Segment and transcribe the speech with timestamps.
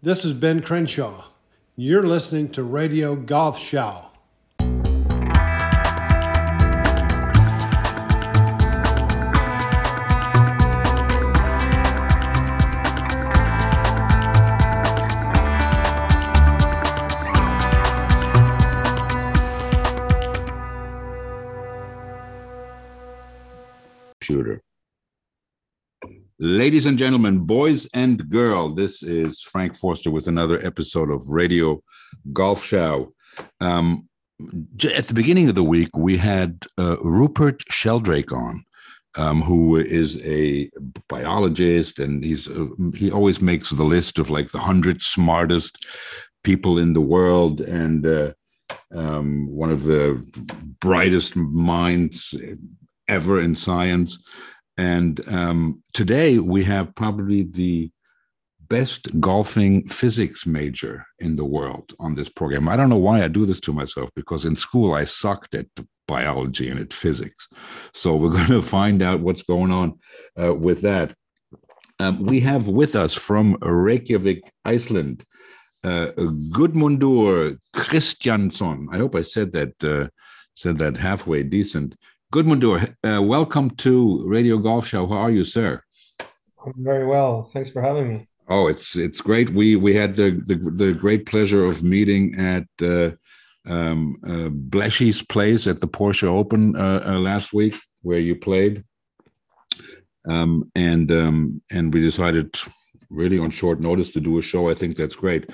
[0.00, 1.24] This is Ben Crenshaw.
[1.74, 4.04] You're listening to Radio Golf Show.
[26.58, 31.80] Ladies and gentlemen, boys and girl, this is Frank Forster with another episode of Radio
[32.32, 33.14] Golf Show.
[33.60, 34.08] Um,
[34.82, 38.64] at the beginning of the week, we had uh, Rupert Sheldrake on,
[39.16, 40.68] um, who is a
[41.08, 45.86] biologist, and he's uh, he always makes the list of like the hundred smartest
[46.42, 48.32] people in the world, and uh,
[48.92, 50.20] um, one of the
[50.80, 52.34] brightest minds
[53.06, 54.18] ever in science.
[54.78, 57.90] And um, today we have probably the
[58.68, 62.68] best golfing physics major in the world on this program.
[62.68, 65.66] I don't know why I do this to myself because in school I sucked at
[66.06, 67.48] biology and at physics.
[67.92, 69.98] So we're going to find out what's going on
[70.40, 71.14] uh, with that.
[71.98, 75.24] Um, we have with us from Reykjavik, Iceland,
[75.82, 76.08] uh,
[76.50, 78.86] Gudmundur Kristjansson.
[78.92, 80.08] I hope I said that uh,
[80.54, 81.96] said that halfway decent.
[82.30, 85.06] Gudmundur, uh, welcome to Radio Golf Show.
[85.06, 85.82] How are you, sir?
[86.62, 87.44] I'm very well.
[87.54, 88.28] Thanks for having me.
[88.50, 89.48] Oh, it's it's great.
[89.48, 93.12] We we had the the, the great pleasure of meeting at uh,
[93.66, 98.84] um, uh, Bleshy's place at the Porsche Open uh, uh, last week, where you played,
[100.28, 102.54] um, and um, and we decided
[103.08, 104.68] really on short notice to do a show.
[104.68, 105.48] I think that's great.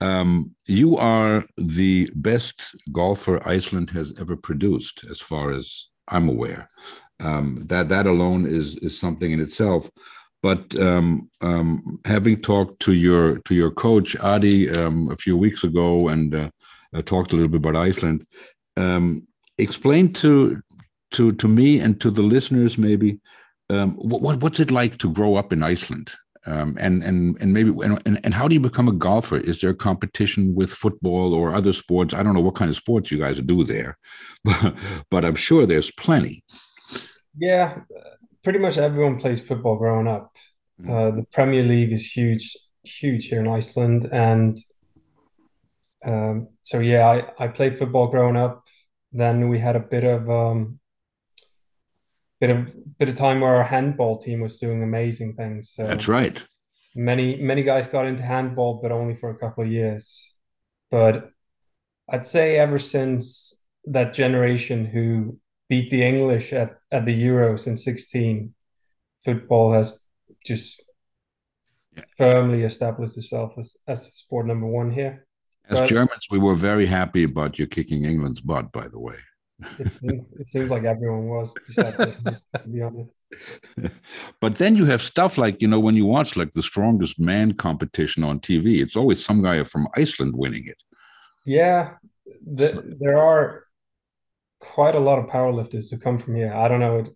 [0.00, 6.70] Um, you are the best golfer Iceland has ever produced, as far as I'm aware.
[7.20, 9.90] Um, that that alone is is something in itself.
[10.42, 15.64] But um, um, having talked to your to your coach Adi um, a few weeks
[15.64, 16.50] ago and uh,
[16.94, 18.26] uh, talked a little bit about Iceland,
[18.76, 19.26] um,
[19.58, 20.62] explain to
[21.12, 23.20] to to me and to the listeners maybe
[23.68, 26.12] um, what, what's it like to grow up in Iceland.
[26.46, 29.36] Um, and and and maybe and, and how do you become a golfer?
[29.36, 32.14] Is there competition with football or other sports?
[32.14, 33.98] I don't know what kind of sports you guys do there,
[34.44, 34.74] but,
[35.10, 36.42] but I'm sure there's plenty.
[37.36, 37.80] Yeah,
[38.42, 40.34] pretty much everyone plays football growing up.
[40.88, 44.56] Uh, the Premier League is huge, huge here in Iceland, and
[46.02, 48.64] um, so yeah, I I played football growing up.
[49.12, 50.79] Then we had a bit of um,
[52.40, 55.70] bit of bit of time where our handball team was doing amazing things.
[55.70, 56.42] So That's right.
[56.94, 60.26] many many guys got into handball, but only for a couple of years.
[60.90, 61.30] But
[62.08, 67.76] I'd say ever since that generation who beat the English at, at the Euros in
[67.76, 68.52] 16,
[69.24, 70.00] football has
[70.44, 70.82] just
[72.18, 75.26] firmly established itself as, as sport number one here.
[75.68, 79.16] As But- Germans, we were very happy about you kicking England's butt, by the way.
[79.78, 83.16] It seems, it seems like everyone was, to be honest.
[84.40, 87.52] but then you have stuff like, you know, when you watch like the strongest man
[87.52, 90.82] competition on TV, it's always some guy from Iceland winning it.
[91.46, 91.94] Yeah,
[92.46, 93.64] the, there are
[94.60, 96.52] quite a lot of powerlifters who come from here.
[96.52, 97.06] I don't know.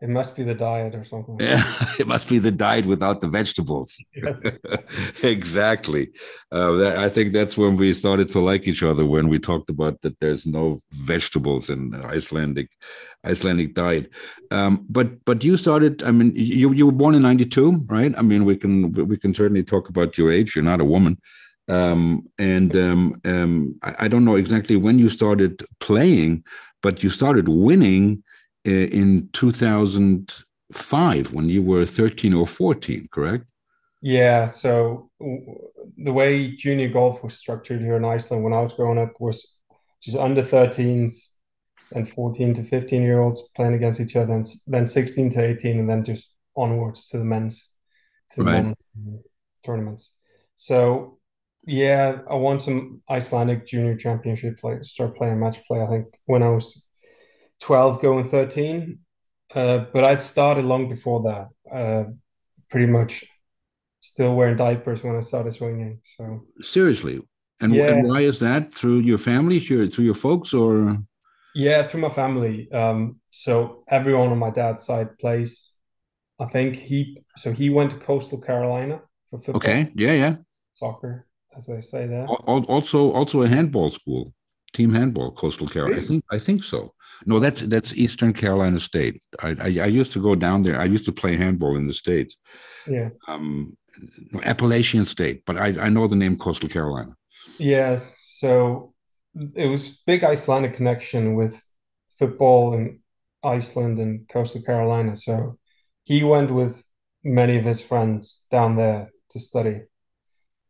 [0.00, 1.38] It, must be the diet or something.
[1.38, 1.64] like Yeah,
[1.98, 3.96] it must be the diet without the vegetables.
[4.14, 4.42] Yes.
[5.22, 6.10] exactly.
[6.52, 9.70] Uh, that, I think that's when we started to like each other when we talked
[9.70, 12.68] about that there's no vegetables in Icelandic
[13.24, 14.10] Icelandic diet.
[14.50, 16.02] Um, but but you started.
[16.02, 18.14] I mean, you you were born in '92, right?
[18.16, 20.54] I mean, we can we can certainly talk about your age.
[20.54, 21.18] You're not a woman.
[21.68, 26.44] Um, and um, um, I, I don't know exactly when you started playing,
[26.82, 28.22] but you started winning
[28.66, 33.44] Uh, in 2005 when you were 13 or 14, correct?
[34.02, 38.98] Yeah, so the way junior golf was structured here in Iceland when I was growing
[38.98, 39.56] up was
[40.02, 41.28] just under 13s
[41.92, 45.80] and 14 to 15 year olds playing against each other, and then 16 to 18,
[45.80, 47.70] and then just onwards to the men's
[48.32, 48.46] to the Right.
[48.46, 48.84] men's
[49.64, 50.12] tournaments.
[50.56, 51.18] So
[51.66, 56.42] yeah, I won some Icelandic junior championships, like start playing match play, I think when
[56.42, 56.85] I was
[57.60, 58.98] 12 going 13.
[59.54, 61.48] Uh, but I'd started long before that.
[61.72, 62.04] Uh,
[62.68, 63.24] pretty much
[64.00, 66.00] still wearing diapers when I started swinging.
[66.02, 67.20] So Seriously.
[67.60, 67.92] And, Yeah.
[67.94, 68.72] and why is that?
[68.74, 70.98] Through your family, through your folks, or
[71.54, 72.70] yeah, through my family.
[72.70, 75.72] Um, so everyone on my dad's side plays.
[76.38, 79.00] I think he so he went to Coastal Carolina
[79.30, 80.36] for football, okay, yeah, yeah.
[80.74, 81.26] soccer,
[81.56, 84.34] as they say al- Also, also a handball school,
[84.74, 85.96] team handball, Coastal Carolina.
[86.02, 86.92] I think, I think so.
[87.24, 89.22] No, that's that's Eastern Carolina State.
[89.40, 90.80] I, I I used to go down there.
[90.80, 92.36] I used to play handball in the states.
[92.86, 93.10] Yeah.
[93.28, 93.76] Um,
[94.44, 97.16] Appalachian State, but I, I know the name Coastal Carolina.
[97.58, 98.92] Yes, so
[99.54, 101.66] it was big Icelandic connection with
[102.18, 103.00] football in
[103.42, 105.16] Iceland and Coastal Carolina.
[105.16, 105.58] So
[106.04, 106.84] he went with
[107.24, 109.82] many of his friends down there to study.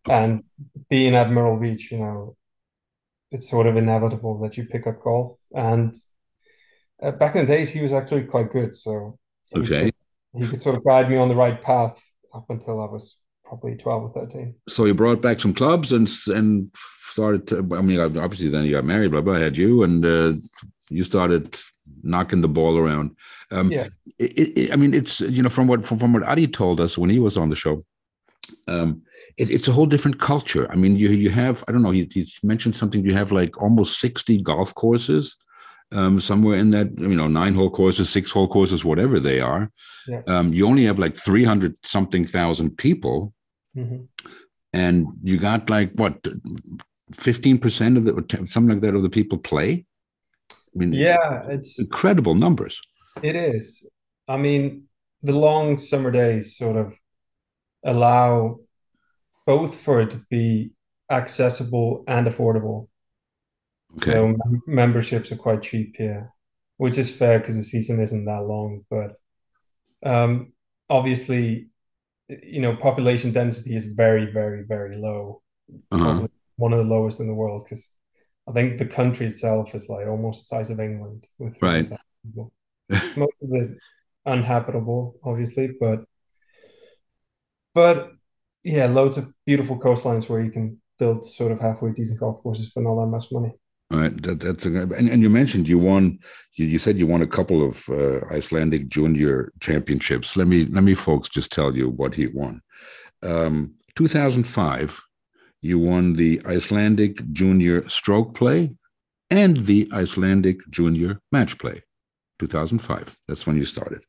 [0.08, 0.42] And
[0.88, 2.36] being at Myrtle Beach, you know,
[3.32, 5.36] it's sort of inevitable that you pick up golf.
[5.52, 5.94] And
[7.02, 8.74] uh, back in the days, he was actually quite good.
[8.74, 9.18] So
[9.52, 9.90] he Okay.
[9.90, 9.94] could,
[10.34, 12.00] he could sort of guide me on the right path
[12.34, 14.56] up until I was probably 12 or 13.
[14.68, 16.70] So you brought back some clubs and and
[17.12, 17.46] started.
[17.48, 19.12] To, I mean, obviously, then you got married.
[19.12, 19.34] Blah blah.
[19.34, 20.32] I had you, and uh,
[20.90, 21.56] you started
[22.02, 23.16] knocking the ball around.
[23.52, 23.88] Um, Yeah.
[24.18, 26.98] it, it, I mean, it's you know from what from, from what Adi told us
[26.98, 27.84] when he was on the show.
[28.68, 29.02] Um,
[29.38, 30.70] it, it's a whole different culture.
[30.72, 31.92] I mean, you you have I don't know.
[31.92, 33.04] He, he mentioned something.
[33.04, 35.36] You have like almost sixty golf courses,
[35.92, 39.70] um, somewhere in that you know nine hole courses, six hole courses, whatever they are.
[40.08, 40.22] Yeah.
[40.26, 43.32] Um, you only have like three hundred something thousand people,
[43.76, 44.08] Mhm.
[44.72, 46.26] and you got like what
[47.12, 49.84] fifteen percent of the or 10 something like that of the people play.
[50.50, 52.80] I mean, Yeah, it's incredible numbers.
[53.22, 53.86] it is.
[54.28, 54.88] I mean,
[55.22, 56.98] the long summer days sort of
[57.84, 58.58] allow
[59.46, 60.72] both for it to be
[61.10, 62.88] accessible and affordable.
[63.98, 64.12] Okay.
[64.12, 66.30] So mem- memberships are quite cheap here,
[66.76, 68.84] which is fair because the season isn't that long.
[68.90, 69.16] But
[70.04, 70.52] um,
[70.90, 71.68] obviously,
[72.28, 75.42] you know, population density is very, very, very low.
[75.90, 76.26] Uh-huh.
[76.56, 77.90] One of the lowest in the world because
[78.48, 81.90] I think the country itself is like almost the size of England with Right.
[82.88, 83.70] Most of it
[84.26, 86.04] unhabitable, obviously, but
[87.74, 88.12] but
[88.64, 92.70] yeah, loads of beautiful coastlines where you can build sort of halfway decent golf courses
[92.72, 93.52] for not that much money.
[93.90, 96.18] That, that's a, and, and you mentioned you won.
[96.54, 100.36] You, you said you won a couple of uh, Icelandic junior championships.
[100.36, 102.60] Let me let me, folks, just tell you what he won.
[103.22, 105.00] Um, 2005,
[105.62, 108.74] you won the Icelandic junior stroke play
[109.30, 111.82] and the Icelandic junior match play.
[112.38, 113.16] 2005.
[113.28, 114.02] That's when you started.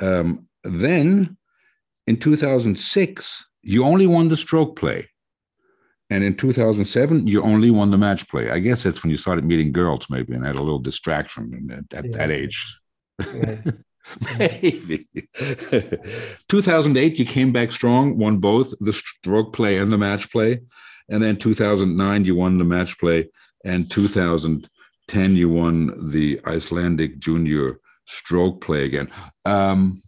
[0.00, 1.36] Um, then,
[2.06, 5.08] in 2006, you only won the stroke play.
[6.12, 8.50] And in 2007, you only won the match play.
[8.50, 12.04] I guess that's when you started meeting girls, maybe, and had a little distraction at,
[12.04, 12.78] at that age.
[13.18, 13.56] Yeah.
[14.38, 15.06] Maybe.
[16.48, 20.60] 2008, you came back strong, won both the stroke play and the match play.
[21.08, 23.30] And then 2009, you won the match play.
[23.64, 29.08] And 2010, you won the Icelandic junior stroke play again.
[29.46, 30.02] Um,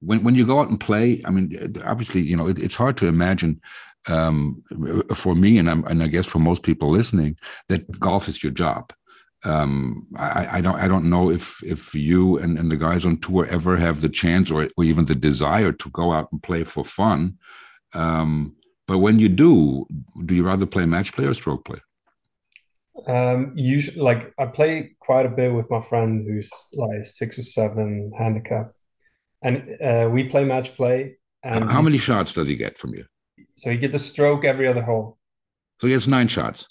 [0.00, 2.96] when, when you go out and play, I mean, obviously, you know, it, it's hard
[2.96, 3.60] to imagine
[4.08, 4.62] um,
[5.14, 7.36] for me, and, I'm, and I guess for most people listening,
[7.68, 8.92] that golf is your job.
[9.44, 13.18] Um, I, I don't I don't know if if you and, and the guys on
[13.18, 16.64] tour ever have the chance or, or even the desire to go out and play
[16.64, 17.36] for fun.
[17.92, 18.56] Um,
[18.86, 19.86] but when you do,
[20.24, 21.78] do you rather play match play or stroke play?
[23.06, 27.42] Um, usually, like I play quite a bit with my friend who's like six or
[27.42, 28.72] seven handicap,
[29.42, 31.18] and uh, we play match play.
[31.42, 33.04] And How many shots does he get from you?
[33.56, 35.18] So he gets a stroke every other hole.
[35.80, 36.66] So he gets nine shots.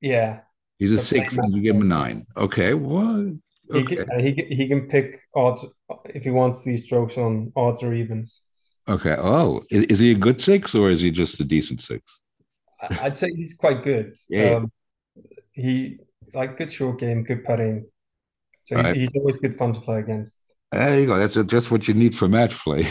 [0.00, 0.42] Yeah,
[0.78, 2.26] He's a So six, and you give him a nine.
[2.36, 3.34] Okay, what?
[3.70, 5.64] he Okay, he can- he can pick odds
[6.06, 8.42] if he wants these strokes on odds or evens.
[8.88, 9.16] okay.
[9.18, 12.20] Oh, is, is he a good six or is he just a decent six?
[13.00, 14.14] I'd say he's quite good.
[14.28, 14.56] Yeah.
[14.56, 14.70] Um,
[15.52, 15.98] he
[16.34, 17.86] like good short game, good putting.
[18.62, 18.96] So Right.
[18.96, 20.45] he's, he's always good fun to play against.
[20.76, 21.16] There you go.
[21.16, 22.86] That's just what you need for match play.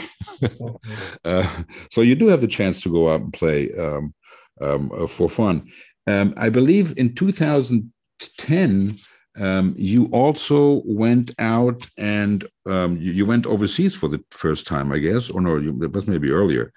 [0.52, 0.80] So,
[1.26, 1.48] Uh,
[1.92, 4.14] so you do have the chance to go out and play um,
[4.62, 5.72] um, uh, for fun.
[6.08, 8.98] Um, I believe in 2010,
[9.38, 14.92] um, you also went out and um, you, you went overseas for the first time,
[14.92, 16.72] I guess, or no, you, it was maybe earlier.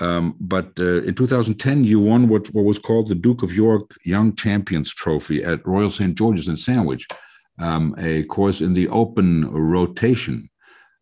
[0.00, 3.90] Um, but uh, in 2010, you won what, what was called the Duke of York
[4.04, 6.16] Young Champions Trophy at Royal St.
[6.16, 7.06] George's in Sandwich,
[7.58, 10.48] um, a course in the open rotation.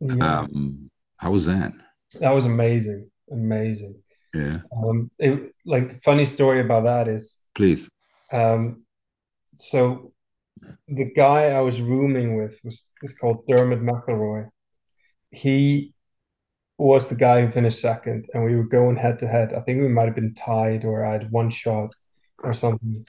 [0.03, 1.73] Yeah, Um, how was that?
[2.21, 3.95] that was amazing, amazing.
[4.35, 7.89] Yeah, Um, it, like the funny story about that is, please.
[8.33, 8.83] um,
[9.59, 10.13] so
[10.89, 14.49] the guy I was rooming with was is called Dermot McElroy.
[15.31, 15.95] He
[16.79, 19.53] was the guy who finished second, and we were going head to head.
[19.55, 21.91] I think we might have been tied, or I had one shot
[22.39, 23.07] or something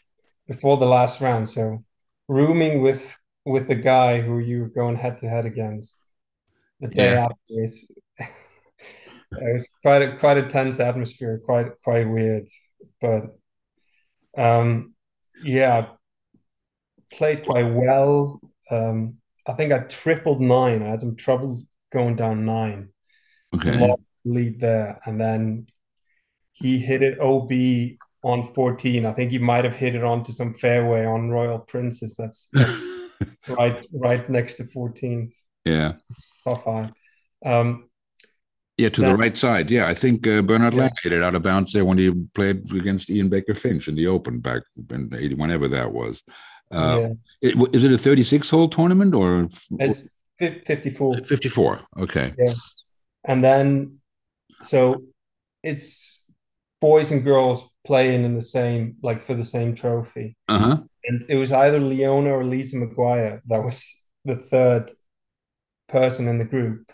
[0.48, 1.50] before the last round.
[1.50, 1.84] So
[2.28, 3.04] rooming with
[3.46, 6.00] with the guy who you were going head to head against
[6.84, 7.26] the day Yeah.
[7.26, 12.48] after is it was quite a quite a tense atmosphere, quite quite weird.
[13.02, 13.36] But
[14.38, 14.94] um
[15.44, 15.88] yeah,
[17.12, 18.40] played quite well.
[18.70, 20.84] Um I think I tripled nine.
[20.84, 21.60] I had some trouble
[21.92, 22.90] going down nine.
[23.56, 23.78] Okay.
[23.78, 25.68] Lost the lead there, and then
[26.54, 27.52] he hit it OB
[28.24, 29.06] on 14.
[29.06, 32.16] I think he might have hit it onto some fairway on Royal Princess.
[32.16, 32.82] That's that's
[33.50, 35.32] right right next to 14.
[35.66, 35.94] Yeah.
[36.44, 36.92] Five.
[37.46, 37.90] Um,
[38.78, 39.70] yeah, to that, the right side.
[39.70, 40.90] Yeah, I think uh, Bernard yeah.
[40.90, 43.96] Langer hit it out of bounds there when he played against Ian Baker Finch in
[43.96, 46.24] the Open back in 80, whenever that was.
[46.72, 47.10] Uh,
[47.42, 47.52] yeah.
[47.52, 49.48] it, is it a 36 hole tournament or?
[49.80, 50.08] It's
[50.40, 51.18] 54.
[51.24, 51.82] 54.
[52.00, 52.34] Okay.
[52.38, 52.54] Yeah.
[53.26, 54.00] And then,
[54.62, 55.04] so
[55.62, 56.26] it's
[56.82, 60.36] boys and girls playing in the same, like for the same trophy.
[60.50, 60.78] Uh huh.
[61.06, 64.90] And it was either Leona or Lisa Maguire that was the third
[65.88, 66.92] person in the group.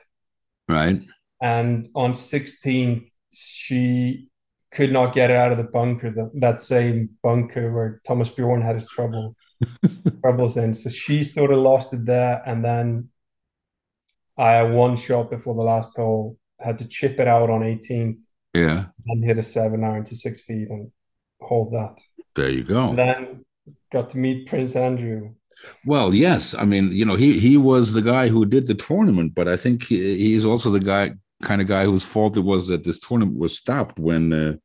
[0.68, 1.02] Right.
[1.42, 4.30] And on 16th, she
[4.72, 8.62] could not get it out of the bunker, the, that same bunker where Thomas Bjorn
[8.62, 9.36] had his trouble
[10.22, 10.74] troubles in.
[10.74, 13.10] So she sort of lost it there, and then
[14.38, 18.20] I had one shot before the last hole, had to chip it out on 18th.
[18.54, 18.86] Yeah.
[19.08, 20.92] And hit a seven iron to six feet and
[21.42, 22.00] hold that.
[22.36, 22.90] There you go.
[22.90, 23.46] And then
[23.92, 25.34] got to meet Prince Andrew.
[25.86, 26.54] Well, yes.
[26.54, 29.58] I mean, you know, he he was the guy who did the tournament, but I
[29.58, 31.12] think he, he's also the guy
[31.42, 34.56] kind of guy whose fault it was that this tournament was stopped when uh,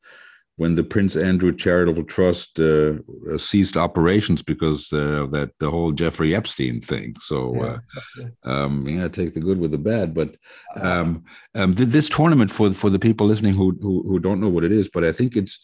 [0.56, 2.94] when the Prince Andrew Charitable Trust uh,
[3.32, 7.14] uh ceased operations because uh, of that the whole Jeffrey Epstein thing.
[7.20, 8.36] So, yeah, uh, exactly.
[8.44, 10.14] um, yeah, take the good with the bad.
[10.14, 10.36] But
[10.76, 11.24] um,
[11.54, 14.72] um, this tournament for for the people listening who, who, who don't know what it
[14.72, 15.58] is, but I think it's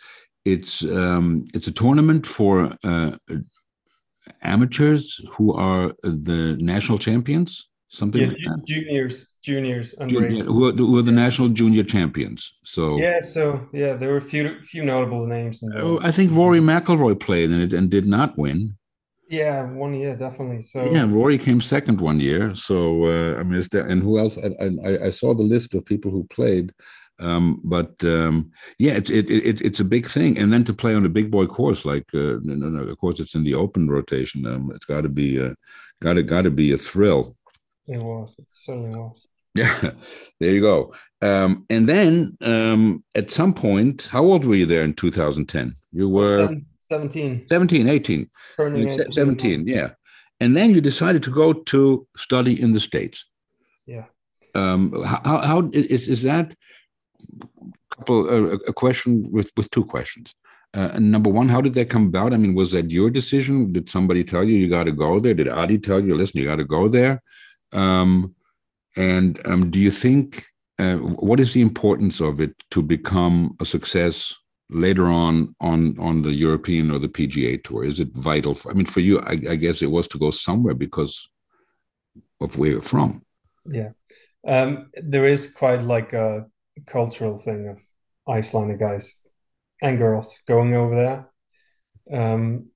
[0.44, 3.16] it's um, it's a tournament for uh,
[4.42, 8.64] amateurs who are the national champions something yeah, like that.
[8.66, 12.98] juniors juniors under yeah, who, are the, who are the national junior champions so.
[12.98, 17.18] Yeah so yeah there were a few few notable names oh, i think rory mcilroy
[17.18, 18.76] played in it and did not win.
[19.28, 20.90] Yeah one year definitely so.
[20.90, 24.38] Yeah rory came second one year so uh, i mean is there and who else
[24.38, 26.72] I, I, I saw the list of people who played
[27.20, 30.94] um, but um, yeah, it's it, it, it's a big thing, and then to play
[30.94, 33.88] on a big boy course like uh, no, no, of course it's in the open
[33.88, 34.46] rotation.
[34.46, 35.54] Um, it's got to be uh,
[36.00, 37.36] got to got to be a thrill.
[37.86, 38.36] It was.
[38.38, 39.26] It certainly was.
[39.54, 39.78] Yeah,
[40.40, 40.94] there you go.
[41.22, 45.74] Um, and then um, at some point, how old were you there in 2010?
[45.92, 46.48] You were
[46.82, 47.46] 17.
[47.48, 48.30] 17, 18.
[48.56, 49.90] Turning 18, 17, yeah.
[50.40, 53.24] And then you decided to go to study in the States.
[53.86, 54.04] Yeah.
[54.54, 56.54] Um, how, how is, is that
[57.90, 60.34] couple uh, a question with with two questions?
[60.72, 62.32] Uh, number one, how did that come about?
[62.32, 63.72] I mean, was that your decision?
[63.72, 65.34] Did somebody tell you you got to go there?
[65.34, 67.20] Did Adi tell you, listen, you got to go there?
[67.72, 68.34] Um,
[68.96, 70.44] and um, do you think
[70.78, 74.32] uh, what is the importance of it to become a success
[74.70, 77.84] later on on on the European or the PGA Tour?
[77.84, 78.54] Is it vital?
[78.54, 81.28] For, I mean, for you, I, I, guess it was to go somewhere because
[82.40, 83.22] of where you're from.
[83.64, 83.90] Yeah,
[84.46, 86.46] um, there is quite like a
[86.86, 87.80] cultural thing of
[88.28, 89.20] Icelandic guys
[89.82, 91.30] and girls going over there.
[92.12, 92.70] Um,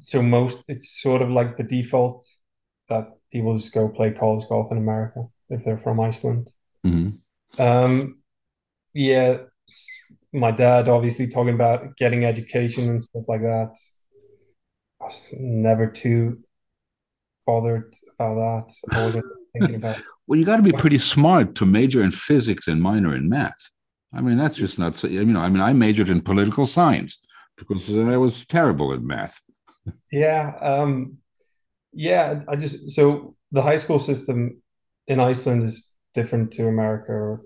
[0.00, 2.24] so most it's sort of like the default
[2.88, 6.50] that people just go play college golf in America if they're from Iceland.
[6.84, 7.60] Mm-hmm.
[7.60, 8.18] Um,
[8.94, 9.38] yeah,
[10.32, 13.76] my dad obviously talking about getting education and stuff like that.
[15.00, 16.38] I was never too
[17.46, 18.94] bothered about that.
[18.96, 20.00] I wasn't thinking about.
[20.26, 23.70] well, you got to be pretty smart to major in physics and minor in math.
[24.12, 25.02] I mean, that's just not.
[25.04, 27.18] You know, I mean, I majored in political science
[27.56, 29.40] because I was terrible at math.
[30.10, 31.18] Yeah, um,
[31.92, 34.60] yeah, I just so the high school system
[35.06, 37.42] in Iceland is different to America, or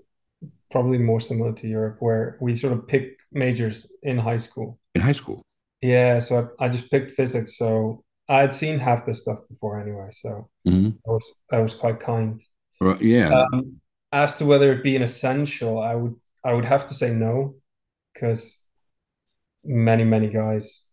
[0.71, 4.79] probably more similar to Europe, where we sort of pick majors in high school.
[4.95, 5.43] In high school.
[5.81, 7.57] Yeah, so I, I just picked physics.
[7.57, 10.89] So I had seen half this stuff before anyway, so mm-hmm.
[11.07, 12.41] I was I was quite kind.
[12.81, 13.45] Right, yeah.
[13.53, 13.79] Um,
[14.11, 17.55] as to whether it be an essential, I would I would have to say no,
[18.13, 18.59] because
[19.63, 20.83] many many guys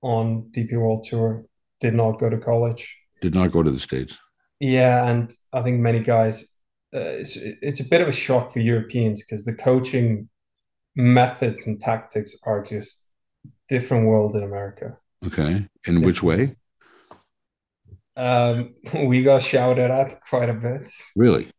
[0.00, 1.44] on DP World Tour
[1.80, 2.96] did not go to college.
[3.20, 4.16] Did not go to the States.
[4.60, 6.56] Yeah, and I think many guys,
[6.94, 10.28] uh, it's, it's a bit of a shock for Europeans because the coaching
[10.94, 13.06] methods and tactics are just
[13.68, 14.96] different world in America.
[15.26, 15.52] Okay.
[15.52, 16.04] In different.
[16.04, 16.56] which way?
[18.16, 18.74] Um,
[19.06, 20.90] we got shouted at quite a bit.
[21.16, 21.50] Really?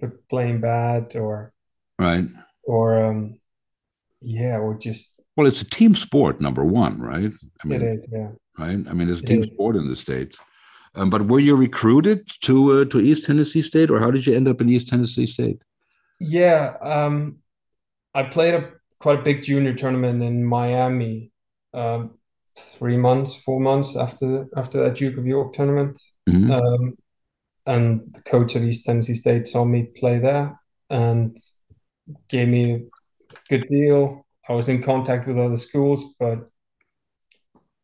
[0.00, 1.52] For playing bad or
[1.98, 2.24] right
[2.64, 3.38] or um
[4.20, 7.30] yeah or just well it's a team sport number one right
[7.62, 8.84] i mean it is yeah right?
[8.88, 10.38] I mean, it's a team sport in the states.
[10.94, 14.34] Um, but were you recruited to uh, to East Tennessee State, or how did you
[14.34, 15.60] end up in East Tennessee State?
[16.20, 17.38] Yeah, um,
[18.14, 18.70] I played a
[19.00, 21.32] quite a big junior tournament in Miami,
[21.72, 22.18] um,
[22.56, 26.50] three months, four months after after that Duke of York tournament, mm-hmm.
[26.50, 26.94] um,
[27.66, 30.58] and the coach at East Tennessee State saw me play there
[30.90, 31.36] and
[32.28, 32.80] gave me a
[33.48, 34.26] good deal.
[34.48, 36.48] I was in contact with other schools, but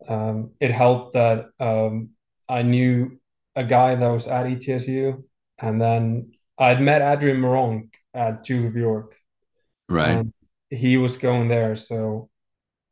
[0.07, 2.11] um, it helped that um,
[2.49, 3.19] I knew
[3.57, 5.23] a guy that was at ETSU,
[5.59, 9.17] and then I'd met Adrian Meronk at Duke of York.
[9.89, 10.25] Right.
[10.69, 12.31] he was going there, so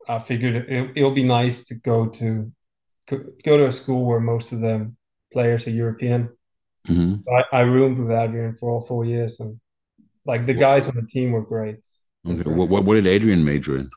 [0.09, 2.51] I figured it, it'll be nice to go to
[3.09, 4.91] go to a school where most of the
[5.31, 6.29] players are European.
[6.87, 9.59] hmm I, I roomed with Adrian for all four years, and
[10.25, 11.85] like the guys on the team were great.
[12.27, 12.49] Okay.
[12.49, 13.89] What, what, what did Adrian major in?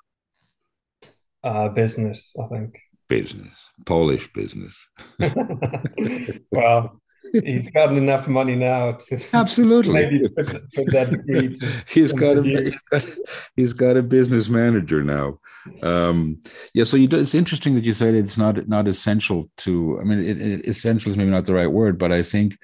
[1.43, 2.79] Uh, business, I think.
[3.09, 4.87] Business, Polish business.
[6.53, 7.02] well,
[7.45, 9.93] he's gotten enough money now to Absolutely.
[9.93, 11.67] maybe put, put that degree to.
[11.89, 13.11] he's got a he's got,
[13.57, 15.39] he's got a business manager now.
[15.83, 16.41] Um,
[16.75, 19.99] yeah, so you do, it's interesting that you said it's not not essential to.
[20.01, 22.59] I mean, it, it, essential is maybe not the right word, but I think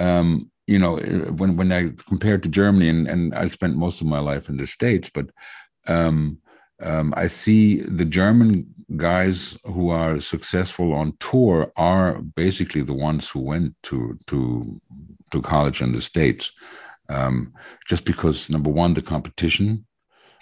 [0.00, 4.06] um, you know when when I compared to Germany and and I spent most of
[4.06, 5.30] my life in the states, but
[5.88, 6.38] um,
[6.82, 13.28] um, I see the German guys who are successful on tour are basically the ones
[13.28, 14.80] who went to to
[15.32, 16.50] to college in the states,
[17.08, 17.52] um,
[17.88, 19.86] just because number one the competition,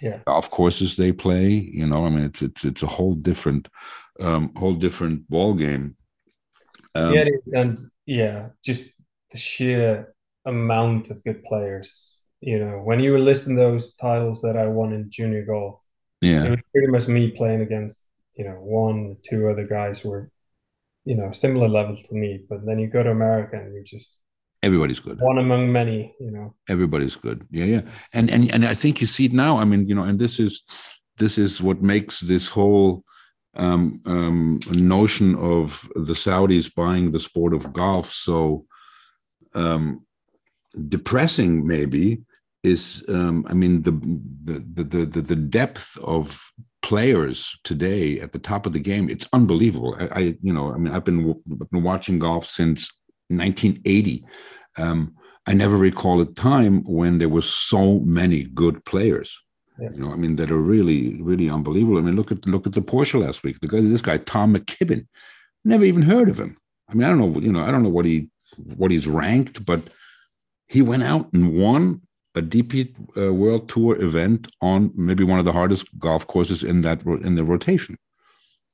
[0.01, 0.23] Yeah.
[0.27, 1.49] golf courses they play.
[1.49, 3.67] You know, I mean it's it's it's a whole different
[4.19, 5.95] um, whole different ball game.
[6.95, 8.93] Um, yeah, it is, and yeah, just
[9.31, 10.13] the sheer
[10.45, 12.17] amount of good players.
[12.41, 15.79] You know, when you were listing those titles that I won in junior golf,
[16.21, 20.09] yeah, it was pretty much me playing against you know one, two other guys who
[20.09, 20.31] were
[21.05, 22.45] you know similar level to me.
[22.49, 24.19] But then you go to America and you're just
[24.63, 25.19] everybody's good.
[25.19, 26.15] one among many.
[26.19, 27.81] You know, everybody's good yeah yeah
[28.13, 30.39] and and and i think you see it now i mean you know and this
[30.39, 30.63] is
[31.17, 33.03] this is what makes this whole
[33.55, 38.65] um, um, notion of the saudis buying the sport of golf so
[39.53, 40.05] um,
[40.87, 42.21] depressing maybe
[42.63, 43.91] is um, i mean the,
[44.45, 46.51] the the the the depth of
[46.83, 50.77] players today at the top of the game it's unbelievable i, I you know i
[50.77, 51.29] mean i've been,
[51.61, 52.89] I've been watching golf since
[53.29, 54.25] 1980
[54.77, 55.15] um,
[55.47, 59.35] I never recall a time when there were so many good players.
[59.79, 59.89] Yeah.
[59.91, 61.97] You know, I mean, that are really, really unbelievable.
[61.97, 63.59] I mean, look at look at the Porsche last week.
[63.59, 65.07] The guy, this guy Tom McKibbin,
[65.65, 66.57] never even heard of him.
[66.87, 68.29] I mean, I don't know, you know, I don't know what he
[68.75, 69.81] what he's ranked, but
[70.67, 72.01] he went out and won
[72.35, 76.81] a DP uh, World Tour event on maybe one of the hardest golf courses in
[76.81, 77.97] that ro- in the rotation.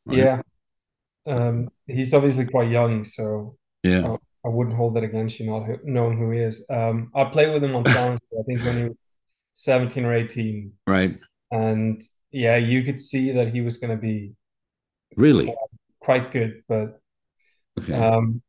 [0.06, 0.18] right?
[0.18, 0.42] yeah.
[1.26, 4.04] Um, he's obviously quite young, so Yeah.
[4.08, 4.20] Oh.
[4.46, 6.66] I wouldn't hold that against you not who- knowing who he is.
[6.70, 8.22] Um, I played with him on challenge.
[8.40, 8.98] I think when he was
[9.54, 10.72] 17 or 18.
[10.86, 11.18] Right.
[11.52, 14.34] And yeah, you could see that he was going to be
[15.18, 15.54] Really.
[16.00, 16.64] quite good.
[16.70, 17.02] But
[17.80, 17.94] Okay.
[17.94, 18.42] um,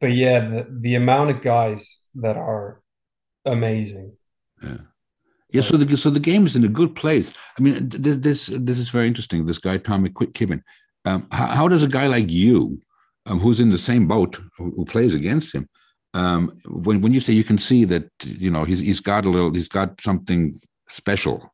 [0.00, 2.80] but yeah, the, the amount of guys that are
[3.52, 4.16] amazing.
[4.62, 4.78] Yeah.
[5.50, 7.32] Yeah, so the so the game is in a good place.
[7.58, 9.46] I mean, th- th- this this is very interesting.
[9.46, 10.62] This guy Tommy Quick Kibben.
[11.06, 12.78] Um, how, how does a guy like you,
[13.24, 15.66] um, who's in the same boat, who, who plays against him,
[16.12, 19.30] um, when when you say you can see that you know he's he's got a
[19.30, 20.54] little, he's got something
[20.90, 21.50] special.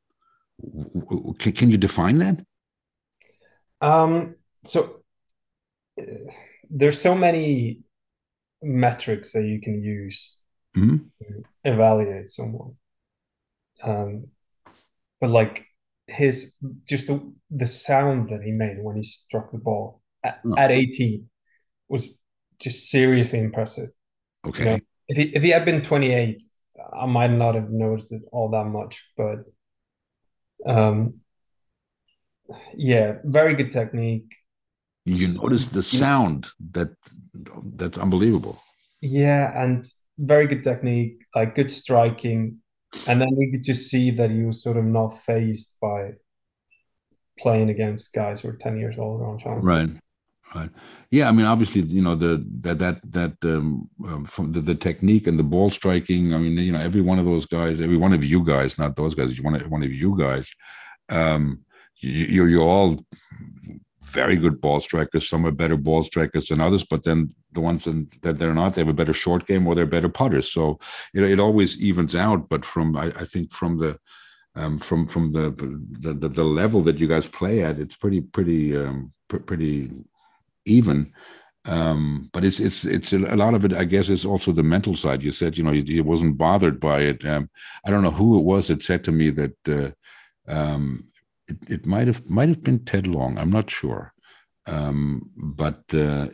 [1.38, 2.44] Can, can you define that?
[3.80, 5.02] Um, so
[6.00, 6.04] uh,
[6.68, 7.80] there's so many
[8.62, 10.40] metrics that you can use
[10.74, 12.74] hmm to evaluate someone.
[13.82, 14.28] Um,
[15.20, 15.66] but like
[16.06, 16.54] his
[16.88, 20.54] just the the sound that he made when he struck the ball at, Oh.
[20.56, 21.30] at 18
[21.88, 22.18] was
[22.60, 23.90] just seriously impressive.
[24.46, 24.64] Okay.
[24.64, 24.78] Yeah.
[25.08, 26.42] If he if he had been 28,
[26.92, 29.44] I might not have noticed it all that much, but
[30.66, 31.20] um
[32.76, 34.34] yeah, very good technique.
[35.04, 36.88] You notice the sound that
[37.76, 38.58] that's unbelievable.
[39.00, 39.86] Yeah, and
[40.18, 42.58] very good technique, like good striking.
[43.08, 46.12] And then you could just see that he was sort of not phased by
[47.38, 49.66] playing against guys who are 10 years older on chance.
[49.66, 49.90] Right.
[50.54, 50.70] Right.
[51.10, 51.28] Yeah.
[51.28, 55.26] I mean, obviously, you know, the that that that um, um from the, the technique
[55.26, 56.32] and the ball striking.
[56.32, 58.94] I mean, you know, every one of those guys, every one of you guys, not
[58.94, 60.48] those guys, one of one of you guys,
[61.08, 61.64] um,
[61.96, 63.00] you, you're you're all
[64.04, 65.28] very good ball strikers.
[65.28, 68.80] Some are better ball strikers than others, but then the ones that they're not, they
[68.80, 70.52] have a better short game or they're better putters.
[70.52, 70.78] So
[71.12, 72.48] you know, it always evens out.
[72.48, 73.98] But from I, I think from the
[74.56, 75.50] um, from from the,
[76.00, 79.90] the the the level that you guys play at, it's pretty pretty um, pr- pretty
[80.64, 81.12] even.
[81.66, 84.96] Um, but it's it's it's a, lot of it, I guess, is also the mental
[84.96, 85.22] side.
[85.22, 87.24] You said, you know, he wasn't bothered by it.
[87.24, 87.48] Um,
[87.86, 91.04] I don't know who it was that said to me that uh, um,
[91.48, 93.38] it, it might have might have been Ted Long.
[93.38, 94.12] I'm not sure.
[94.66, 96.28] Um, but uh,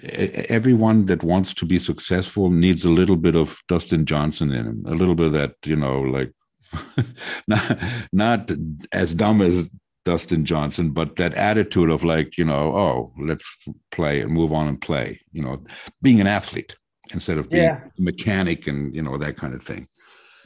[0.49, 4.85] everyone that wants to be successful needs a little bit of Dustin Johnson in him,
[4.87, 6.33] a little bit of that, you know, like
[7.49, 7.79] not
[8.12, 8.51] not
[8.92, 9.68] as dumb as
[10.05, 13.44] Dustin Johnson, but that attitude of like, you know, oh, let's
[13.90, 15.62] play and move on and play, you know,
[16.01, 16.77] being an athlete
[17.12, 17.81] instead of being Yeah.
[17.99, 19.88] a mechanic and, you know, that kind of thing.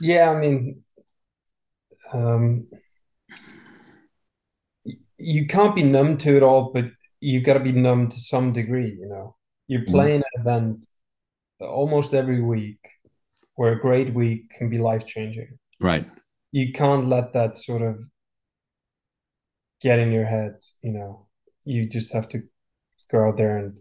[0.00, 0.83] Yeah, I mean,
[2.12, 2.66] um,
[5.18, 6.87] you can't be numb to it all, but
[7.20, 9.37] you've got to be numb to some degree, you know.
[9.66, 9.90] You're mm.
[9.90, 10.87] playing an event
[11.61, 12.79] almost every week
[13.55, 15.59] where a great week can be life-changing.
[15.81, 16.09] Right.
[16.53, 17.98] You can't let that sort of
[19.81, 21.27] get in your head, you know.
[21.64, 22.42] You just have to
[23.11, 23.79] go out there and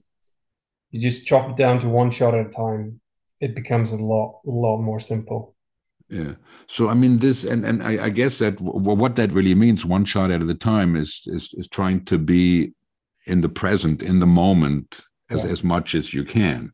[0.92, 3.02] you just chop it down to one shot at a time.
[3.40, 5.56] It becomes a lot, lot more simple.
[6.14, 6.34] Yeah.
[6.68, 9.86] So I mean, this and and I, I guess that w- what that really means,
[9.86, 12.74] one shot at a time, is is is trying to be
[13.26, 14.88] in the present, in the moment,
[15.30, 15.52] as Yeah.
[15.52, 16.72] as much as you can.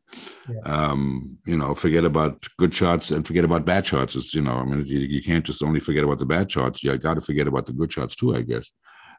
[0.50, 0.62] Yeah.
[0.66, 4.16] Um, you know, forget about good shots and forget about bad shots.
[4.16, 6.84] It's, you know, I mean, you, you can't just only forget about the bad shots.
[6.84, 8.72] You got to forget about the good shots too, I guess.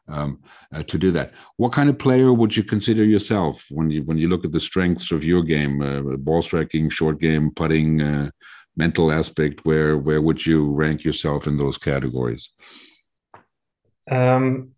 [0.07, 0.39] Um,
[0.75, 4.17] uh, to do that, what kind of player would you consider yourself when you when
[4.17, 8.29] you look at the strengths of your game, uh, ball striking, short game, putting, uh,
[8.75, 9.65] mental aspect?
[9.65, 12.49] Where where would you rank yourself in those categories?
[14.09, 14.71] Um,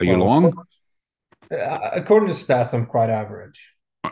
[0.00, 0.52] Are you Well, long
[1.52, 3.60] Uh, According to stats, I'm quite average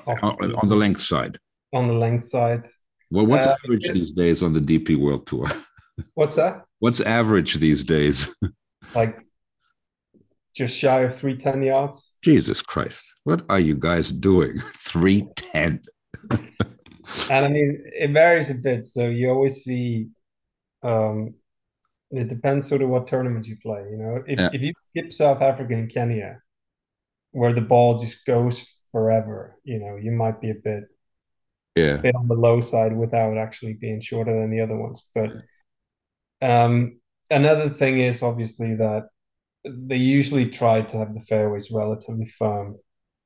[0.06, 1.38] on, on the length side?
[1.72, 2.66] on the length side.
[3.12, 5.46] Well, what's Uh, average these days on the DP World Tour?
[6.14, 6.64] What's that?
[6.80, 8.28] What's average these days?
[8.94, 9.20] Like
[10.56, 12.14] just shy of 310 yards?
[12.24, 13.04] Jesus Christ.
[13.22, 14.58] What are you guys doing?
[14.78, 15.80] 310.
[17.28, 18.86] And I mean, it varies a bit.
[18.86, 20.08] So you always see,
[20.82, 21.34] um,
[22.10, 23.86] it depends sort of what tournaments you play.
[23.90, 24.50] You know, if, Yeah.
[24.52, 26.40] if you skip South Africa and Kenya,
[27.32, 30.84] where the ball just goes forever, you know, you might be a bit
[31.76, 32.02] Yeah.
[32.02, 35.08] bit on the low side without actually being shorter than the other ones.
[35.14, 35.32] But
[36.42, 39.08] um, another thing is obviously that
[39.64, 42.76] they usually try to have the fairways relatively firm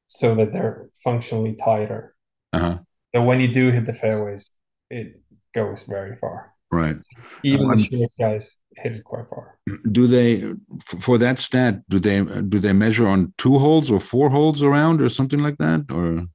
[0.09, 2.15] so that they're functionally tighter.
[2.53, 2.79] Uh-huh.
[3.15, 4.51] So when you do hit the fairways,
[4.91, 5.21] it
[5.55, 6.53] goes very far.
[6.73, 6.97] Right.
[7.45, 9.59] Even Um, the short guys hit it quite far.
[9.93, 10.53] Do they
[11.01, 11.83] for that stat?
[11.89, 12.19] Do they
[12.53, 15.83] do they measure on two holes or four holes around or something like that?
[15.91, 16.27] Or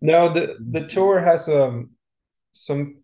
[0.00, 1.90] No, the the tour has um
[2.52, 3.02] some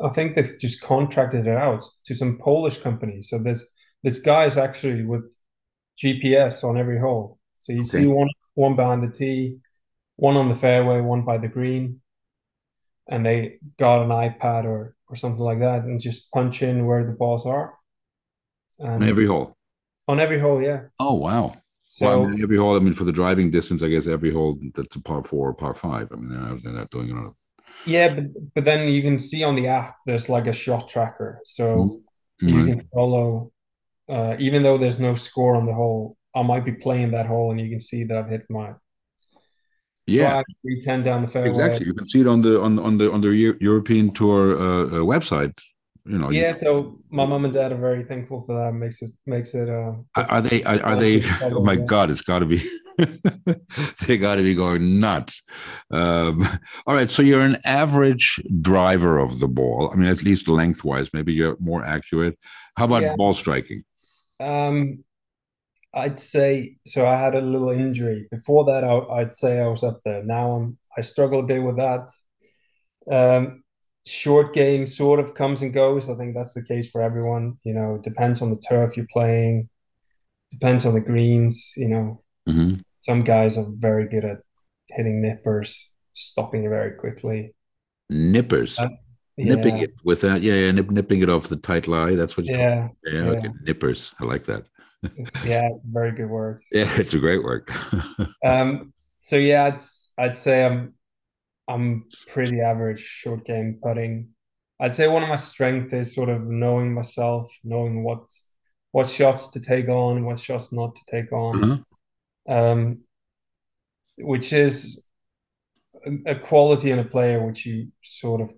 [0.00, 3.22] I think they've just contracted it out to some Polish company.
[3.22, 3.64] So there's
[4.02, 5.32] this guy's actually with
[6.02, 7.38] GPS on every hole.
[7.60, 9.58] So you see one one behind the tee,
[10.16, 12.00] one on the fairway, one by the green,
[13.08, 17.04] and they got an iPad or or something like that and just punch in where
[17.04, 17.74] the balls are.
[18.80, 19.56] on every hole?
[20.08, 20.82] on every hole, yeah.
[20.98, 21.54] Oh wow.
[21.86, 22.76] So well, I mean, every hole.
[22.76, 25.54] I mean, for the driving distance, I guess every hole that's a par four or
[25.54, 26.08] par five.
[26.12, 27.34] I mean, they're not, they're not doing it on.
[27.84, 28.24] yeah, but
[28.54, 31.40] but then you can see on the app there's like a shot tracker.
[31.44, 32.00] So
[32.40, 33.52] you can follow,
[34.08, 37.50] uh, even though there's no score on the hole, I might be playing that hole
[37.50, 38.74] and you can see that I've hit my
[40.06, 40.30] Yeah.
[40.32, 41.50] drive 310 down the fairway.
[41.50, 41.86] Exactly.
[41.86, 44.88] You can see it on the on on the on the European Tour uh, uh,
[45.14, 45.56] website.
[46.06, 46.30] You know.
[46.30, 48.72] you- Yeah, so my mom and dad are very thankful for that.
[48.74, 50.62] Makes it makes it uh Are are they?
[50.64, 51.22] Are, are they?
[51.42, 52.10] Oh my God!
[52.10, 52.60] It's got to be.
[54.06, 55.42] they got to be going nuts.
[55.90, 56.46] Um,
[56.86, 59.90] all right, so you're an average driver of the ball.
[59.92, 61.08] I mean, at least lengthwise.
[61.12, 62.38] Maybe you're more accurate.
[62.76, 63.16] How about Yeah.
[63.16, 63.84] ball striking?
[64.40, 65.04] um
[65.94, 68.26] I'd say so I had a little injury.
[68.30, 70.22] Before that I, I'd say I was up there.
[70.24, 72.10] Now I'm I struggle a bit with that.
[73.10, 73.62] Um
[74.06, 76.10] short game sort of comes and goes.
[76.10, 77.58] I think that's the case for everyone.
[77.64, 79.68] You know, depends on the turf you're playing,
[80.50, 82.22] depends on the greens, you know.
[82.46, 84.38] hmm Some guys are very good at
[84.90, 87.54] hitting nippers, stopping it very quickly.
[88.10, 88.88] Nippers, Uh,
[89.40, 90.42] nipping it with that.
[90.42, 92.14] Yeah, yeah, nip, nipping it off the tight lie.
[92.14, 92.54] That's what you.
[92.56, 93.48] yeah, Yeah, okay.
[93.62, 94.12] Nippers.
[94.20, 94.66] I like that.
[95.44, 96.60] Yeah, it's a very good word.
[96.72, 97.70] Yeah, it's a great work.
[98.44, 99.82] Um, so yeah, I'd
[100.18, 100.94] I'd say I'm
[101.66, 104.28] I'm pretty average short game putting.
[104.80, 108.24] I'd say one of my strengths is sort of knowing myself, knowing what
[108.92, 111.72] what shots to take on, what shots not to take on.
[111.72, 112.54] Uh-huh.
[112.54, 113.00] Um,
[114.18, 115.02] which is
[116.04, 118.52] a, a quality in a player which you sort of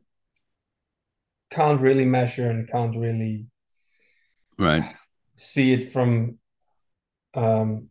[1.51, 3.47] can't really measure and can't really
[4.59, 4.95] Right.
[5.37, 6.39] See it from
[7.35, 7.91] um,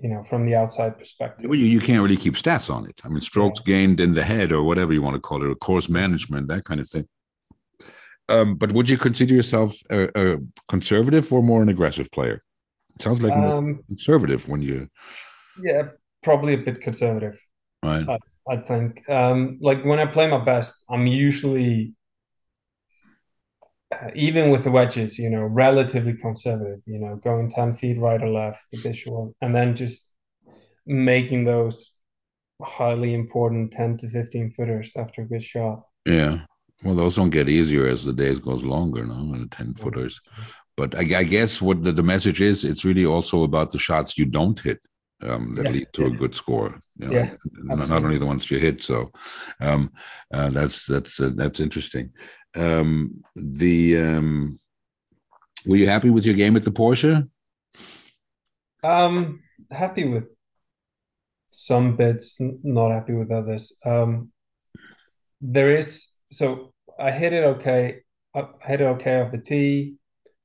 [0.00, 1.50] you know, from the outside perspective.
[1.50, 3.00] Well, you, you can't really keep stats on it.
[3.04, 5.54] I mean, strokes gained in the head or whatever you want to call it, or
[5.56, 7.06] course management, that kind of thing.
[8.28, 12.42] Um, but would you consider yourself a, a conservative or more an aggressive player?
[12.94, 14.88] It sounds like more Um, conservative when you
[15.62, 15.88] yeah,
[16.22, 17.40] probably a bit conservative.
[17.82, 18.08] right.
[18.50, 19.08] I think.
[19.10, 21.94] Um, like when I play my best, I'm usually
[24.14, 28.28] even with the wedges, you know, relatively conservative, you know, going 10 feet right or
[28.28, 30.08] left, a bit short, and then just
[30.86, 31.92] making those
[32.62, 35.82] highly important 10 to 15 footers after a good shot.
[36.04, 36.40] Yeah.
[36.84, 40.20] Well, those don't get easier as the days goes longer, no, and the 10 footers.
[40.76, 44.16] But I, I, guess what the, the message is, it's really also about the shots
[44.16, 44.78] you don't hit
[45.22, 46.78] um, that yeah, lead to a good score.
[46.98, 48.82] You know, yeah, not, not, only the ones you hit.
[48.82, 49.10] So
[49.60, 49.90] um,
[50.32, 52.10] uh, that's that's uh, that's interesting.
[52.56, 54.58] Um, the um,
[55.66, 57.28] were you happy with your game at the Porsche?
[58.82, 60.24] Um, happy with
[61.48, 63.76] some bits, not happy with others.
[63.84, 64.30] Um,
[65.40, 68.00] there is so I hit it okay.
[68.34, 69.96] I hit it okay off the tee.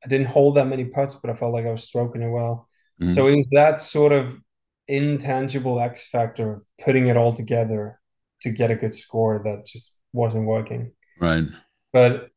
[0.04, 2.68] I didn't hold that many putts, but I felt like I was stroking it well.
[3.02, 3.12] Mm-hmm.
[3.12, 4.40] So it was that sort of
[4.88, 8.00] intangible X factor, putting it all together
[8.42, 10.92] to get a good score that just wasn't working.
[11.20, 11.46] Right.
[11.94, 12.30] But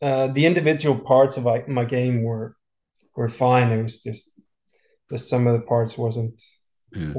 [0.00, 2.56] uh, the individual parts of my game were
[3.16, 3.70] were fine.
[3.72, 4.40] It was just
[5.10, 6.40] the sum of the parts wasn't.
[6.92, 7.12] Yeah.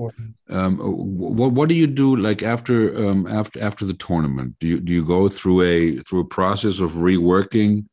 [0.50, 4.56] Um, what what do you do like after um, after after the tournament?
[4.60, 7.86] Do you do you go through a through a process of reworking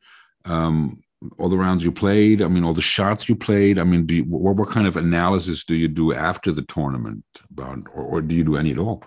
[0.45, 1.03] um,
[1.39, 2.43] all the rounds you played?
[2.43, 3.79] I mean, all the shots you played.
[3.79, 7.25] I mean, do you, what what kind of analysis do you do after the tournament
[7.51, 9.03] about, or, or do you do any at all?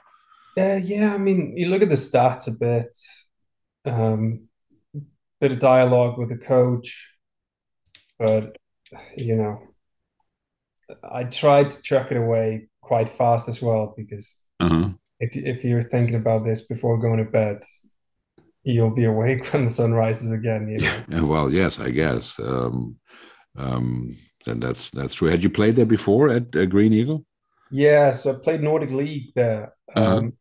[0.58, 2.98] Uh, yeah, I mean, you look at the stats a bit,
[3.88, 4.48] um,
[5.40, 7.12] bit of dialogue with the coach,
[8.20, 8.58] but
[9.16, 9.62] you know,
[11.04, 14.90] I tried to chuck it away quite fast as well because uh-huh.
[15.20, 17.64] if if you're thinking about this before going to bed,
[18.64, 20.68] you'll be awake when the sun rises again.
[20.68, 21.04] You know?
[21.10, 22.40] yeah, well, yes, I guess.
[22.40, 22.98] Um,
[23.58, 25.30] um, and that's that's true.
[25.30, 27.26] Had you played there before at uh, Green Eagle?
[27.70, 29.74] Yeah, so I played Nordic League there.
[29.94, 30.18] Uh-huh.
[30.18, 30.34] Um,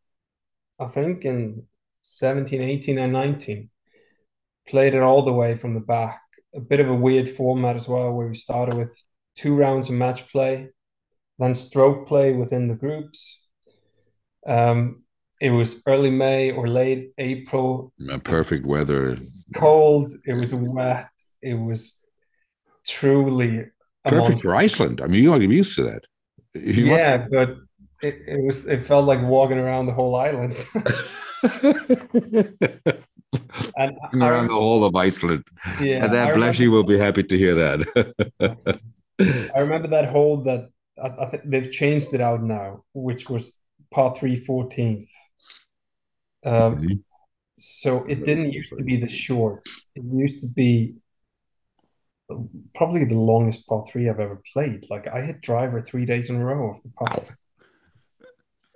[0.79, 1.65] I think in
[2.07, 3.69] 17, 18, and 19.
[4.69, 6.21] Played it all the way from the back.
[6.55, 8.97] A bit of a weird format as well, where we started with
[9.35, 10.69] two rounds of match play,
[11.39, 13.47] then stroke play within the groups.
[14.47, 15.05] Um,
[15.41, 17.93] it was early May or late April.
[18.25, 19.19] Perfect weather.
[19.55, 20.13] Cold.
[20.25, 21.11] It was wet.
[21.43, 21.95] It was
[22.87, 23.67] truly
[24.07, 25.03] perfect for Iceland.
[25.03, 26.07] I mean, you get used to that.
[26.55, 27.31] You yeah, must...
[27.31, 27.57] but
[28.03, 28.67] it, it was.
[28.67, 30.65] It felt like walking around the whole island.
[33.77, 35.45] and around the whole of Iceland.
[35.81, 38.57] Yeah, and that Bleshy will be happy to hear that.
[39.55, 40.69] I remember that hole that
[41.03, 43.59] I, I think they've changed it out now, which was
[43.93, 45.07] par three 14th.
[46.45, 46.99] Um, okay.
[47.59, 49.67] So it didn't used to be the short.
[49.95, 50.97] It used to be
[52.75, 54.85] probably the longest par three I've ever played.
[54.91, 57.23] Like I hit driver three days in a row off the par.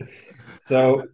[0.61, 1.05] so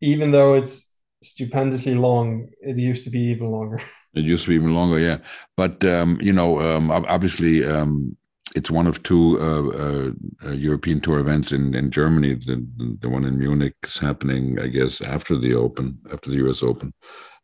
[0.00, 0.88] even though it's
[1.22, 3.80] stupendously long, it used to be even longer.
[4.14, 5.18] It used to be even longer, yeah.
[5.58, 8.16] But um, you know, um, obviously, um,
[8.54, 10.10] it's one of two uh, uh,
[10.48, 12.32] uh, European Tour events in, in Germany.
[12.34, 12.66] The,
[13.00, 16.62] the one in Munich is happening, I guess, after the Open, after the U.S.
[16.62, 16.94] Open.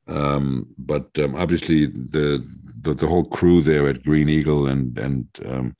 [0.08, 2.42] Um, but um, obviously, the,
[2.80, 5.76] the, the whole crew there at Green Eagle and and um,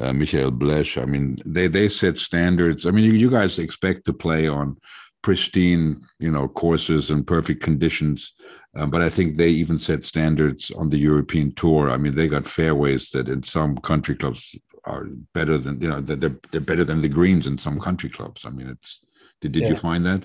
[0.00, 2.84] uh, Michael Blesch, I mean, they they set standards.
[2.84, 4.76] I mean, you, you guys expect to play on
[5.22, 8.32] pristine, you know, courses and perfect conditions.
[8.76, 11.90] Um, but I think they even set standards on the European tour.
[11.90, 16.00] I mean, they got fairways that in some country clubs are better than you know
[16.00, 18.44] they're they're better than the greens in some country clubs.
[18.44, 19.00] I mean, it's
[19.40, 19.68] did did yeah.
[19.70, 20.24] you find that?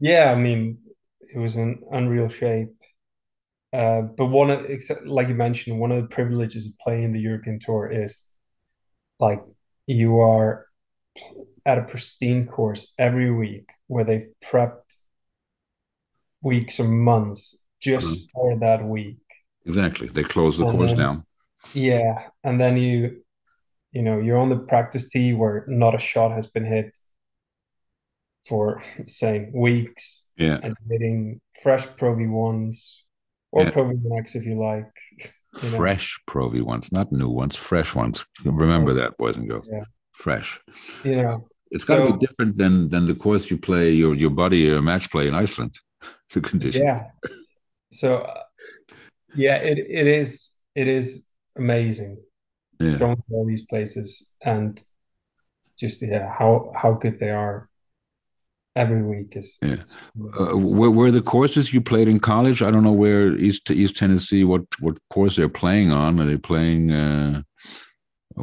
[0.00, 0.78] Yeah, I mean,
[1.20, 2.68] it was an unreal shape.
[3.72, 4.66] Uh, but one of,
[5.04, 8.24] like you mentioned, one of the privileges of playing the European Tour is
[9.20, 9.42] like
[9.86, 10.67] you are
[11.64, 14.96] at a pristine course every week where they've prepped
[16.42, 18.24] weeks or months just mm-hmm.
[18.34, 19.18] for that week.
[19.66, 20.08] Exactly.
[20.08, 21.26] They close the and course then, down.
[21.74, 22.28] Yeah.
[22.44, 23.22] And then you
[23.92, 26.98] you know, you're on the practice tee where not a shot has been hit
[28.46, 30.26] for say weeks.
[30.36, 30.58] Yeah.
[30.62, 32.94] And hitting fresh Pro V1s
[33.50, 33.70] or yeah.
[33.70, 34.90] Pro V1X if you like.
[35.62, 35.78] You know?
[35.78, 38.24] Fresh Pro V1s, not new ones, fresh ones.
[38.44, 39.68] Remember that, boys and girls.
[39.72, 39.82] Yeah.
[40.18, 40.60] Fresh.
[41.04, 41.48] You know.
[41.70, 44.74] It's got to so, be different than than the course you play your your buddy
[44.74, 45.74] a match play in Iceland.
[46.34, 46.82] The condition.
[46.82, 47.04] Yeah.
[47.90, 48.42] So, uh,
[49.34, 51.26] yeah, it it is it is
[51.56, 52.18] amazing
[52.80, 52.96] yeah.
[52.96, 54.82] going to all these places and
[55.78, 57.68] just yeah how how good they are
[58.76, 59.76] every week is yeah
[60.38, 63.96] uh, where, where the courses you played in college i don't know where east east
[63.96, 67.42] tennessee what what course they're playing on are they playing uh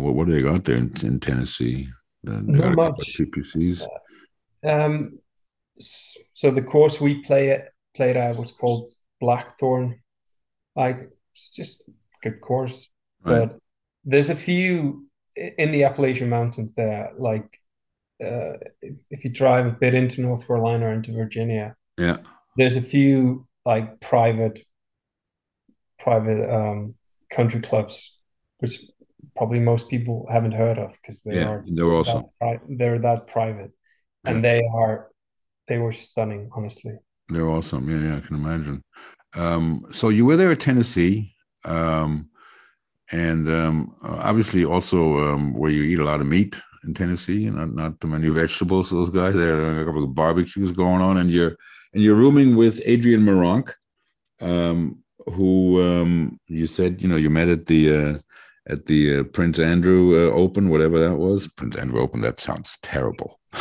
[0.02, 1.88] what, what do they got there in, in tennessee
[2.24, 3.18] they Not much.
[3.20, 3.82] TPCs.
[4.66, 5.20] Uh, um
[5.78, 10.00] so the course we play it played at was called blackthorn
[10.76, 11.84] like it's just
[12.24, 12.88] good course.
[13.24, 13.50] Right.
[13.50, 13.60] But
[14.04, 15.06] there's a few
[15.36, 17.60] in the Appalachian Mountains there, like
[18.24, 18.54] uh,
[19.10, 22.18] if you drive a bit into North Carolina or into Virginia, Yeah.
[22.58, 24.60] there's a few like private
[26.00, 26.96] private um,
[27.30, 28.16] country clubs,
[28.60, 28.80] which
[29.36, 31.50] probably most people haven't heard of because they Yeah.
[31.50, 32.26] are They're awesome.
[32.42, 33.72] that they're that private,
[34.26, 35.12] and they are
[35.68, 36.96] they were stunning, honestly.
[37.30, 37.90] They're awesome.
[37.90, 38.84] Yeah, yeah, I can imagine.
[39.36, 41.34] Um, so you were there at Tennessee,
[41.66, 42.30] um,
[43.12, 47.74] and um, obviously also um, where you eat a lot of meat in Tennessee, not
[47.74, 48.90] not too many vegetables.
[48.90, 51.56] Those guys, there are a couple of barbecues going on, and you're
[51.94, 53.74] and you're rooming with Adrian Meronk,
[54.42, 55.00] um,
[55.34, 58.18] who um, you said you know you met at the uh,
[58.68, 61.48] at the uh, Prince Andrew uh, Open, whatever that was.
[61.48, 62.22] Prince Andrew Open.
[62.22, 63.40] That sounds terrible.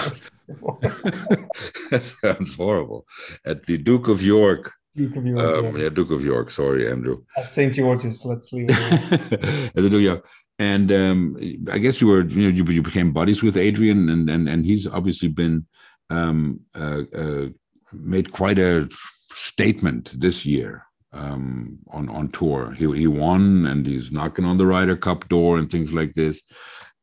[1.91, 3.07] that sounds horrible.
[3.45, 5.83] At the Duke of York Duke of York, um, yeah.
[5.85, 6.51] yeah, Duke of York.
[6.51, 7.23] Sorry, Andrew.
[7.37, 7.75] At St.
[7.75, 8.79] George's, let's leave it.
[8.79, 9.71] alone.
[9.75, 10.27] As a Duke of York.
[10.61, 11.37] And um,
[11.71, 14.65] I guess you were, you know, you, you became buddies with Adrian, and and and
[14.65, 15.67] he's obviously been
[16.11, 17.47] um, uh, uh,
[17.93, 18.89] made quite a
[19.35, 20.85] statement this year
[21.15, 22.73] um, on on tour.
[22.73, 26.43] He he won, and he's knocking on the Ryder Cup door and things like this.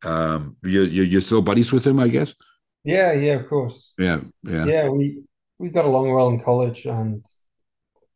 [0.04, 2.36] Um, you you you're still buddies with him, I guess.
[2.84, 3.96] yeah, yeah, of course.
[3.98, 5.24] Yeah, yeah, Yeah, we
[5.60, 7.26] we got along well in college, and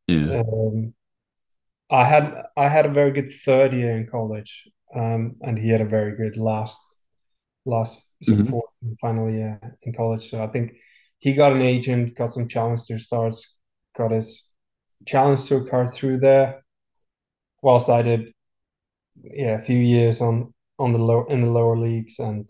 [0.08, 0.30] yeah.
[0.30, 0.94] um,
[1.92, 5.82] I had I had a very good third year in college, um, and he had
[5.82, 6.80] a very good last
[7.66, 8.50] last Mhm.
[8.50, 10.30] fourth and final year in college.
[10.30, 10.74] So I think
[11.20, 13.60] he got an agent, got some challenger starts,
[13.98, 14.52] got his
[15.06, 16.64] challenge tour card through there,
[17.62, 18.34] whilst I did
[19.24, 22.50] yeah a few years on on the low in the lower leagues, and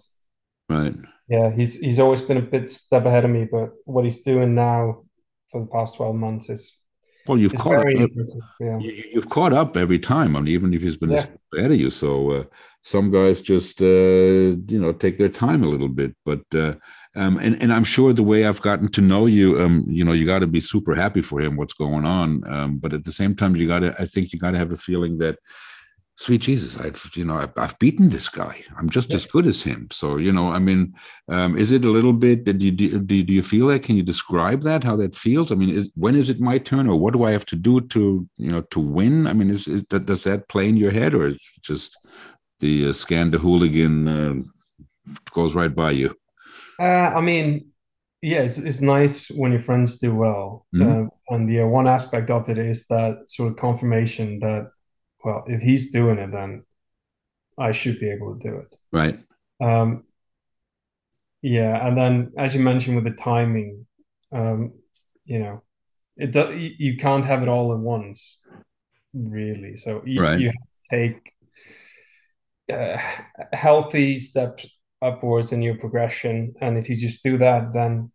[0.69, 0.95] Right.
[1.27, 4.55] yeah he's he's always been a bit step ahead of me, but what he's doing
[4.55, 5.03] now
[5.51, 6.77] for the past twelve months is
[7.27, 8.09] Well, you've caught up.
[8.59, 8.77] Yeah.
[8.79, 10.35] you, you've caught up every time.
[10.35, 11.25] I mean, even if he's been Yeah.
[11.55, 11.89] ahead of you.
[11.89, 12.43] So uh,
[12.83, 16.15] some guys just uh, you know take their time a little bit.
[16.25, 16.75] But uh,
[17.15, 20.11] um, and and I'm sure the way I've gotten to know you, um, you know,
[20.11, 21.55] you got to be super happy for him.
[21.55, 22.43] What's going on?
[22.51, 23.95] Um, but at the same time, you got to.
[23.99, 25.39] I think you got to have a feeling that.
[26.17, 28.63] Sweet Jesus, I've you know I've, I've beaten this guy.
[28.77, 29.17] I'm just Yeah.
[29.17, 29.87] as good as him.
[29.91, 30.93] So you know, I mean,
[31.27, 32.45] um, is it a little bit?
[32.45, 33.83] Did you do, do do you feel that?
[33.83, 34.83] Can you describe that?
[34.83, 35.51] How that feels?
[35.51, 37.81] I mean, is, when is it my turn, or what do I have to do
[37.81, 39.27] to you know to win?
[39.27, 41.97] I mean, is, is that does that play in your head, or is it just
[42.61, 44.35] the uh, scan the hooligan uh,
[45.33, 46.15] goes right by you?
[46.79, 46.83] Uh,
[47.15, 47.67] I mean,
[48.21, 50.65] yeah, it's, it's nice when your friends do well.
[50.73, 51.05] Mhm.
[51.07, 54.71] Uh, and yeah, one aspect of it is that sort of confirmation that,
[55.25, 56.63] well, if he's doing it, then
[57.57, 58.75] I should be able to do it.
[58.91, 59.19] Right.
[59.59, 60.03] Um,
[61.41, 63.87] yeah, and then as you mentioned with the timing,
[64.31, 64.73] um,
[65.25, 65.63] you know,
[66.15, 68.39] it do, you, can't have it all at once,
[69.13, 69.75] really.
[69.75, 70.39] So you, Right.
[70.39, 71.33] you have to take
[72.71, 72.97] uh,
[73.51, 74.67] healthy steps
[75.01, 78.11] upwards in your progression, and if you just do that, then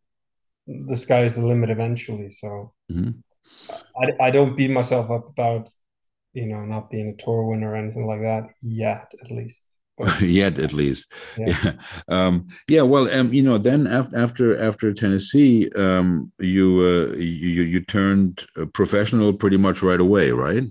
[0.66, 2.30] the sky is the limit eventually.
[2.30, 3.22] So Mhm.
[3.68, 5.68] I, I don't beat myself up about,
[6.32, 9.74] you know, not being a tour winner or anything like that yet, at least.
[9.98, 11.12] But Yet, at least.
[11.36, 11.54] Yeah.
[11.64, 11.72] Yeah.
[12.08, 12.82] Um, yeah.
[12.82, 18.46] Well, um, you know, then after after after Tennessee, um, you uh, you you turned
[18.56, 20.64] uh, professional pretty much right away, right?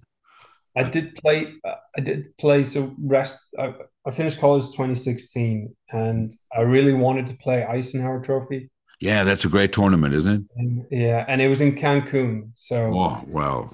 [0.75, 1.55] I did play.
[1.65, 2.63] I did play.
[2.65, 3.39] So rest.
[3.57, 3.73] I,
[4.05, 8.71] I finished college 2016, and I really wanted to play Eisenhower Trophy.
[8.99, 10.41] Yeah, that's a great tournament, isn't it?
[10.55, 13.69] And, yeah, and it was in Cancun, so Oh, wow.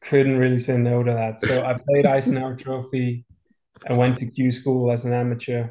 [0.00, 1.40] Couldn't really say no to that.
[1.40, 3.24] So I played Eisenhower Trophy.
[3.88, 5.68] I went to Q school as an amateur.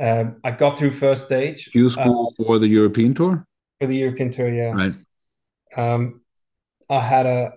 [0.00, 3.46] Um, I got through first stage Q uh, school for the European tour,
[3.80, 4.48] for the European Tour.
[4.48, 4.72] Yeah.
[4.72, 4.94] right?
[5.76, 6.22] Um,
[6.88, 7.52] I had a,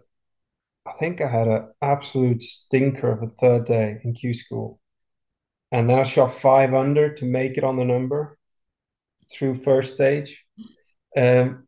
[0.85, 4.79] I think I had an absolute stinker of a third day in Q school,
[5.71, 8.37] and then I shot five under to make it on the number
[9.31, 10.45] through first stage.
[11.17, 11.67] Um,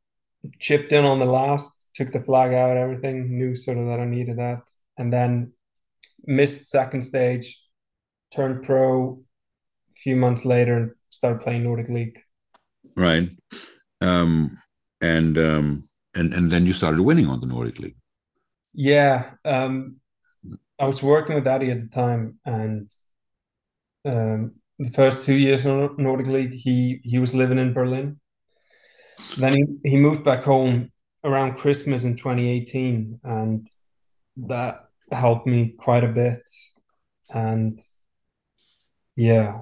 [0.60, 3.38] chipped in on the last, took the flag out, everything.
[3.38, 4.62] Knew sort of that I needed that,
[4.98, 5.54] and then
[6.26, 7.60] missed second stage.
[8.32, 9.20] Turned pro
[9.92, 12.20] a few months later and started playing Nordic League.
[12.96, 13.30] Right.
[14.02, 14.58] Um,
[15.02, 17.96] and um, and and then you started winning on the Nordic League.
[18.74, 19.96] Yeah, um,
[20.80, 22.92] I was working with Addy at the time, and
[24.06, 28.20] um, the first two years in Nordic League, he he was living in Berlin.
[29.38, 30.92] Then he, he moved back home
[31.28, 33.68] around Christmas in 2018, and
[34.38, 34.74] that
[35.12, 36.42] helped me quite a bit.
[37.30, 37.80] And
[39.16, 39.60] yeah,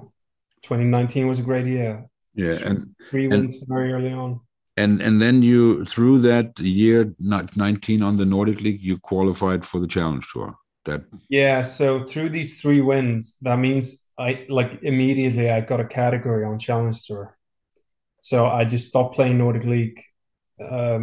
[0.62, 2.06] 2019 was a great year.
[2.34, 4.40] Yeah, and Three and- wins very early on.
[4.78, 9.64] and and then you through that year, not nineteen on the Nordic League, you qualified
[9.64, 10.54] for the Challenge Tour.
[10.84, 13.84] that Yeah, so through these three wins, that means
[14.18, 17.36] I like immediately I got a category on Challenge Tour.
[18.20, 20.00] So I just stopped playing Nordic League
[20.60, 21.02] um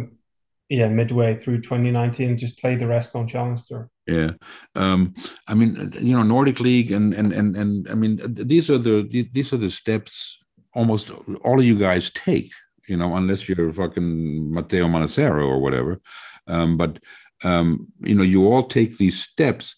[0.68, 3.90] yeah, midway through 2019, just play the rest on Challenge Tour.
[4.06, 4.32] yeah.
[4.74, 5.14] Um
[5.48, 8.20] i mean you know nordic league and and and, and i mean
[8.52, 8.96] these are the
[9.32, 10.38] these are the steps
[10.74, 11.10] almost
[11.44, 12.50] all of you guys take
[12.88, 16.00] you know unless you're fucking matteo manassero or whatever.
[16.46, 16.98] Um but
[17.42, 19.76] um you know you all take these steps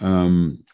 [0.00, 0.64] um,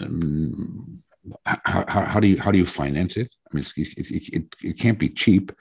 [0.00, 1.02] um
[1.44, 3.30] how, how, how do you how do you finance it?
[3.46, 5.52] I mean it, it, it, it can't be cheap.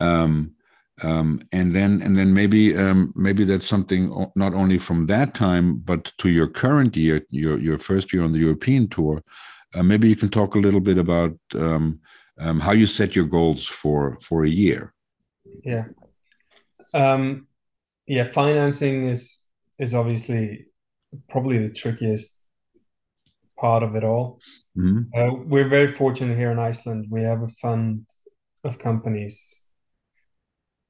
[0.00, 0.54] Um
[1.02, 5.78] um, and then and then maybe um, maybe that's something not only from that time
[5.78, 9.22] but to your current year your your first year on the European tour
[9.74, 12.00] uh, maybe you can talk a little bit about um,
[12.38, 14.92] um, how you set your goals for for a year
[15.64, 15.86] Yeah.
[16.92, 17.46] Um,
[18.06, 19.44] yeah, financing is
[19.78, 20.66] is obviously
[21.28, 22.44] probably the trickiest
[23.58, 24.40] part of it all.
[24.76, 25.06] Mhm.
[25.14, 27.06] Uh, we're very fortunate here in Iceland.
[27.10, 28.06] We have a fund
[28.64, 29.69] of companies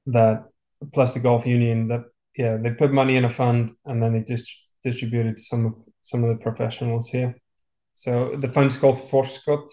[0.07, 0.45] that,
[0.93, 2.03] plus the Golf Union, that
[2.35, 4.49] yeah, they put money in a fund and then they just
[4.83, 7.35] distribute it to some of some of the professionals here.
[7.93, 9.69] So the fund's called Forskot,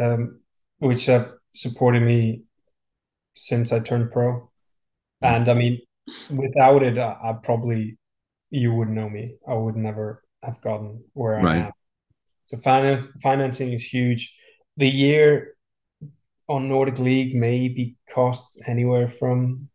[0.00, 0.40] um,
[0.78, 2.42] which have supported me
[3.34, 4.50] since I turned pro.
[5.22, 5.80] And I mean,
[6.30, 7.98] without it, I, I probably
[8.50, 9.36] you wouldn't know me.
[9.46, 11.56] I would never have gotten where I Right.
[11.66, 11.72] am.
[12.46, 14.34] So finance financing is huge.
[14.76, 15.55] The year
[16.48, 19.68] on Nordic League maybe costs anywhere from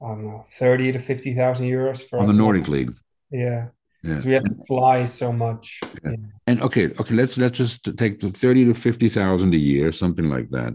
[0.00, 2.32] I don't know, 30 to 50,000 euros for on the.
[2.34, 2.92] Nordic League
[3.30, 3.40] Yeah.
[3.40, 3.68] yeah
[4.02, 5.80] Because we have to fly so much.
[6.04, 6.12] Yeah.
[6.46, 10.48] and okay okay let's let's just take the 30 to 50,000 a year something like
[10.50, 10.74] that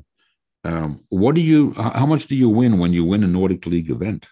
[0.66, 3.90] um, what do you how much do you win when you win a Nordic League
[3.90, 4.26] event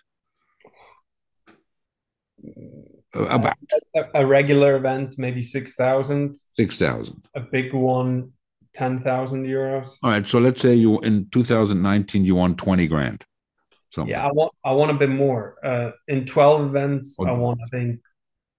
[3.13, 3.57] Uh, about
[3.95, 6.33] A, a regular event, maybe 6,000.
[6.57, 8.31] 6,000 A big one,
[8.73, 9.97] 10,000 euros.
[10.03, 13.25] All right, so let's say you in 2019 you won 20 grand.
[13.91, 14.11] Something.
[14.11, 15.57] Yeah, I want I want a bit more.
[15.63, 17.25] Uh, in 12 events, Oh.
[17.25, 17.99] I want I think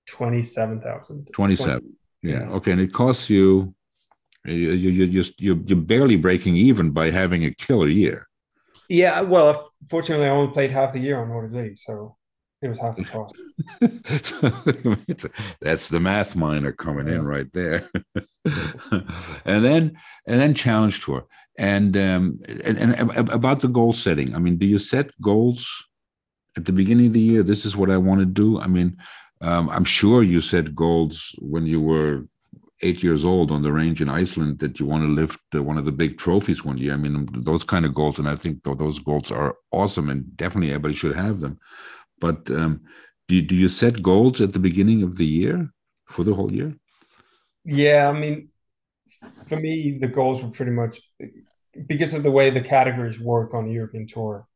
[0.09, 1.29] 27,000.
[1.33, 1.97] 27.
[2.23, 2.33] Yeah.
[2.33, 2.49] yeah.
[2.51, 3.75] Okay, and it costs you
[4.45, 8.29] you you just you you're barely breaking even by having a killer year.
[8.89, 12.17] Yeah, well, fortunately, I only played half the year on Nordic League, so
[12.63, 13.37] it was half the cost.
[15.61, 17.91] That's the math minor coming in right there.
[19.45, 21.27] and then and then challenge tour.
[21.59, 24.35] And um and, and about the goal setting.
[24.35, 25.69] I mean, do you set goals
[26.57, 27.43] at the beginning of the year?
[27.43, 28.61] This is what I want to do.
[28.61, 28.97] I mean,
[29.41, 32.27] um, I'm sure you set goals when you were
[32.83, 35.85] eight years old on the range in Iceland that you want to lift one of
[35.85, 36.95] the big trophies one year.
[36.95, 40.71] I mean, those kind of goals, and I think those goals are awesome, and definitely
[40.71, 41.59] everybody should have them.
[42.23, 42.83] But um,
[43.27, 45.69] do you, do you set goals at the beginning of the year
[46.07, 46.73] for the whole year?
[47.65, 48.49] Yeah, I mean,
[49.47, 51.01] for me, the goals were pretty much
[51.87, 54.47] because of the way the categories work on European Tour.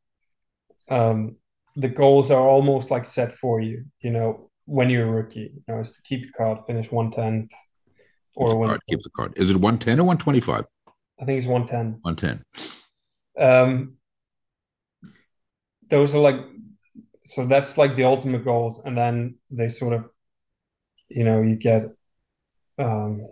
[0.88, 1.36] Um,
[1.74, 5.52] the goals are almost like set for you, you know, when you're a rookie.
[5.54, 7.56] You know, it's to keep your card, finish one tenth, Keep
[8.36, 9.32] or the when card, keep the card.
[9.36, 10.64] Is it 110 or 125?
[11.20, 11.98] I think it's one ten.
[12.02, 12.44] 110.
[13.38, 13.96] Um,
[15.88, 16.40] those are like,
[17.26, 20.04] so that's like the ultimate goals, and then they sort of,
[21.08, 21.86] you know, you get
[22.78, 23.22] um,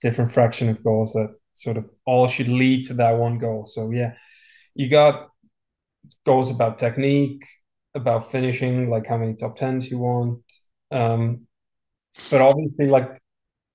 [0.00, 3.64] different fraction of goals that sort of all should lead to that one goal.
[3.66, 4.14] So yeah,
[4.74, 5.28] you got
[6.24, 7.44] goals about technique,
[7.94, 10.42] about finishing, like how many top tens you want.
[10.90, 11.46] Um,
[12.30, 13.20] but obviously, like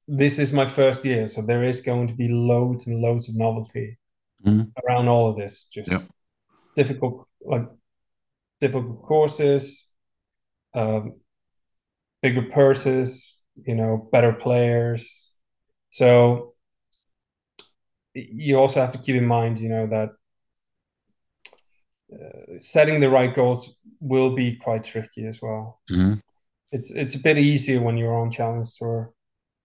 [0.07, 3.35] this is my first year, so there is going to be loads and loads of
[3.35, 3.97] novelty
[4.45, 4.71] Mhm.
[4.83, 5.65] around all of this.
[5.65, 5.91] Just
[6.75, 7.67] difficult, like
[8.59, 9.89] difficult courses,
[10.73, 11.15] um,
[12.21, 15.33] bigger purses, you know, better players.
[15.91, 16.53] So
[18.13, 20.09] you also have to keep in mind, you know, that
[22.13, 25.79] uh, setting the right goals will be quite tricky as well.
[25.89, 26.21] Mhm.
[26.71, 29.13] It's it's a bit easier when you're on challenge tour.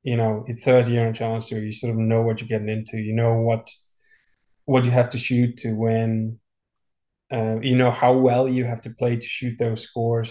[0.03, 2.69] You know, your third year on challenge tour, you sort of know what you're getting
[2.69, 2.99] into.
[2.99, 3.71] You know what
[4.67, 6.39] what you have to shoot to win.
[7.35, 10.31] Uh, you know how well you have to play to shoot those scores.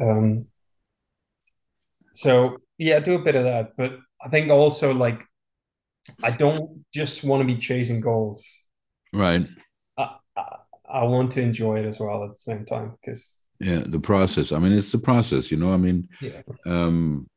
[0.00, 0.46] Um,
[2.14, 5.20] so yeah, do a bit of that, but I think also like
[6.22, 8.48] I don't just want to be chasing goals.
[9.12, 9.46] Right.
[9.98, 10.56] I, I,
[11.00, 13.82] I want to enjoy it as well at the same time because Yeah.
[13.86, 14.52] The process.
[14.52, 15.72] I mean, it's the process, you know.
[15.72, 17.28] I mean, yeah, um,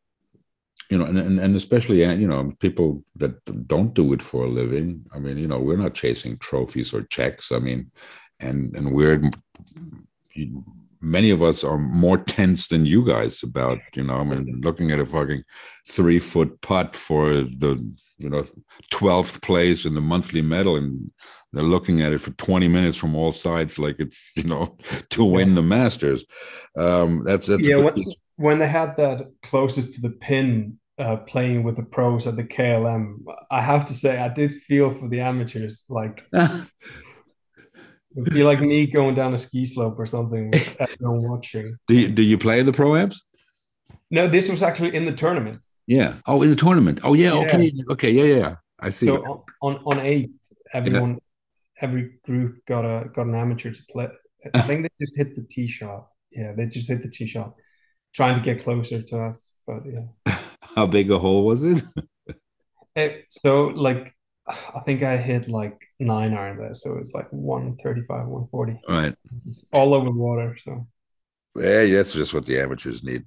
[0.89, 3.33] you know, and, and, and especially, uh, you know, people that
[3.67, 5.03] don't do it for a living.
[5.13, 7.51] I mean, you know, we're not chasing trophies or checks.
[7.51, 7.91] I mean,
[8.39, 9.21] and, and we're
[11.05, 14.91] many of us are more tense than you guys about, you know, I mean, looking
[14.91, 15.43] at a fucking
[15.87, 18.43] three foot putt for the, you know,
[18.91, 21.11] 12th place in the monthly medal and
[21.53, 24.77] they're looking at it for 20 minutes from all sides like it's, you know,
[25.11, 26.25] to win the Masters.
[26.77, 27.77] Um, that's, that's, yeah.
[27.77, 28.03] When,
[28.37, 32.43] when they had that closest to the pin uh, playing with the pros at the
[32.43, 33.17] KLM,
[33.51, 35.85] I have to say I did feel for the amateurs.
[35.89, 36.25] Like
[38.17, 41.77] It'd be like me going down a ski slope or something everyone watching.
[41.87, 43.21] Do you, do you play the pro amps?
[44.09, 45.65] No, this was actually in the tournament.
[45.87, 46.15] Yeah.
[46.25, 47.01] Oh, in the tournament.
[47.03, 47.33] Oh, yeah.
[47.33, 47.47] yeah.
[47.47, 47.73] Okay.
[47.89, 48.11] Okay.
[48.11, 48.23] Yeah.
[48.23, 48.55] Yeah.
[48.79, 49.07] I see.
[49.07, 51.83] So on, on on eighth, everyone, yeah.
[51.83, 54.09] every group got a got an amateur to play.
[54.53, 56.07] I think they just hit the tee shot.
[56.31, 57.55] Yeah, they just hit the tee shot,
[58.13, 59.55] trying to get closer to us.
[59.65, 60.37] But yeah.
[60.61, 61.83] How big a hole was it?
[62.95, 64.14] it so like
[64.47, 68.79] I think I hit like nine iron there, so it's like 135, 140.
[68.87, 69.15] Right.
[69.47, 70.55] It's all over water.
[70.63, 70.85] So
[71.55, 73.23] yeah, that's just what the amateurs need.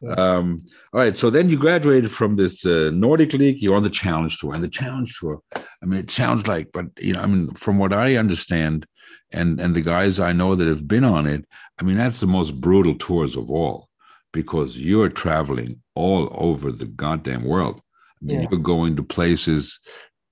[0.00, 0.12] Yeah.
[0.12, 1.16] Um, all right.
[1.16, 3.60] So then you graduated from this uh, Nordic League.
[3.60, 5.40] You're on the Challenge Tour, and the Challenge Tour.
[5.56, 8.86] I mean, it sounds like, but you know, I mean, from what I understand,
[9.32, 11.44] and and the guys I know that have been on it,
[11.80, 13.88] I mean, that's the most brutal tours of all,
[14.32, 17.80] because you're traveling all over the goddamn world.
[18.22, 18.46] I mean, yeah.
[18.50, 19.80] you're going to places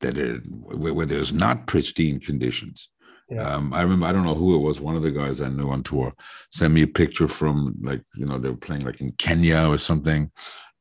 [0.01, 2.89] that it, where, where, there's not pristine conditions.
[3.31, 3.43] Yeah.
[3.43, 4.81] Um, I remember I don't know who it was.
[4.81, 6.13] One of the guys I knew on tour
[6.53, 9.79] sent me a picture from like you know they were playing like in Kenya or
[9.79, 10.31] something.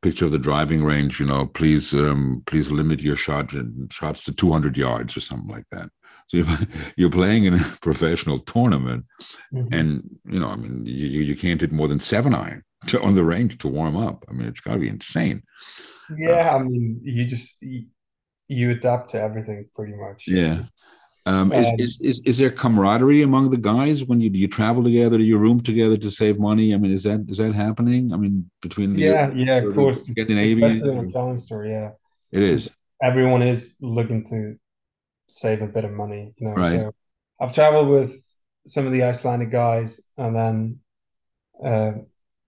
[0.02, 1.20] Picture of the driving range.
[1.20, 5.50] You know, please um, please limit your shot and shots to 200 yards or something
[5.50, 5.90] like that.
[6.28, 9.06] So if you're playing in a professional tournament,
[9.54, 9.74] mm-hmm.
[9.74, 13.16] and you know, I mean, you you can't hit more than seven iron to, on
[13.16, 14.26] the range to warm up.
[14.30, 15.44] I mean, it's got to be insane.
[16.18, 17.64] Yeah, uh, I mean, you just
[18.50, 20.28] you adapt to everything pretty much.
[20.28, 20.64] Yeah.
[21.26, 25.20] Um, is, is, is, is there camaraderie among the guys when you you travel together
[25.20, 26.74] you room together to save money?
[26.74, 28.12] I mean, is that is that happening?
[28.12, 31.92] I mean, between the yeah, yeah, of course, especially in a talent store, yeah,
[32.32, 32.70] it is.
[33.02, 34.56] Everyone is looking to
[35.28, 36.56] save a bit of money, you know.
[36.56, 36.72] Right.
[36.72, 36.96] So
[37.40, 38.18] I've traveled with
[38.66, 40.80] some of the Icelandic guys, and then
[41.64, 41.92] uh,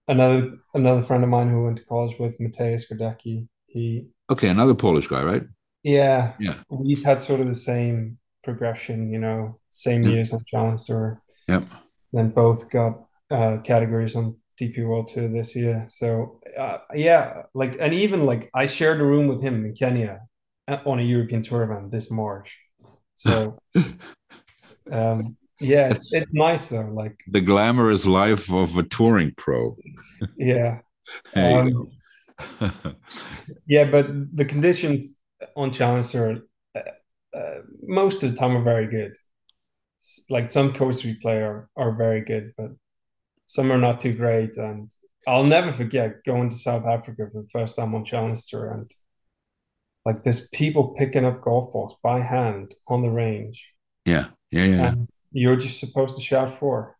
[0.08, 3.46] another another friend of mine who went to college with Mateusz Gradecki.
[3.66, 5.44] He okay, another Polish guy, right?
[5.82, 6.34] Yeah.
[6.38, 6.54] Yeah.
[6.68, 10.12] We've had sort of the same progression, you know, same yep.
[10.12, 11.20] years as Challenger.
[11.48, 11.64] Yep.
[12.12, 15.84] Then both got uh, categories on DP World Tour this year.
[15.88, 20.20] So uh, yeah, like and even like I shared a room with him in Kenya
[20.68, 22.56] uh, on a European tour event this March.
[23.14, 23.58] So
[24.90, 26.90] um yeah, it's, it's nice though.
[26.92, 29.76] Like the glamorous life of a touring pro.
[30.36, 30.80] yeah.
[31.34, 31.90] Um,
[33.66, 35.18] yeah, but the conditions
[35.56, 36.42] on Challenger,
[36.74, 36.80] uh,
[37.36, 39.16] uh, most of the time are very good.
[40.28, 42.70] Like some coast replay are, are very good, but
[43.46, 44.56] some are not too great.
[44.56, 44.90] And
[45.26, 48.90] I'll never forget going to South Africa for the first time on Challenger and
[50.04, 53.64] like there's people picking up golf balls by hand on the range.
[54.04, 54.88] Yeah, yeah, yeah.
[54.88, 56.96] And you're just supposed to shout for.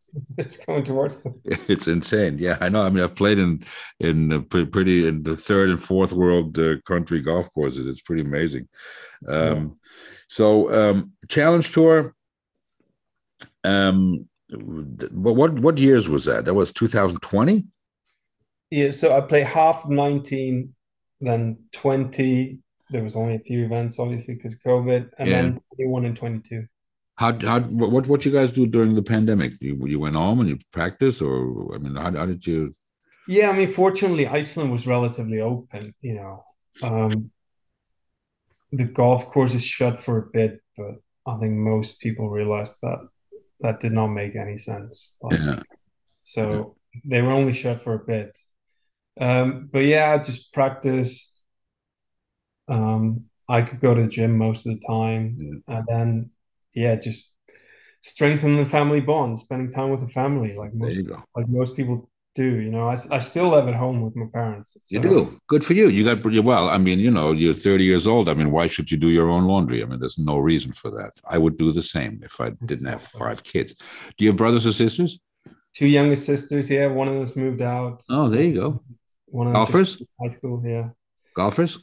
[0.38, 1.40] it's going towards them.
[1.68, 2.38] It's insane.
[2.38, 2.82] Yeah, I know.
[2.82, 3.64] I mean, I've played in
[4.00, 7.86] in pretty in the third and fourth world uh, country golf courses.
[7.86, 8.68] It's pretty amazing.
[9.28, 9.66] Um, yeah.
[10.28, 12.14] So, um, challenge tour.
[13.64, 16.44] Um, what what years was that?
[16.44, 17.64] That was 2020.
[18.70, 20.74] Yeah, so I played half 19,
[21.20, 22.58] then 20.
[22.88, 25.42] There was only a few events, obviously, because COVID, and yeah.
[25.42, 26.66] then 21 and 22.
[27.22, 29.52] How how what what you guys do during the pandemic?
[29.60, 32.72] You you went home and you practice, or I mean, how how did you?
[33.28, 35.94] Yeah, I mean, fortunately, Iceland was relatively open.
[36.00, 36.44] You know,
[36.82, 37.30] um,
[38.72, 42.98] the golf course is shut for a bit, but I think most people realized that
[43.60, 45.16] that did not make any sense.
[45.22, 45.62] Like, yeah.
[46.22, 46.42] So
[46.92, 47.00] yeah.
[47.04, 48.36] they were only shut for a bit.
[49.20, 51.40] Um, but yeah, I just practiced.
[52.66, 55.76] Um, I could go to the gym most of the time, yeah.
[55.76, 56.30] and then
[56.74, 57.30] yeah, just
[58.00, 62.60] strengthen the family bond, spending time with the family, like most like most people do.
[62.60, 64.76] You know, I, I still live at home with my parents.
[64.84, 64.96] So.
[64.96, 65.40] You do.
[65.48, 65.88] Good for you.
[65.88, 66.68] You got pretty well.
[66.68, 68.28] I mean, you know, you're 30 years old.
[68.28, 69.82] I mean, why should you do your own laundry?
[69.82, 71.12] I mean, there's no reason for that.
[71.28, 73.74] I would do the same if I didn't have five kids.
[74.16, 75.18] Do you have brothers or sisters?
[75.74, 76.70] Two younger sisters.
[76.70, 78.02] Yeah, one of them's moved out.
[78.10, 78.84] Oh, there you go.
[79.26, 80.02] One of golfers.
[80.20, 80.62] High school.
[80.64, 80.90] Yeah.
[81.34, 81.78] Golfers.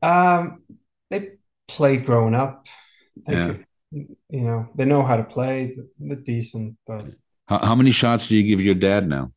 [0.00, 0.62] Um,
[1.10, 1.32] they
[1.68, 2.66] played growing up.
[3.26, 3.46] They yeah.
[3.48, 5.76] Could, you know, they know how to play.
[5.98, 7.06] They're decent, but
[7.48, 9.32] how, how many shots do you give your dad now?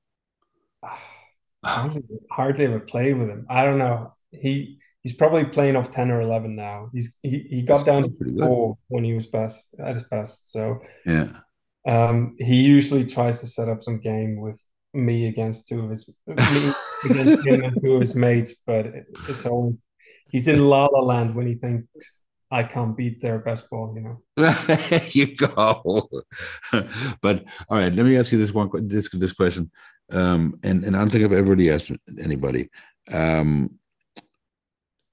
[1.66, 3.45] hardly, ever play with him.
[3.49, 4.14] I don't know.
[4.32, 6.89] He he's probably playing off ten or eleven now.
[6.93, 10.51] He's he, he got That's down to four when he was best at his best.
[10.51, 11.30] So yeah,
[11.88, 14.62] Um, he usually tries to set up some game with
[14.93, 19.06] me against two of his me against him and two of his mates, but it,
[19.28, 19.84] it's always
[20.30, 22.22] he's in la la land when he thinks
[22.56, 24.18] I can't beat their best ball, you know.
[25.10, 26.10] you go.
[27.22, 29.70] but all right, let me ask you this one this this question,
[30.12, 32.70] um, and and I don't think I've ever really asked anybody.
[33.12, 33.72] Um,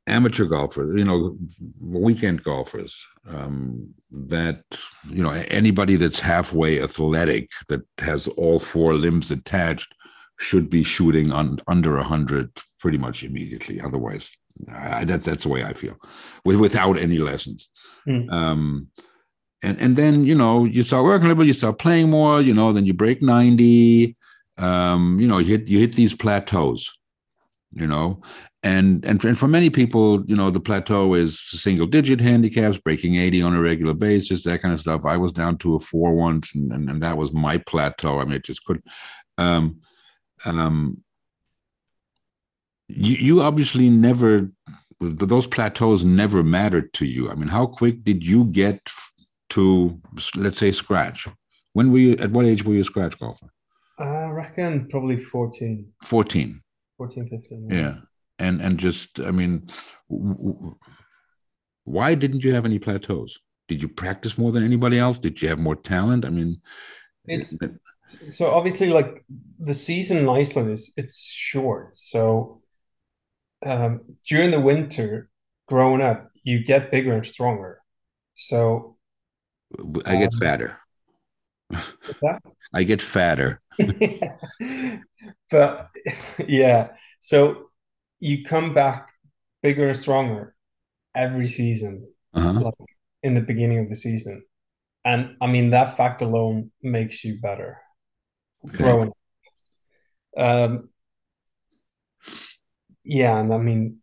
[0.07, 1.37] amateur golfers, you know,
[1.81, 4.63] weekend golfers, um, that
[5.11, 9.93] you know anybody that's halfway athletic that has all four limbs attached
[10.39, 13.81] should be shooting on under a hundred pretty much immediately.
[13.81, 14.31] Otherwise,
[14.71, 15.97] I, that's that's the way I feel,
[16.45, 17.69] with without any lessons.
[18.07, 18.33] Mm.
[18.33, 18.89] Um,
[19.63, 22.41] and and then you know you start working a little bit, you start playing more,
[22.41, 24.17] you know, then you break ninety.
[24.59, 26.91] Um, you know, you hit you hit these plateaus,
[27.73, 28.21] you know,
[28.63, 33.17] and and and for many people, you know, the plateau is single digit handicaps, breaking
[33.17, 35.07] eighty on a regular basis, that kind of stuff.
[35.07, 38.21] I was down to a four once, and and, and that was my plateau.
[38.21, 38.83] I mean, it just could.
[39.39, 39.81] Um,
[40.45, 41.03] um,
[42.89, 44.51] you, you obviously never
[45.01, 47.31] those plateaus never mattered to you.
[47.31, 48.89] I mean, how quick did you get
[49.51, 50.01] to
[50.37, 51.27] let's say scratch?
[51.73, 52.13] When were you?
[52.19, 53.47] At what age were you a scratch golfer?
[53.99, 55.87] Uh, I reckon probably 14.
[56.03, 56.63] 14.
[56.97, 57.69] 14, 15.
[57.71, 57.77] Yeah.
[57.77, 57.95] yeah.
[58.39, 59.67] And and just I mean,
[61.85, 63.39] why didn't you have any plateaus?
[63.69, 65.19] Did you practice more than anybody else?
[65.19, 66.25] Did you have more talent?
[66.25, 66.61] I mean,
[67.27, 67.57] it's
[68.05, 69.25] so obviously like
[69.61, 71.95] the season in Iceland is it's short.
[71.95, 72.62] So
[73.65, 75.31] um, during the winter,
[75.67, 77.81] growing up, you get bigger and stronger.
[78.35, 78.97] So
[80.05, 80.79] I get um, fatter.
[82.75, 83.61] I get fatter.
[85.51, 85.91] but
[86.47, 86.89] yeah,
[87.21, 87.71] so
[88.21, 89.11] you come back
[89.63, 90.55] bigger and stronger
[91.15, 92.61] every season, uh-huh.
[92.61, 92.75] like
[93.23, 94.45] in the beginning of the season.
[95.05, 97.79] And I mean, that fact alone makes you better
[98.67, 98.77] okay.
[98.77, 99.17] growing up.
[100.37, 100.89] Um,
[103.05, 103.99] yeah, and I mean,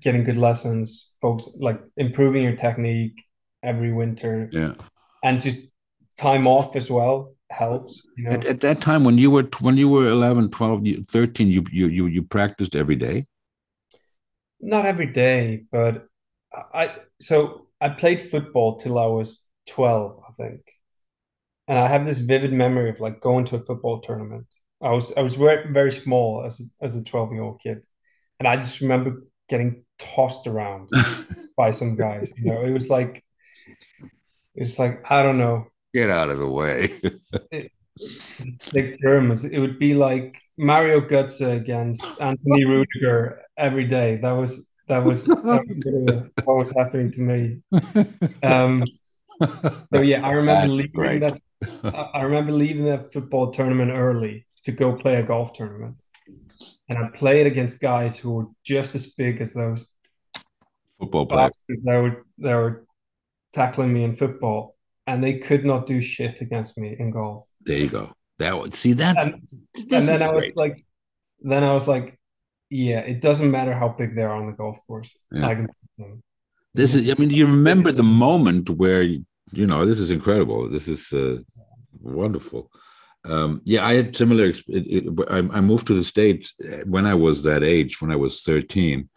[0.00, 3.24] getting good lessons, folks, like improving your technique
[3.62, 4.48] every winter.
[4.52, 4.74] Yeah.
[5.22, 5.72] And just
[6.16, 8.30] time off as well helps you know?
[8.30, 11.86] At, at, that time when you were when you were 11 12 13 you you
[11.88, 13.26] you, you practiced every day?
[14.60, 16.06] Not every day but
[16.72, 20.60] i so i played football till i was 12 i think.
[21.68, 24.46] And i have this vivid memory of like going to a football tournament.
[24.80, 27.86] I was i was very, very small as a, as a 12 year old kid
[28.42, 30.90] and i just remember getting tossed around
[31.56, 33.22] by some guys you know it was like
[34.56, 36.98] it's like i don't know Get out of the way.
[38.72, 44.16] like Germans, it would be like Mario Götze against Anthony Rudiger every day.
[44.16, 47.62] That was that was, that was what was happening to me.
[48.42, 48.84] Um,
[49.92, 51.20] so yeah, I remember That's leaving great.
[51.20, 51.38] that.
[52.14, 56.00] I remember leaving that football tournament early to go play a golf tournament,
[56.96, 59.88] and I played against guys who were just as big as those
[60.98, 62.84] football players They were that were
[63.52, 64.76] tackling me in football
[65.06, 67.46] and they could not do shit against me in golf.
[67.62, 68.12] There you go.
[68.38, 69.16] That would see that.
[69.16, 69.34] And,
[69.92, 70.84] and then I was like,
[71.40, 72.18] then I was like,
[72.70, 75.16] yeah, it doesn't matter how big they are on the golf course.
[75.30, 75.46] Yeah.
[75.46, 75.68] I can
[75.98, 76.22] them.
[76.74, 80.70] This is, I mean, you remember the moment where, you know, this is incredible.
[80.70, 81.38] This is uh,
[82.00, 82.70] wonderful.
[83.24, 84.46] Um, yeah, I had similar.
[84.46, 86.54] It, it, I, moved to the States
[86.86, 89.08] when I was that age, when I was 13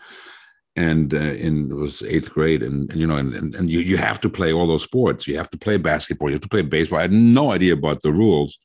[0.75, 3.79] and uh, in it was eighth grade and, and you know and, and, and you,
[3.79, 5.27] you have to play all those sports.
[5.27, 6.29] You have to play basketball.
[6.29, 6.99] You have to play baseball.
[6.99, 8.57] I had no idea about the rules.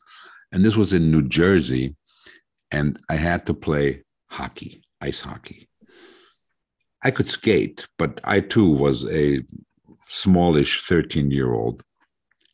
[0.53, 1.95] And this was in new jersey
[2.71, 5.69] and i had to play hockey ice hockey.
[7.03, 9.41] I could skate but i too was a
[10.09, 11.83] smallish 13 year old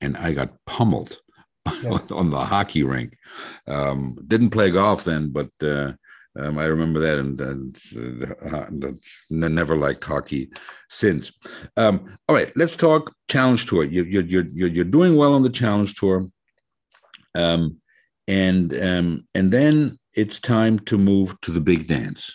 [0.01, 1.19] and i got pummeled
[1.83, 1.99] yeah.
[2.13, 3.17] on the hockey rink
[3.67, 5.93] um, didn't play golf then but uh,
[6.39, 10.51] um, I remember that, and, and uh, never liked hockey
[10.91, 11.33] since.
[11.77, 13.85] Um, all right, let's talk Challenge Tour.
[13.85, 16.27] You, you, you're you're you're doing well on the Challenge Tour,
[17.35, 17.81] um,
[18.29, 22.31] and um, and then it's time to move to the big dance.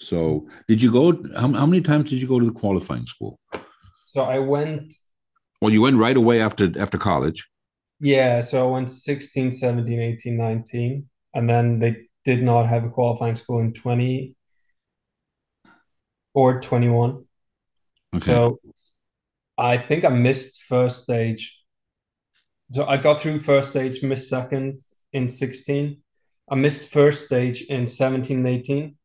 [0.00, 1.12] So, did you go?
[1.34, 3.38] How, how many times did you go to the qualifying school?
[4.02, 4.92] So I went.
[5.62, 7.46] Well, you went right away after after college.
[8.00, 12.90] Yeah, so I went 16, 17, 18, 19, and then they did not have a
[12.90, 14.36] qualifying school in 20
[16.34, 17.24] or 21.
[18.14, 18.24] Okay.
[18.24, 18.58] So
[19.56, 21.58] I think I missed first stage.
[22.74, 24.82] So I got through first stage, missed second
[25.12, 26.02] in 16.
[26.50, 28.96] I missed first stage in 17 and 18.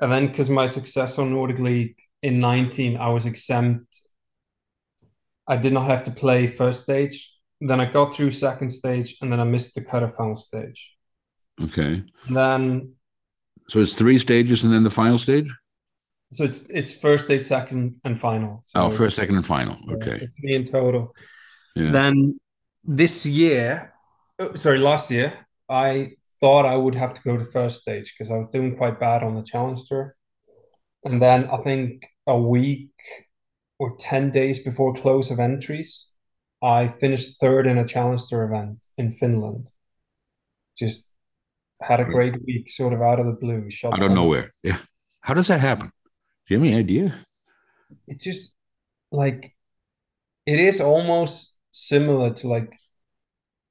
[0.00, 4.00] And then because my success on Nordic League in 19, I was exempt.
[5.46, 7.31] I did not have to play first stage
[7.68, 10.90] then I got through second stage, and then I missed the cut of final stage.
[11.62, 12.02] Okay.
[12.26, 12.92] And then
[13.68, 15.48] So it's three stages and then the final stage?
[16.32, 18.58] so it's it's first stage, second, and final.
[18.62, 19.76] So Oh, first, second, and final.
[19.86, 20.16] yeah, Okay.
[20.18, 21.14] so three in total.
[21.76, 21.90] Yeah.
[21.92, 22.38] Then
[22.84, 23.92] this year,
[24.38, 25.28] oh, sorry, last year,
[25.68, 28.98] I thought I would have to go to first stage because I was doing quite
[28.98, 30.16] bad on the challenge tour.
[31.04, 32.90] And then I think a week
[33.78, 36.08] or 10 days before close of entries,
[36.62, 39.70] I finished third in a Challenger event in Finland.
[40.78, 41.12] Just
[41.80, 43.68] had a great week, sort of out of the blue.
[43.70, 44.52] Shot Out of nowhere.
[44.62, 44.78] Yeah.
[45.20, 45.90] How does that happen?
[46.46, 47.26] Do you have any idea?
[48.06, 48.54] It's just
[49.10, 49.54] like
[50.46, 52.72] it is almost similar to like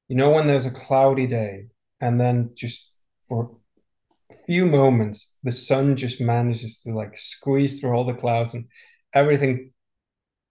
[0.08, 1.68] you know when there's a cloudy day
[2.00, 2.90] and then just
[3.28, 3.58] for
[4.32, 8.66] a few moments the sun just manages to like squeeze through all the clouds and
[9.14, 9.72] everything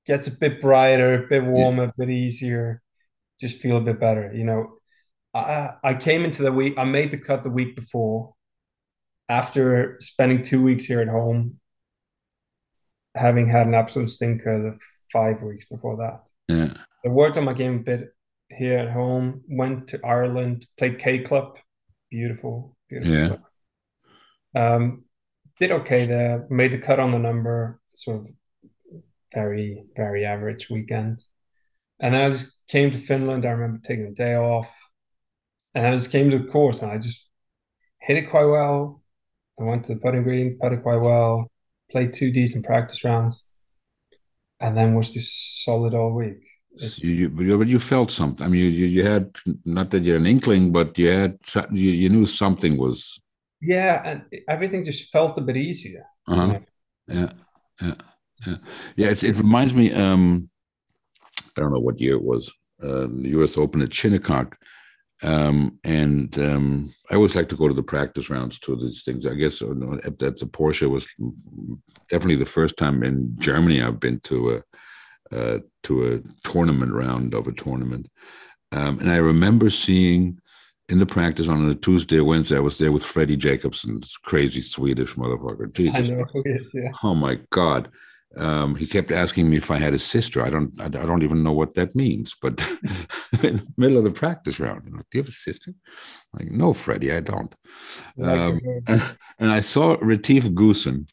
[0.07, 2.83] gets a bit brighter, a bit warmer, a bit easier,
[3.41, 4.33] just feel a bit better.
[4.35, 4.73] You know,
[5.35, 8.35] I I came into the week, I made the cut the week before
[9.29, 11.61] after spending two weeks here at home,
[13.15, 14.79] having had an absolute stinker the
[15.13, 16.29] five weeks before that.
[16.55, 16.75] Yeah.
[17.05, 18.15] I worked on my game a bit
[18.49, 21.59] here at home, went to Ireland, played K Club.
[22.11, 23.15] Beautiful, beautiful.
[23.15, 23.29] Yeah.
[23.29, 23.41] club.
[24.55, 25.05] Um,
[25.61, 28.29] did okay there, made the cut on the number, sort of
[29.35, 31.23] very, very average weekend.
[32.01, 33.45] And then I just came to Finland.
[33.45, 34.71] I remember taking a day off.
[35.75, 37.29] And I just came to the course and I just
[38.01, 39.03] hit it quite well.
[39.61, 41.51] I went to the putting green, putted quite well,
[41.91, 43.47] played two decent practice rounds,
[44.61, 46.43] and then was just solid all week.
[46.77, 48.45] It's, You, you, but you- felt something.
[48.45, 51.39] I mean, you, you, had not that you had an inkling, but you had
[51.73, 53.21] you, you knew something was.
[53.61, 56.05] yeah, and everything just felt a bit easier.
[56.27, 56.47] Uh-huh.
[56.47, 56.63] know?
[57.09, 57.33] Yeah,
[57.83, 57.95] yeah,
[58.47, 58.57] yeah.
[58.97, 59.93] Yeah, it's, it reminds me.
[59.93, 60.51] Um,
[61.57, 62.51] I don't know what year it was.
[62.83, 63.59] Uh, the U.S.
[63.59, 64.57] Open at Shinnecock,
[65.23, 69.27] um, and um, I always like to go to the practice rounds to these things.
[69.27, 69.69] I guess at,
[70.23, 71.07] at the Porsche was
[72.09, 74.63] definitely the first time in Germany I've been to
[75.33, 78.09] a uh, to a tournament round of a tournament,
[78.73, 80.41] um, and I remember seeing
[80.91, 84.17] in the practice on a Tuesday or Wednesday I was there with Freddie Jacobson, this
[84.17, 85.73] crazy Swedish motherfucker.
[85.73, 86.91] Jesus I know who it is, yeah.
[87.03, 87.91] Oh my God.
[88.37, 90.41] Um, he kept asking me if I had a sister.
[90.43, 90.81] I don't.
[90.81, 92.35] I, don't even know what that means.
[92.41, 92.61] But
[93.43, 95.73] in the middle of the practice round, I'm like, "Do you have a sister?"
[96.33, 97.53] I'm like, no, Freddie, I don't.
[98.23, 101.09] Um, and I saw Retief Goosen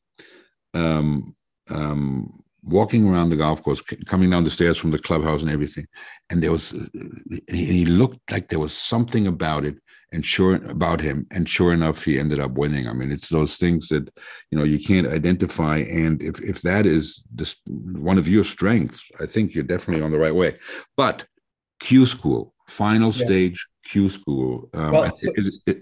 [0.73, 1.35] um,
[1.69, 5.51] um, walking around the golf course, c- coming down the stairs from the clubhouse and
[5.51, 5.87] everything.
[6.29, 6.85] And there was, uh,
[7.49, 9.77] he, he looked like there was something about it,
[10.13, 11.27] and sure about him.
[11.31, 12.87] And sure enough, he ended up winning.
[12.87, 14.09] I mean, it's those things that
[14.51, 15.77] you know you can't identify.
[15.79, 20.11] And if if that is this one of your strengths, I think you're definitely on
[20.11, 20.57] the right way.
[20.95, 21.25] But
[21.79, 23.25] Q school, final Yeah.
[23.25, 24.69] stage Q school.
[24.73, 25.77] Um, well, so, it- it-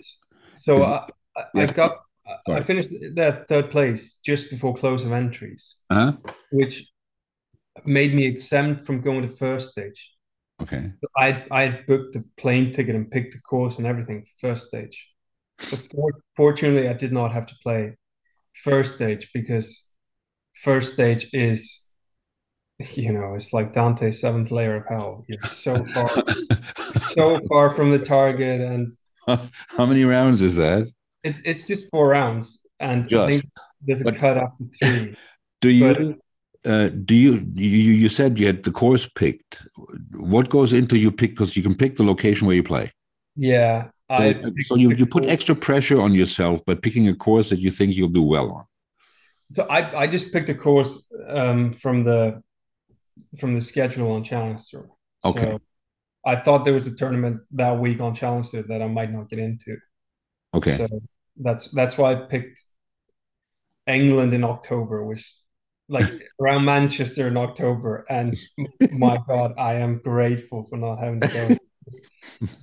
[0.56, 1.08] so I,
[1.56, 1.98] I, got,
[2.48, 6.14] I finished that third place just before close of entries, huh?
[6.52, 6.88] which
[7.86, 10.12] made me exempt from going to first stage.
[10.62, 10.92] Okay.
[11.18, 15.08] I I booked a plane ticket and picked a course and everything for first stage.
[15.58, 17.98] But for, fortunately, I did not have to play
[18.64, 19.86] first stage because
[20.64, 21.82] first stage is,
[22.94, 25.26] you know, it's like Dante's seventh layer of hell.
[25.28, 26.10] You're so far,
[27.08, 28.94] so far from the target, and
[29.28, 30.88] How many rounds is that?
[31.24, 33.44] it's it's just four rounds, and I think
[33.82, 35.16] there's a But- cut after three.
[35.62, 36.18] Do you But-
[36.66, 39.68] uh, do you you you said you had the course picked?
[40.12, 42.92] What goes into you pick because you can pick the location where you play.
[43.36, 47.50] Yeah, I So, so you you put extra pressure on yourself by picking a course
[47.50, 48.66] that you think you'll do well on.
[49.52, 52.42] So I I just picked a course um, from the
[53.40, 54.90] from the schedule on Challenger.
[55.24, 55.42] Okay.
[55.42, 55.60] So
[56.26, 59.40] I thought there was a tournament that week on Challenger that I might not get
[59.40, 59.78] into.
[60.54, 60.78] Okay.
[60.78, 60.88] So
[61.38, 62.60] that's that's why I picked
[63.88, 65.36] England in October, which
[65.88, 66.10] like
[66.42, 68.06] around Manchester in October.
[68.10, 68.38] And
[68.92, 71.58] my God, I am grateful for not having to go.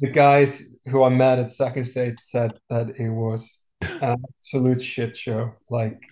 [0.01, 5.17] the guys who I met at second State said that it was an absolute shit
[5.17, 5.53] show.
[5.71, 6.03] Like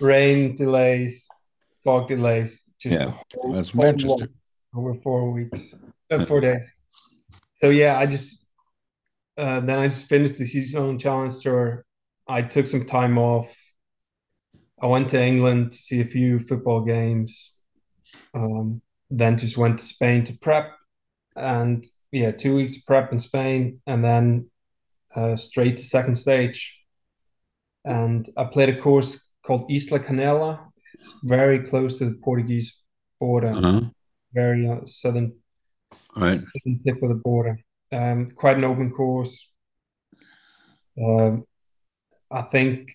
[0.00, 1.28] rain delays,
[1.84, 4.28] fog delays, just Yeah, whole, that's Manchester.
[4.74, 5.74] over four weeks,
[6.10, 6.72] uh, four days.
[7.54, 8.48] So yeah, I just
[9.36, 11.84] uh, then I just finished the season challenge tour.
[12.28, 13.54] I took some time off.
[14.82, 17.56] I went to England to see a few football games.
[18.34, 20.70] Um, then just went to Spain to prep,
[21.34, 24.48] and yeah, two weeks of prep in Spain, and then
[25.16, 26.80] uh, straight to second stage.
[27.84, 30.60] And I played a course called Isla Canela.
[30.94, 32.82] It's very close to the Portuguese
[33.18, 33.90] border Uh-huh.
[34.32, 35.32] very uh, southern
[36.16, 36.40] Right.
[36.84, 37.58] tip of the border.
[37.92, 39.50] Um, quite an open course.
[41.00, 41.44] Um,
[42.30, 42.92] I think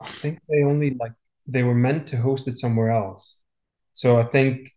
[0.00, 1.12] I think they only like
[1.46, 3.38] they were meant to host it somewhere else.
[3.92, 4.70] So I think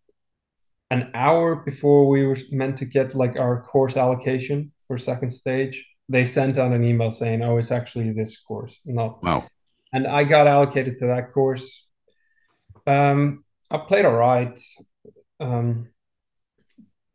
[0.92, 5.86] an hour before we were meant to get like our course allocation for second stage,
[6.08, 9.48] they sent out an email saying, "Oh, it's actually this course, not." Wow.
[9.94, 11.86] And I got allocated to that course.
[12.88, 14.60] Um, I played all right.
[15.40, 15.90] Um,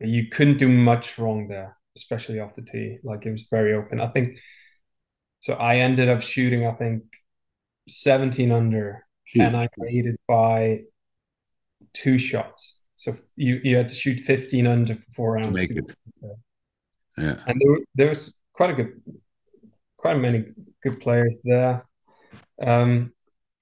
[0.00, 2.98] you couldn't do much wrong there, especially off the tee.
[3.02, 4.00] Like it was very open.
[4.00, 4.38] I think.
[5.40, 7.02] So I ended up shooting, I think,
[7.88, 9.46] 17 under, Jeez.
[9.46, 10.82] and I made it by
[11.92, 12.80] two shots.
[12.96, 15.54] So you you had to shoot 15 under for four rounds.
[15.54, 15.84] Make it.
[17.16, 17.36] Yeah.
[17.46, 19.00] And there, there was quite a good,
[19.96, 20.46] quite many
[20.82, 21.86] good players there.
[22.60, 23.12] Um,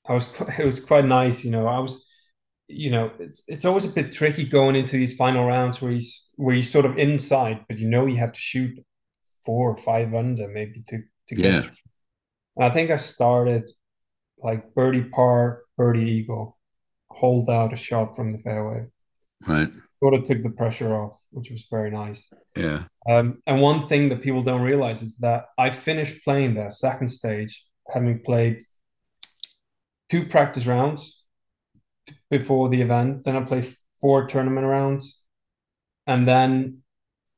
[0.06, 1.66] I was it was quite nice, you know.
[1.66, 2.06] I was,
[2.68, 6.02] you know, it's it's always a bit tricky going into these final rounds where you
[6.36, 8.78] where you sort of inside, but you know you have to shoot
[9.44, 11.64] four or five under maybe to to get.
[11.64, 11.70] Yeah.
[12.58, 13.70] I think I started
[14.43, 16.59] like birdie par, birdie eagle,
[17.11, 18.86] hold out a shot from the fairway.
[19.47, 19.70] Right.
[20.03, 22.32] Sort of took the pressure off, which was very nice.
[22.57, 22.84] Yeah.
[23.09, 27.09] Um, and one thing that people don't realize is that I finished playing the second
[27.09, 28.59] stage, having played
[30.11, 31.24] two practice rounds
[32.30, 33.24] before the event.
[33.24, 33.64] Then I play
[34.01, 35.20] four tournament rounds,
[36.07, 36.78] and then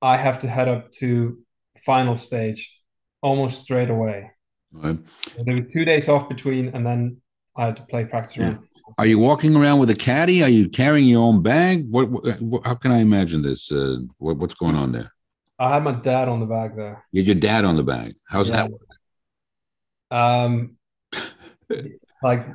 [0.00, 1.38] I have to head up to
[1.84, 2.80] final stage
[3.22, 4.30] almost straight away.
[4.74, 4.98] Right.
[5.44, 7.18] There were two days off between, and then
[7.56, 8.44] I had to play practice Yeah.
[8.44, 8.58] round.
[8.98, 10.42] Are you walking around with a caddy?
[10.42, 11.88] Are you carrying your own bag?
[11.90, 12.10] What?
[12.10, 13.72] what, what how can I imagine this?
[13.72, 15.10] Uh, what, what's going on there?
[15.58, 17.02] I had my dad on the bag there.
[17.12, 18.14] You had your dad on the bag.
[18.28, 18.56] How's Yeah.
[18.66, 18.70] that?
[18.70, 18.80] work?
[20.10, 20.76] Um,
[22.22, 22.46] like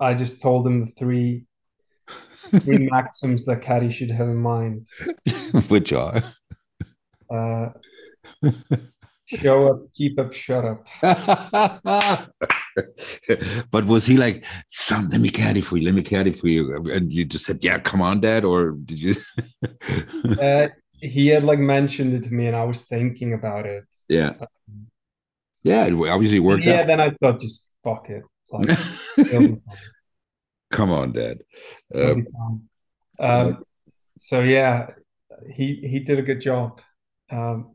[0.00, 1.46] I just told him the three
[2.60, 4.86] three maxims that caddy should have in mind.
[5.68, 6.22] Which are?
[7.30, 7.70] Uh,
[9.40, 10.86] show up, keep up, shut up.
[13.70, 16.74] but was he like, son, let me caddy for you, let me caddy for you?
[16.92, 18.44] And you just said, yeah, come on, dad?
[18.44, 19.14] Or did you?
[20.40, 20.68] Uh,
[21.00, 23.84] he had like mentioned it to me, and I was thinking about it.
[24.08, 24.32] yeah.
[25.62, 26.86] Yeah, it obviously worked yeah, out.
[26.86, 28.22] then I thought, just fuck it.
[28.50, 28.78] Like,
[29.18, 29.62] it'll be fine.
[30.70, 31.38] come on, dad.
[31.92, 32.26] Fine.
[33.18, 33.64] Um,
[34.18, 34.88] so yeah,
[35.52, 36.80] he he did a good job.
[37.30, 37.73] Um,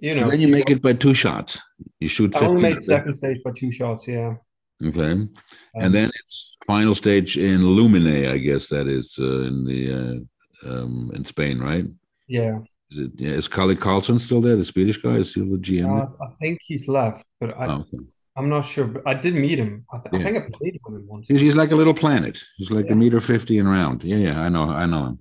[0.00, 1.58] you know, then you make it by two shots.
[2.00, 4.08] You shoot I only made second stage by two shots.
[4.08, 4.34] Yeah.
[4.82, 5.12] Okay.
[5.12, 5.30] Um,
[5.74, 10.26] and then it's final stage in Lumine, I guess that is uh, in the
[10.64, 11.84] uh, um, in Spain, right?
[12.28, 12.58] yeah,
[12.90, 13.12] Is it?
[13.16, 14.56] Yeah, is Kali Carlson still there?
[14.56, 15.86] The Swedish guy is he the GM?
[15.86, 17.98] uh, I think he's left, but I, oh, okay.
[18.36, 18.86] I'm not sure.
[18.86, 19.84] But I did meet him.
[19.92, 21.28] I, th- I think I played with him once.
[21.28, 22.38] He's, he's like a little planet.
[22.56, 24.02] He's like a meter fifty and round.
[24.02, 25.18] Yeah, yeah, I know, I know him.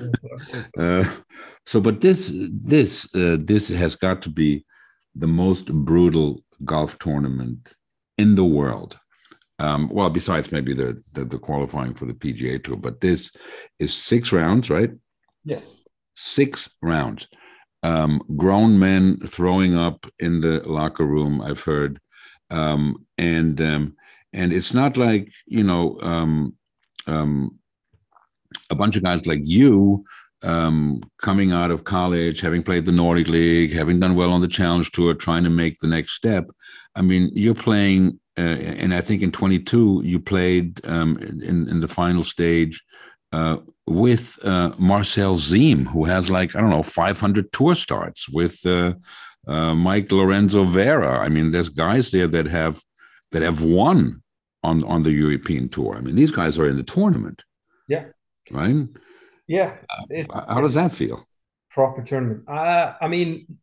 [0.78, 1.04] Uh,
[1.68, 4.64] so, but this this uh, this has got to be
[5.14, 7.74] the most brutal golf tournament
[8.16, 8.98] in the world.
[9.58, 13.30] Um, well, besides maybe the, the the qualifying for the PGA Tour, but this
[13.80, 14.90] is six rounds, right?
[15.44, 15.84] yes.
[16.16, 17.28] Six rounds.
[17.82, 21.42] Um, grown men throwing up in the locker room.
[21.42, 22.00] I've heard,
[22.50, 23.94] um, and um,
[24.32, 26.54] and it's not like you know um,
[27.06, 27.58] um,
[28.70, 30.06] a bunch of guys like you
[30.42, 34.48] um, coming out of college, having played the Nordic League, having done well on the
[34.48, 36.48] Challenge Tour, trying to make the next step.
[36.94, 41.80] I mean, you're playing, uh, and I think in 22 you played um, in in
[41.80, 42.82] the final stage
[43.32, 48.64] uh, with uh, Marcel Siem, who has like I don't know 500 tour starts with
[48.66, 48.94] uh,
[49.46, 51.18] uh, Mike Lorenzo Vera.
[51.18, 52.80] I mean, there's guys there that have
[53.32, 54.22] that have won
[54.62, 55.96] on on the European tour.
[55.96, 57.42] I mean, these guys are in the tournament.
[57.88, 58.04] Yeah.
[58.50, 58.86] Right.
[59.48, 59.76] Yeah.
[60.10, 61.26] It's, How does that feel?
[61.70, 62.48] proper tournament.
[62.48, 63.58] Uh, I mean,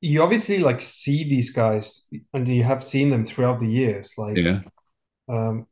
[0.00, 4.12] you obviously like see these guys, and you have seen them throughout the years.
[4.16, 4.60] Like, Yeah.
[5.28, 5.66] um,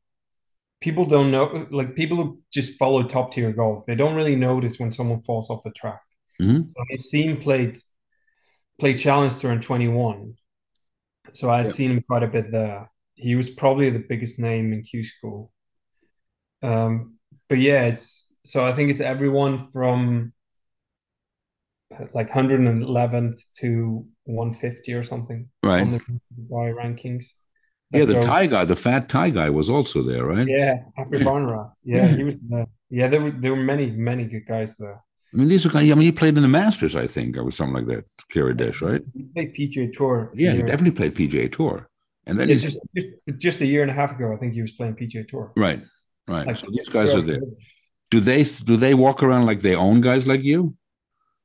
[0.81, 4.79] people don't know, like people who just follow top tier golf, they don't really notice
[4.79, 6.01] when someone falls off the track.
[6.41, 6.69] Mhm.
[6.69, 7.79] So Nassim played
[8.79, 10.35] played Challenge Tour in 21.
[11.33, 12.91] So I had seen him quite a bit there.
[13.15, 15.51] He was probably the biggest name in Q school.
[16.63, 17.16] Um,
[17.49, 20.32] but yeah, it's so I think it's everyone from
[21.99, 25.90] uh, like 111th to 150 or something on Right.
[25.92, 26.01] the
[26.51, 27.26] by rankings.
[27.92, 28.05] Yeah.
[28.05, 30.47] The Thai guy, the fat Thai guy, was also there, right?
[30.49, 31.72] Yeah, Happy Aphibarnrat.
[31.84, 32.66] Yeah, he was there.
[32.90, 35.01] Yeah, there were there were many many good guys there.
[35.32, 35.90] I mean, these are guys.
[35.90, 38.05] I mean, he played in the Masters, I think, or something like that.
[38.32, 39.03] Kiradech, right?
[39.14, 40.30] He played PGA Tour.
[40.34, 41.88] Yeah, he definitely played PGA Tour,
[42.26, 44.55] and then Yeah, he's just, just just a year and a half ago, I think
[44.55, 45.53] he was playing PGA Tour.
[45.57, 45.82] right,
[46.29, 46.47] right.
[46.47, 47.41] Like, so these guys are there.
[48.11, 50.77] do they do they walk around like they own guys like you?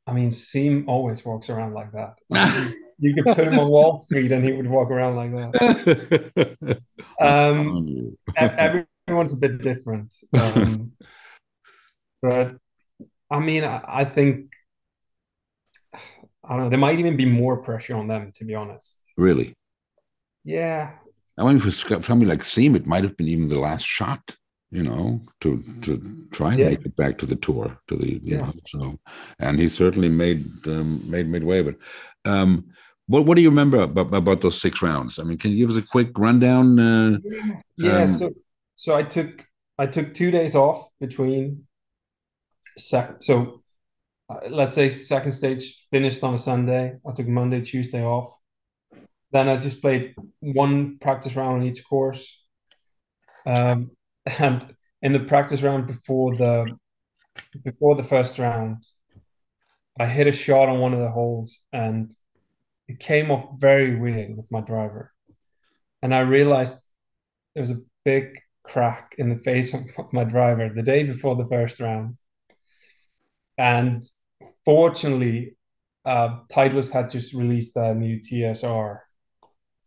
[0.07, 2.15] I mean, Siem always walks around like that.
[3.03, 6.81] Like, you could put him on Wall Street and he would walk around like that.
[7.19, 10.13] Um, everyone's a bit different.
[10.33, 10.91] Um,
[12.21, 12.57] but
[13.31, 14.51] I mean, I, I, think,
[15.95, 18.99] I don't know, there might even be more pressure on them, to be honest.
[19.17, 19.55] Really?
[20.43, 20.91] Yeah.
[21.39, 24.35] I mean, for somebody like Siem, it might have been even the last shot
[24.71, 26.69] you know, to to try and yeah.
[26.69, 28.37] make it back to the tour, to the you yeah.
[28.37, 28.53] know.
[28.67, 28.99] So,
[29.39, 31.61] and he certainly made um, made midway.
[31.61, 31.75] But
[32.25, 32.71] um,
[33.07, 35.19] what what do you remember about, about those six rounds?
[35.19, 36.79] I mean, can you give us a quick rundown?
[36.79, 37.17] Uh,
[37.77, 38.03] yeah.
[38.03, 38.31] Um, so
[38.75, 39.45] so I took
[39.77, 41.67] I took two days off between
[42.77, 43.17] sec.
[43.21, 43.63] So
[44.29, 46.95] uh, let's say second stage finished on a Sunday.
[47.05, 48.33] I took Monday, Tuesday off.
[49.31, 52.37] Then I just played one practice round on each course.
[53.45, 53.91] Um,
[54.25, 56.77] and in the practice round before the
[57.63, 58.85] before the first round,
[59.99, 62.13] I hit a shot on one of the holes and
[62.87, 65.13] it came off very weird with my driver.
[66.01, 66.83] And I realized
[67.53, 69.81] there was a big crack in the face of
[70.13, 72.17] my driver the day before the first round.
[73.57, 74.03] And
[74.65, 75.55] fortunately,
[76.05, 78.99] uh, Titleist had just released a new TSR.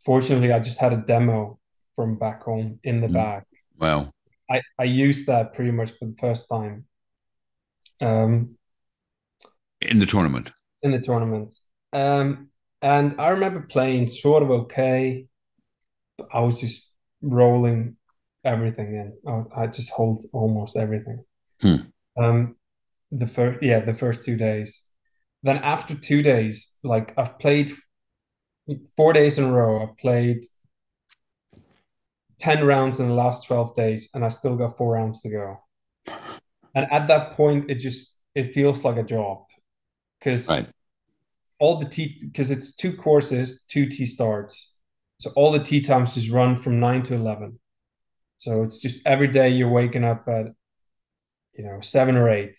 [0.04, 1.58] Fortunately, I just had a demo
[1.96, 3.14] from back home in the mm.
[3.14, 3.42] bag.
[3.78, 4.13] Wow.
[4.50, 6.84] I, I used that pretty much for the first time.
[8.00, 8.56] Um,
[9.80, 10.50] in the tournament.
[10.82, 11.54] In the tournament.
[11.92, 12.48] Um,
[12.82, 15.26] and I remember playing sort of okay.
[16.32, 16.90] I was just
[17.22, 17.96] rolling
[18.44, 19.16] everything in.
[19.26, 21.24] I, I just hold almost everything.
[21.60, 21.76] Hmm.
[22.16, 22.56] Um,
[23.10, 24.84] the first, yeah, the first two days.
[25.42, 27.72] Then after two days, like I've played
[28.96, 29.82] four days in a row.
[29.82, 30.44] I've played
[32.38, 35.58] 10 rounds in the last 12 days and I still got four rounds to go.
[36.74, 39.44] And at that point, it just it feels like a job
[40.18, 40.68] because right.
[41.60, 44.74] all the T because it's two courses, two T starts.
[45.20, 47.58] So all the T times just run from nine to 11.
[48.38, 50.46] So it's just every day you're waking up at,
[51.56, 52.58] you know, seven or eight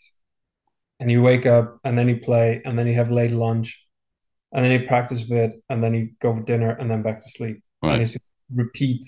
[0.99, 3.85] and you wake up and then you play and then you have late lunch
[4.53, 7.19] and then you practice a bit and then you go for dinner and then back
[7.19, 7.61] to sleep.
[7.83, 7.93] Right.
[7.93, 8.17] And it's
[8.53, 9.03] repeat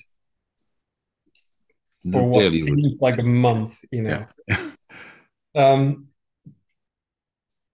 [2.12, 4.26] for what seems like a month, you know.
[4.48, 4.70] Yeah.
[5.56, 6.08] um,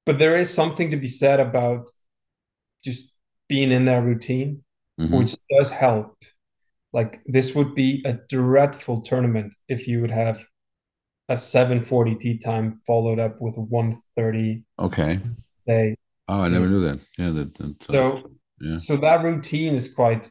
[0.06, 1.90] but there is something to be said about
[2.84, 3.14] just
[3.48, 4.64] being in their routine,
[5.00, 5.18] mm-hmm.
[5.18, 6.18] which does help.
[6.92, 10.46] Like this would be a dreadful tournament if you would have
[11.30, 15.20] a 740 tea time followed up with a 130 okay
[15.66, 15.96] day.
[16.28, 17.00] Oh, I never knew that.
[17.18, 18.78] Yeah, that, that so yeah.
[18.78, 20.30] so that routine is quite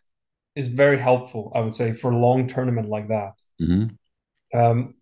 [0.55, 3.33] is very helpful, I would say, for a long tournament like that.
[3.63, 4.59] Mm-hmm.
[4.59, 4.95] Um,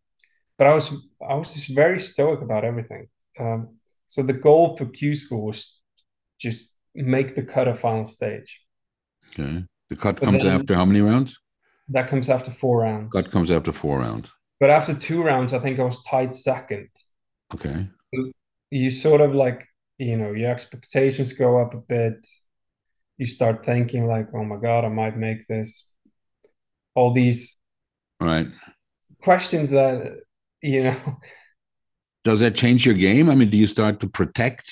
[0.59, 0.93] but I was
[1.27, 3.09] I was just very stoic about everything.
[3.39, 3.77] Um,
[4.09, 5.79] so the goal for Q school was
[6.39, 8.61] just make the cut of final stage.
[9.29, 9.65] Okay.
[9.89, 11.37] The cut but comes after how many rounds?
[11.89, 13.13] That comes after four rounds.
[13.13, 14.31] Cut comes after four rounds.
[14.61, 16.91] But after two rounds, I think I was tied second.
[17.55, 17.89] Okay.
[18.71, 19.67] You sort of like,
[19.99, 22.27] you know, your expectations go up a bit.
[23.17, 25.91] You start thinking like, oh my God, I might make this.
[26.95, 27.57] All these
[28.29, 28.47] right.
[29.23, 30.21] Questions that
[30.63, 30.97] you know.
[32.23, 33.31] Does that change your game?
[33.31, 34.71] I mean do you start to protect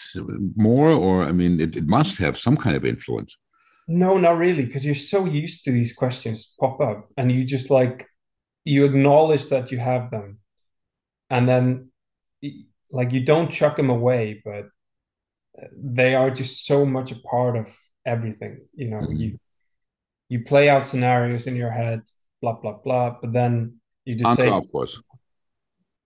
[0.56, 3.36] more or i mean it, it must have some kind of influence.
[3.86, 7.70] No not really because you're so used to these questions pop up and you just
[7.70, 8.06] like
[8.64, 10.38] you acknowledge that you have them.
[11.30, 11.90] And then
[12.90, 14.66] like you don't chuck them away but
[15.74, 17.66] they are just so much a part of
[18.06, 18.98] everything you know.
[18.98, 19.16] Mm-hmm.
[19.16, 19.38] you
[20.28, 22.02] you play out scenarios in your head
[22.40, 23.78] blah blah blah but then
[24.08, 24.98] you just say off course.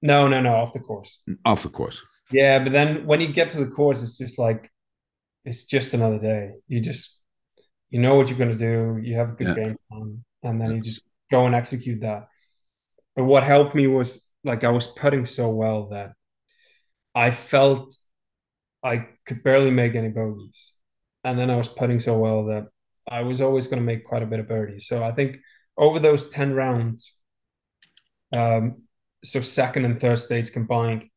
[0.03, 1.23] No, no, no, off the course.
[1.45, 2.03] Off the course.
[2.33, 4.69] Yeah, but then when you get to the course, it's just like
[5.45, 6.55] it's just another day.
[6.67, 7.17] You just
[7.91, 8.99] you know what you're gonna do.
[9.01, 9.55] You have a good yeah.
[9.55, 10.77] game plan, and then yeah.
[10.77, 12.27] you just go and execute that.
[13.15, 16.15] But what helped me was like I was putting so well that
[17.15, 17.95] I felt
[18.83, 20.73] I could barely make any bogeys,
[21.23, 22.67] and then I was putting so well that
[23.09, 24.89] I was always going to make quite a bit of birdies.
[24.89, 25.37] So I think
[25.77, 27.15] over those ten rounds,
[28.33, 28.83] um,
[29.25, 31.09] so second and third states combined,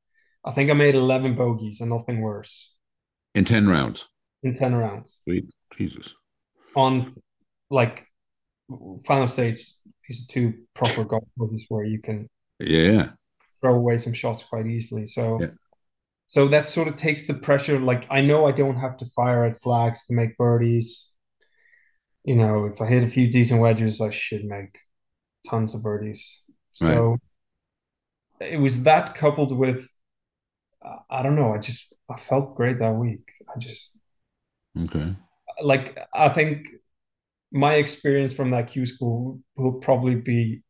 [0.44, 2.76] I think I made 11 bogeys and nothing worse.
[3.34, 4.08] In 10 rounds?
[4.44, 5.22] In 10 rounds.
[5.24, 5.46] Sweet.
[5.76, 6.14] Jesus.
[6.76, 7.16] On
[7.70, 8.06] like
[9.06, 12.30] final states, these are two proper golf courses where you can
[12.60, 13.10] yeah
[13.60, 15.06] throw away some shots quite easily.
[15.06, 15.48] So yeah.
[16.28, 17.80] so that sort of takes the pressure.
[17.80, 21.12] Like I know I don't have to fire at flags to make birdies.
[22.26, 24.78] You know, if I hit a few decent wedges, I should make
[25.50, 26.44] tons of birdies.
[26.72, 27.20] So right.
[28.40, 29.88] it was that coupled with
[31.10, 31.54] I don't know.
[31.54, 33.30] I just I felt great that week.
[33.54, 33.94] I just
[34.78, 35.16] Okay.
[35.62, 36.68] like I think
[37.54, 40.64] my experience from that Q school will probably be,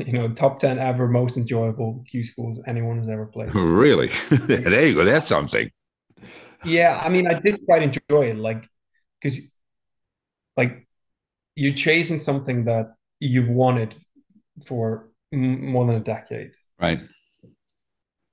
[0.00, 3.54] you know, top ten ever most enjoyable Q schools anyone has ever played.
[3.54, 4.08] Really?
[4.30, 5.04] there you go.
[5.04, 5.70] That's something.
[6.62, 8.68] Yeah, I mean, I did quite enjoy it, like,
[9.20, 9.56] because,
[10.58, 10.88] like,
[11.56, 13.96] you're chasing something that you've wanted
[14.66, 16.52] for m- more than a decade.
[16.80, 17.00] Right.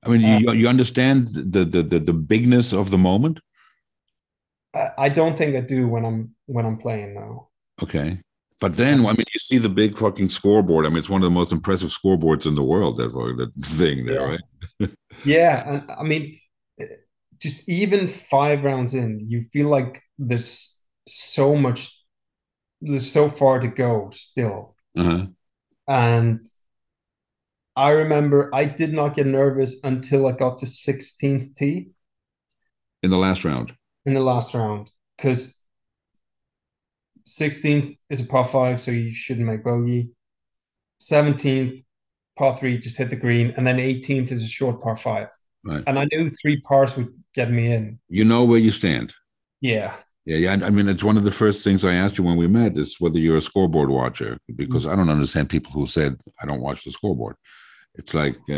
[0.05, 3.39] I mean, uh, you you understand the the the, the bigness of the moment.
[4.73, 7.49] I, I don't think I do when I'm when I'm playing now.
[7.81, 8.19] Okay.
[8.61, 10.85] But then, I mean, you see the big fucking scoreboard.
[10.85, 12.97] I mean, it's one of the most impressive scoreboards in the world.
[12.97, 14.37] That that thing there, Yeah.
[14.79, 14.89] right?
[15.23, 16.39] Yeah, and I mean,
[17.39, 21.94] just even five rounds in, you feel like there's so much,
[22.81, 24.75] there's so far to go still.
[24.97, 25.27] Uh-huh.
[25.87, 26.45] And
[27.75, 31.89] I remember I did not get nervous until I got to 16th tee
[33.03, 33.73] In the last round.
[34.05, 35.57] in the last round because
[37.27, 40.09] 16th is a par five, so you shouldn't make bogey.
[40.99, 41.83] 17th,
[42.37, 45.27] par three, just hit the green, and then 18th is a short par five.
[45.63, 45.83] Right.
[45.87, 47.99] And I knew three pars would get me in.
[48.09, 49.13] You know where you stand.
[49.59, 49.95] Yeah.
[50.25, 50.65] Yeah, yeah.
[50.65, 52.95] I mean, it's one of the first things I asked you when we met is
[52.99, 56.83] whether you're a scoreboard watcher, because I don't understand people who said I don't watch
[56.83, 57.35] the scoreboard.
[57.93, 58.53] It's like, uh,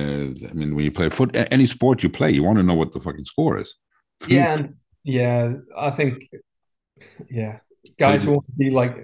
[0.50, 2.92] I mean, when you play foot, any sport you play, you want to know what
[2.94, 3.76] the fucking score is.
[4.28, 4.70] Yeah, and
[5.04, 6.28] yeah, I think
[7.30, 7.60] yeah,
[8.00, 8.96] guys So- who want to be like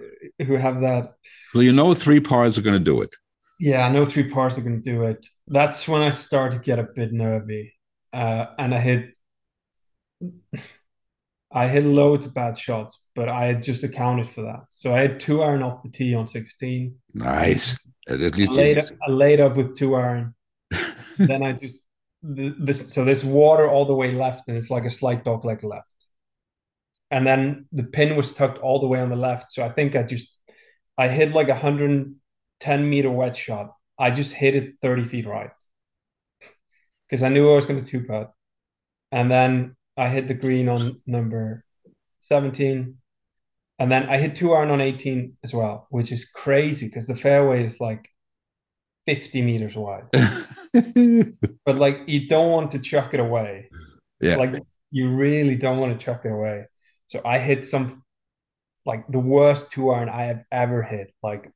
[0.47, 1.13] who have that.
[1.53, 3.13] So you know three pars are going to do it.
[3.59, 5.23] Yeah, I know three pars are going to do it.
[5.47, 7.73] That's when I start to get a bit nervy,
[8.11, 9.13] uh, and I hit.
[11.55, 14.61] I hit loads of bad shots, but I had just accounted for that.
[14.71, 16.95] So I had two iron off the tee on 16.
[17.13, 17.77] Nice.
[18.09, 20.33] I laid, I laid up with two iron.
[21.17, 21.85] then I just
[22.23, 25.63] this so there's water all the way left, and it's like a slight dog leg
[25.63, 25.91] left.
[27.11, 29.95] And then the pin was tucked all the way on the left, so I think
[29.95, 30.39] I just
[30.97, 33.73] I hit like a 110 meter wedge shot.
[33.99, 35.51] I just hit it 30 feet right
[37.05, 38.31] because I knew I was going to two putt,
[39.11, 41.63] and then I hit the green on number
[42.19, 42.97] 17,
[43.79, 47.15] and then I hit two iron on 18 as well, which is crazy because the
[47.15, 48.09] fairway is like
[49.05, 50.05] 50 meters wide
[51.65, 53.69] but like you don't want to chuck it away.
[54.21, 54.35] yeah.
[54.37, 56.65] Like you really don't want to chuck it away.
[57.07, 58.03] So I hit some
[58.85, 61.13] like the worst two iron I have ever hit.
[61.21, 61.51] Like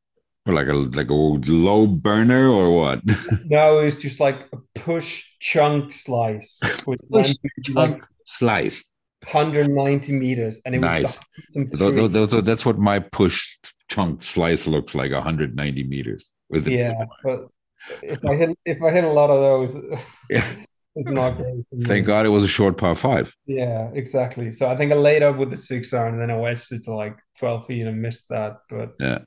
[0.45, 3.01] Or like a like a low burner or what?
[3.45, 7.35] no, it was just like a push chunk slice with Push
[7.73, 8.83] like Chunk slice.
[9.23, 11.19] 190 meters, and it was Nice.
[11.47, 13.57] some Tho- tho- that's what my push
[13.89, 16.31] chunk slice looks like 190 meters.
[16.49, 16.73] With it.
[16.73, 17.47] Yeah, but
[18.03, 19.75] if I hit if I hit a lot of those,
[20.29, 20.45] Yeah.
[20.95, 21.65] it's not great.
[21.85, 23.35] Thank God it was a short par five.
[23.47, 24.51] Yeah, exactly.
[24.51, 26.83] So I think I laid up with the six iron, and then I wedged it
[26.83, 28.57] to like 12 feet and missed that.
[28.69, 29.19] But yeah,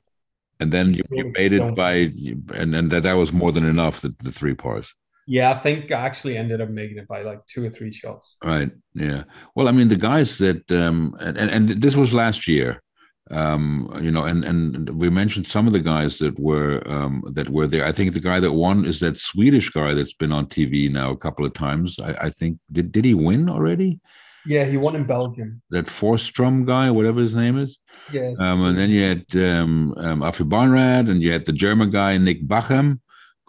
[0.59, 2.11] And then you, you made it by,
[2.55, 4.93] and and that, that was more than enough, the, the three pars.
[5.27, 8.37] Yeah, I think I actually ended up making it by like two or three shots.
[8.43, 8.71] Right.
[8.93, 9.23] Yeah.
[9.55, 12.81] Well, I mean, the guys that, um, and, and, this was last year,
[13.29, 17.49] um, you know, and, and we mentioned some of the guys that were, um, that
[17.49, 17.85] were there.
[17.85, 21.11] I think the guy that won is that Swedish guy that's been on TV now
[21.11, 21.99] a couple of times.
[21.99, 23.99] I, I think, did, did he win already?
[24.45, 25.61] Yeah, he won in Belgium.
[25.69, 27.77] That Forsström guy, whatever his name is.
[28.11, 28.39] Yes.
[28.39, 32.47] Um, and then you had um, um, Aphibarnrat, and you had the German guy Nick
[32.47, 32.99] Bachem,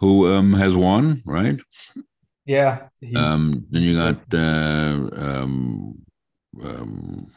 [0.03, 1.59] who um, has won, right?
[2.45, 5.95] yeah, Um, then you got uh, um,
[6.63, 7.27] um,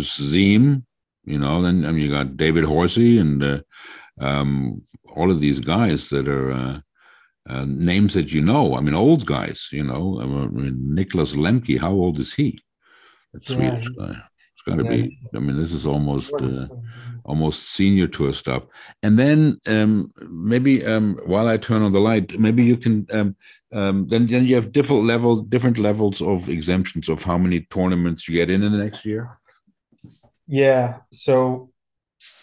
[0.00, 0.84] Siem,
[1.24, 1.62] you know.
[1.62, 3.60] Then I mean, you got David Horsey and uh,
[4.20, 4.82] um,
[5.16, 6.80] all of these guys that are uh,
[7.48, 8.76] uh, names that you know.
[8.76, 10.20] I mean, old guys, you know.
[10.20, 12.58] I mean, Niklas Lemke, how old is he?
[13.32, 14.14] That Yeah, Swedish guy.
[14.52, 15.12] It's got to yeah, be.
[15.34, 16.40] I mean, this is almost.
[16.42, 16.68] Uh,
[17.28, 18.64] almost senior tour stuff.
[19.02, 23.36] And then um, maybe um, while I turn on the light, maybe you can um,
[23.72, 28.26] um, then then you have different level different levels of exemptions of how many tournaments
[28.26, 29.38] you get in in the next year.
[30.46, 31.70] Yeah, so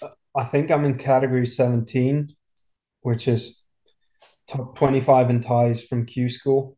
[0.04, 2.36] uh, I think I'm in category 17,
[3.02, 3.64] which is
[4.48, 6.78] top 25 in ties from Q school.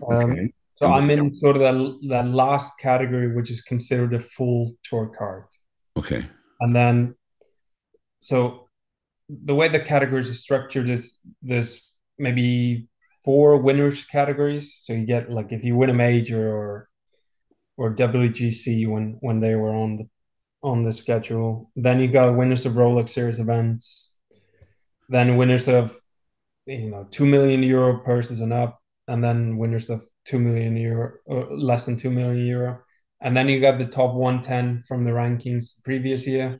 [0.00, 0.52] Um, Okay.
[0.70, 1.76] so I'm in sort of that
[2.08, 5.44] that last category, which is considered a full tour card.
[5.98, 6.24] Okay.
[6.60, 7.14] And then,
[8.20, 8.68] so
[9.28, 12.88] the way the categories are structured is there's maybe
[13.24, 14.76] four winners categories.
[14.82, 16.88] So you get like if you win a major or
[17.76, 20.08] or WGC when when they were on the
[20.62, 21.70] on the schedule.
[21.76, 24.14] Then you got winners of Rolex Series events.
[25.08, 25.98] Then winners of
[26.66, 31.12] you know two million euro purses and up, and then winners of two million euro,
[31.26, 32.82] or less than two million euro,
[33.20, 36.58] and then you got the top 110 from the rankings the previous year,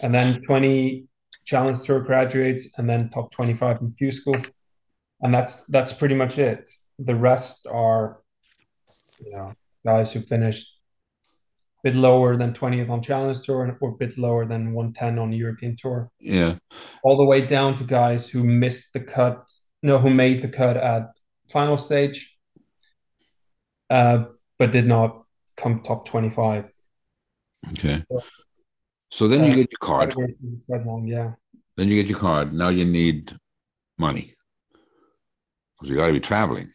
[0.00, 1.06] and then 20
[1.44, 4.40] Challenge Tour graduates, and then top 25 in Q School,
[5.20, 6.70] and that's that's pretty much it.
[6.98, 8.20] The rest are,
[9.18, 9.54] you know,
[9.84, 10.80] guys who finished
[11.82, 15.32] a bit lower than 20th on Challenge Tour or a bit lower than 110 on
[15.32, 16.10] European Tour.
[16.20, 16.56] Yeah.
[17.02, 19.50] All the way down to guys who missed the cut,
[19.82, 21.08] no, who made the cut at
[21.50, 22.36] final stage,
[23.88, 24.24] uh,
[24.58, 25.24] but did not
[25.56, 26.64] come top 25.
[27.72, 28.04] Okay.
[29.10, 30.10] So then you Uh, get your card.
[30.10, 31.32] Categories is quite long, yeah.
[31.76, 32.52] Then you get your card.
[32.52, 33.36] Now you need
[33.98, 34.34] money.
[35.74, 36.70] Because you got to be traveling.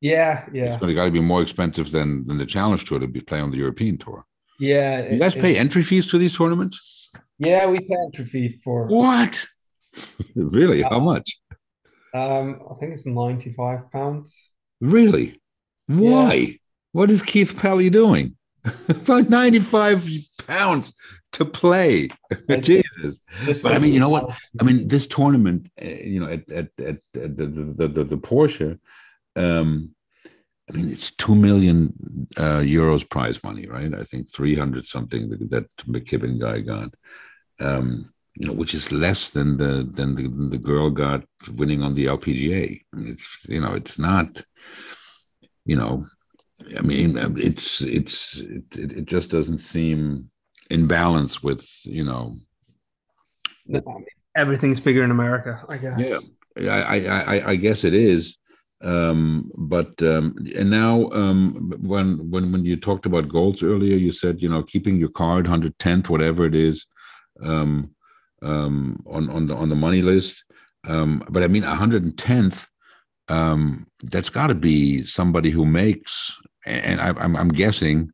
[0.00, 3.20] Yeah, yeah, It's got to be more expensive than, than the Challenge Tour to be
[3.20, 4.24] playing on the European Tour.
[4.60, 5.10] yeah.
[5.10, 7.10] You guys it- pay it- entry fees to these tournaments?
[7.38, 8.86] Yeah, we pay entry fee for.
[8.88, 9.46] What?
[10.36, 10.82] really?
[10.82, 11.38] How much?
[12.12, 14.50] Um, I think it's 95 pounds.
[14.80, 15.40] Really?
[15.86, 16.58] Why?
[16.94, 18.36] What is Keith Pelley doing?
[18.88, 20.08] About 95
[20.46, 20.94] pounds
[21.32, 22.08] to play.
[22.60, 23.26] Jesus.
[23.64, 24.38] But I mean, you know what?
[24.60, 27.46] I mean, this tournament, uh, you know, at at at, at the,
[27.78, 28.78] the the the Porsche,
[29.34, 29.90] um,
[30.70, 31.92] I mean, it's two million
[32.36, 33.92] uh, euros prize money, right?
[33.92, 36.94] I think three hundred something that, that McKibbin guy got,
[37.58, 41.24] um, you know, which is less than the than the, the girl got
[41.56, 42.80] winning on the LPGA.
[42.92, 44.40] I mean, it's you know, it's not,
[45.66, 46.06] you know,
[46.76, 50.30] I mean, it's it's it, it just doesn't seem
[50.70, 52.38] in balance with you know
[54.36, 56.10] everything's bigger in America, I guess.
[56.10, 56.18] Yeah.
[56.56, 58.38] I, I, I, I guess it is.
[58.82, 64.12] Um, but um, and now um, when when when you talked about goals earlier, you
[64.12, 66.84] said you know keeping your card hundred tenth, whatever it is,
[67.42, 67.94] um,
[68.42, 70.34] um, on on the on the money list.
[70.86, 72.68] Um, but I mean, hundred and tenth.
[73.28, 76.30] Um, that's got to be somebody who makes,
[76.66, 78.10] and I, I'm I'm guessing,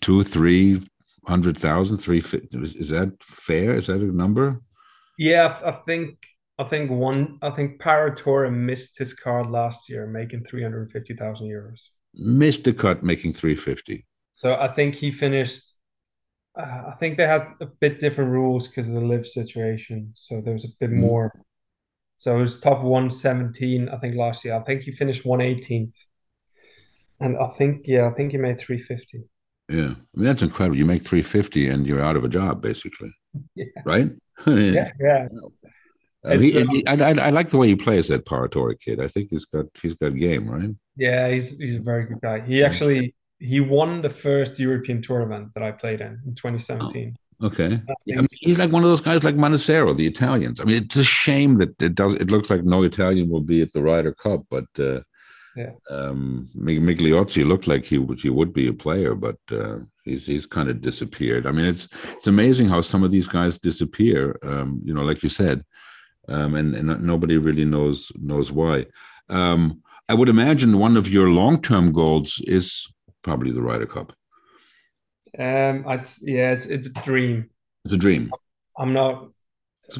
[0.00, 0.82] two, three
[1.26, 2.18] hundred thousand, three.
[2.20, 3.74] Is is that fair?
[3.74, 4.60] Is that a number?
[5.18, 6.18] Yeah, I think
[6.58, 11.80] I think one I think Paratore missed his card last year, making 350,000 euros.
[12.14, 14.06] Missed the cut, making three fifty.
[14.32, 15.74] So I think he finished.
[16.56, 20.12] Uh, I think they had a bit different rules because of the live situation.
[20.14, 20.92] So there was a bit Mhm.
[20.92, 21.32] more.
[22.18, 24.54] So it was top 117, I think, last year.
[24.56, 25.96] I think he finished 118th.
[27.20, 29.22] And I think, yeah, I think he made 350.
[29.68, 30.76] Yeah, I mean that's incredible.
[30.76, 33.12] You make three fifty and you're out of a job, basically,
[33.54, 33.66] Yeah.
[33.84, 34.08] right?
[34.46, 35.28] Yeah, yeah.
[36.24, 39.00] uh, he- he- I, I, I like the way he plays that Paratore kid.
[39.00, 40.70] I think he's got he's got game, right?
[40.96, 42.40] Yeah, he's he's a very good guy.
[42.40, 47.14] He actually he won the first European tour event that I played in in 2017.
[47.42, 50.60] Okay, Yeah, I mean, he's like one of those guys like Manassero, the Italians.
[50.60, 52.12] I mean, it's a shame that it does.
[52.14, 55.00] It looks like no Italian will be at the Ryder Cup, but uh,
[55.56, 55.72] Yeah.
[55.90, 56.48] um,
[57.42, 60.80] looked like he would he would be a player, but uh, he's he's kind of
[60.80, 61.46] disappeared.
[61.46, 64.38] I mean, it's it's amazing how some of these guys disappear.
[64.42, 65.64] Um, you know, like you said,
[66.28, 68.86] um, and and nobody really knows knows why.
[69.28, 72.86] Um, I would imagine one of your long term goals is
[73.22, 74.12] probably the Ryder Cup.
[75.38, 77.50] Um, it's yeah, it's it's a dream.
[77.84, 78.32] It's a dream.
[78.78, 79.30] I'm not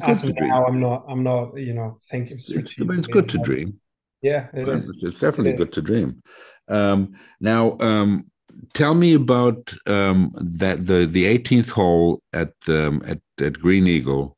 [0.01, 0.65] as of now.
[0.65, 1.05] I'm not.
[1.09, 1.57] I'm not.
[1.57, 2.73] You know, thinking It's, it's
[3.07, 3.79] good to dream.
[4.21, 4.89] Yeah, it Right, is.
[5.01, 5.57] It's definitely is.
[5.57, 6.21] good to dream.
[6.67, 8.29] Um, now, um,
[8.73, 14.37] tell me about um, that the the 18th hole at um, at at Green Eagle,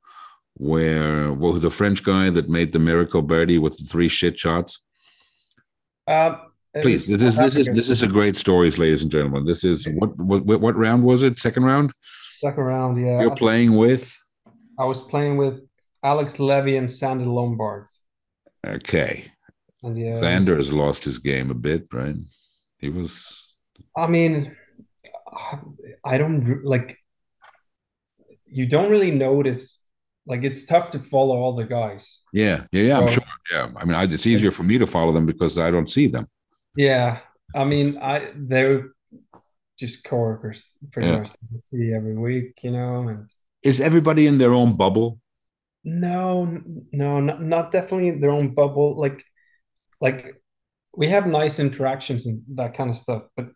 [0.56, 4.80] where well, the French guy that made the miracle birdie with the three shit shots.
[6.08, 6.38] Um,
[6.82, 9.46] Please, this is this is this is a great story, ladies and gentlemen.
[9.46, 11.38] This is what what what round was it?
[11.38, 11.94] Second round.
[12.30, 13.00] second round.
[13.00, 14.12] Yeah, You're playing with.
[14.80, 15.62] I was playing with
[16.02, 17.86] Alex Levy and Sandy Lombard,
[18.66, 19.26] Okay,
[19.84, 22.16] yeah, uh, was- Zander has lost his game a bit, right?
[22.80, 23.40] He was.
[23.96, 24.56] I mean,
[26.06, 26.98] I don't like.
[28.46, 29.80] You don't really notice.
[30.26, 32.22] Like it's tough to follow all the guys.
[32.32, 33.00] Yeah, yeah, yeah.
[33.00, 33.24] I'm sure.
[33.52, 36.08] Yeah, I mean, I, it's easier for me to follow them because I don't see
[36.08, 36.28] them.
[36.78, 37.20] Yeah,
[37.54, 38.92] I mean, I they're
[39.78, 41.18] just coworkers pretty Yeah.
[41.20, 43.08] much I see every week, you know.
[43.10, 43.30] And
[43.64, 45.20] Is everybody in their own bubble?
[45.84, 46.62] no,
[46.94, 48.98] no, not, not definitely in their own bubble.
[48.98, 49.26] Like,
[50.04, 50.36] like
[50.96, 53.48] we have nice interactions and that kind of stuff, but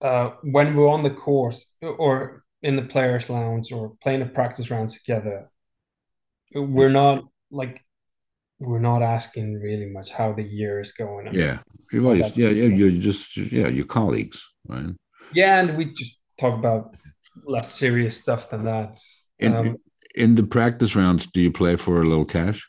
[0.00, 4.70] uh, when we're on the course or in the players' lounge or playing a practice
[4.70, 5.50] round together,
[6.54, 7.84] we're not like
[8.58, 11.28] we're not asking really much how the year is going.
[11.32, 11.58] Yeah,
[11.92, 12.70] always, yeah, yeah.
[12.78, 14.94] You're just yeah, your colleagues, right?
[15.34, 16.96] Yeah, and we just talk about
[17.44, 19.00] less serious stuff than that.
[19.38, 19.76] In, Um,
[20.14, 22.66] in the practice rounds, do you play for a little cash?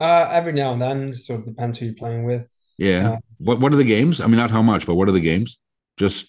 [0.00, 2.48] Uh, every now and then, so it depends who you're playing with.
[2.78, 3.10] Yeah.
[3.10, 4.20] Uh, what What are the games?
[4.20, 5.58] I mean, not how much, but what are the games?
[5.96, 6.28] Just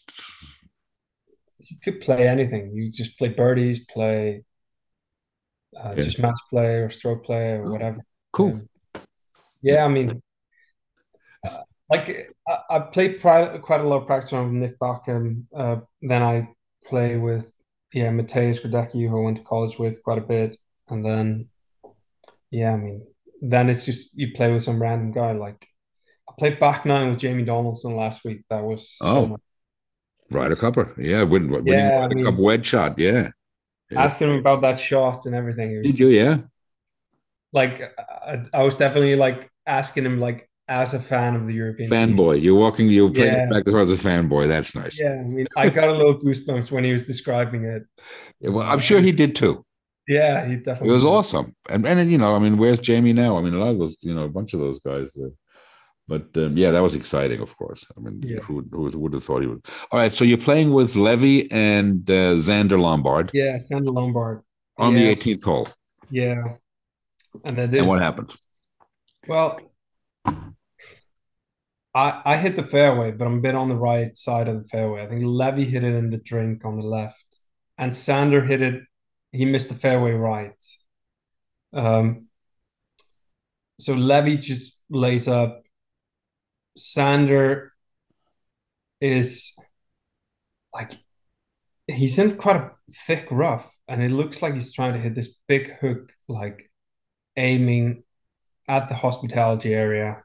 [1.60, 2.72] You could play anything.
[2.74, 4.44] You just play birdies, play
[5.78, 6.04] uh, Yeah.
[6.04, 8.04] just match play or stroke play or whatever.
[8.34, 8.52] cool.
[8.54, 8.68] Um,
[9.62, 10.22] yeah, I mean,
[11.46, 15.46] uh, like I, I play pri quite a lot of practice around with Nick Bachem.
[15.56, 16.50] Uh, then I
[16.86, 17.54] play with
[17.94, 20.58] yeah Mateusz Gradecki, who I went to college with quite a bit,
[20.90, 21.50] and then
[22.52, 23.06] yeah, I mean,
[23.42, 25.32] then it's just you play with some random guy.
[25.34, 25.66] Like
[26.30, 28.44] I played back nine with Jamie Donaldson last week.
[28.50, 29.26] That was so Oh.
[29.28, 29.42] much.
[30.32, 30.94] Ryder Cupper.
[30.98, 31.24] Yeah.
[31.24, 33.00] Winning Yeah, I Ryder mean- Cup wedge shot.
[33.00, 33.32] Yeah.
[33.92, 34.04] Yeah.
[34.04, 35.82] asking him about that shot and everything.
[35.82, 36.08] Did you?
[36.10, 36.38] Yeah.
[37.52, 41.90] like I, I was definitely like asking him like as a fan of the European
[41.90, 42.16] team.
[42.16, 42.40] Fanboy.
[42.44, 42.88] You're walking.
[42.88, 43.50] You're playing Yeah.
[43.50, 44.48] back as far as a fanboy.
[44.48, 45.00] That's nice.
[45.00, 47.84] Yeah, I mean, I got a little goosebumps when he was describing it.
[48.42, 49.66] Yeah, well, I'm sure he did too.
[50.10, 51.06] Yeah, he It was did.
[51.06, 51.56] awesome.
[51.70, 53.38] And and then, you know, I mean, where's Jamie now?
[53.38, 55.16] I mean, a lot of those, you know, a bunch of those guys.
[55.18, 55.30] Uh,
[56.08, 57.86] but um, yeah, that was exciting, of course.
[57.98, 58.40] I mean, Yeah.
[58.42, 59.66] who, who would have thought he would?
[59.92, 64.44] All right, so you're playing with Levy and uh, Zander Lombard Yeah, Sander Lombard.
[64.78, 65.68] on yeah, the 18th hole.
[66.10, 66.58] Yeah,
[67.46, 68.36] and then And what happened?
[69.28, 69.72] Well,
[71.94, 74.68] I I hit the fairway, but I'm a bit on the right side of the
[74.70, 75.04] fairway.
[75.04, 77.40] I think Levy hit it in the drink on the left,
[77.78, 78.84] and Sander hit it.
[79.32, 80.64] He missed the fairway right.
[81.74, 82.28] Um.
[83.80, 85.64] So Levy just lays up.
[86.78, 87.74] Sander
[89.02, 89.56] is
[90.74, 90.92] like
[91.88, 92.72] he's in quite a
[93.08, 96.70] thick rough, and it looks like he's trying to hit this big hook, like
[97.38, 98.04] aiming
[98.68, 100.24] at the hospitality area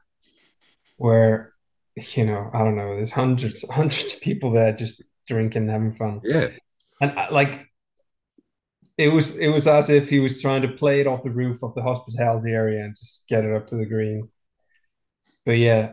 [0.97, 1.53] where
[1.95, 6.21] you know I don't know there's hundreds hundreds of people there just drinking having fun
[6.23, 6.49] Yeah.
[7.01, 7.64] and like
[8.97, 11.63] it was it was as if he was trying to play it off the roof
[11.63, 14.29] of the hospitality area and just get it up to the green
[15.45, 15.91] but yeah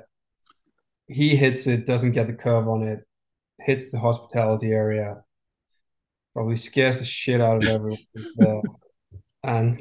[1.08, 3.00] he hits it doesn't get the curve on it
[3.60, 5.22] hits the hospitality area
[6.32, 7.98] probably scares the shit out of everyone
[8.36, 8.62] there
[9.44, 9.80] and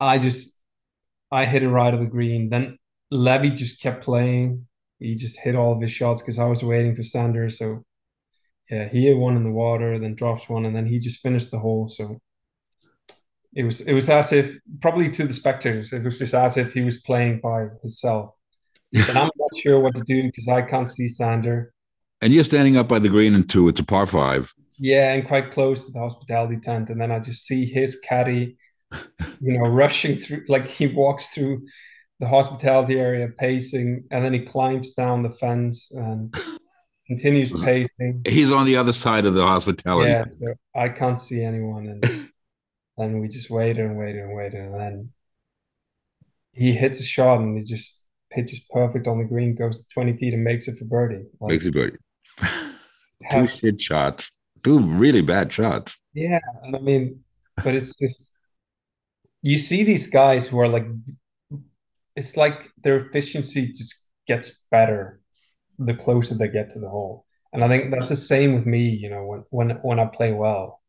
[0.00, 0.56] I just
[1.30, 2.48] I hit it right of the green.
[2.48, 2.78] Then
[3.10, 4.66] Levy just kept playing.
[4.98, 7.58] He just hit all of his shots because I was waiting for Sanders.
[7.58, 7.84] So
[8.70, 11.50] yeah, he hit one in the water, then drops one, and then he just finished
[11.50, 11.88] the hole.
[11.88, 12.20] So
[13.54, 16.74] it was it was as if probably to the spectators, it was just as if
[16.74, 18.34] he was playing by himself.
[18.94, 21.72] And I'm not sure what to do because I can't see Sander.
[22.20, 23.68] And you're standing up by the green and two.
[23.68, 24.52] It's a par five.
[24.78, 26.90] Yeah, and quite close to the hospitality tent.
[26.90, 28.56] And then I just see his caddy,
[29.40, 31.66] you know, rushing through, like he walks through
[32.20, 36.34] the hospitality area pacing, and then he climbs down the fence and
[37.08, 37.64] continues mm-hmm.
[37.64, 38.22] pacing.
[38.26, 40.10] He's on the other side of the hospitality.
[40.10, 41.86] Yeah, so I can't see anyone.
[41.86, 42.30] And
[42.96, 44.60] then we just waited and waited and waited.
[44.60, 45.12] And then
[46.52, 50.16] he hits a shot and he just pitches perfect on the green, goes to 20
[50.18, 51.24] feet and makes it for birdie.
[51.40, 51.96] Like, Makes it birdie.
[53.30, 54.30] two shit shots.
[54.62, 55.96] Two really bad shots.
[56.12, 57.24] Yeah, and I mean,
[57.56, 58.34] but it's just
[59.40, 60.86] you see these guys who are like,
[62.16, 65.17] it's like their efficiency just gets better
[65.78, 68.88] the closer they get to the hole, and I think that's the same with me.
[68.88, 70.80] You know, when when when I play well,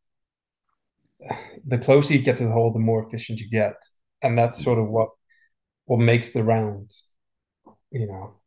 [1.65, 3.75] the closer you get to the hole, the more efficient you get,
[4.21, 5.09] and that's sort of what
[5.85, 7.07] what makes the rounds.
[7.91, 8.39] You know,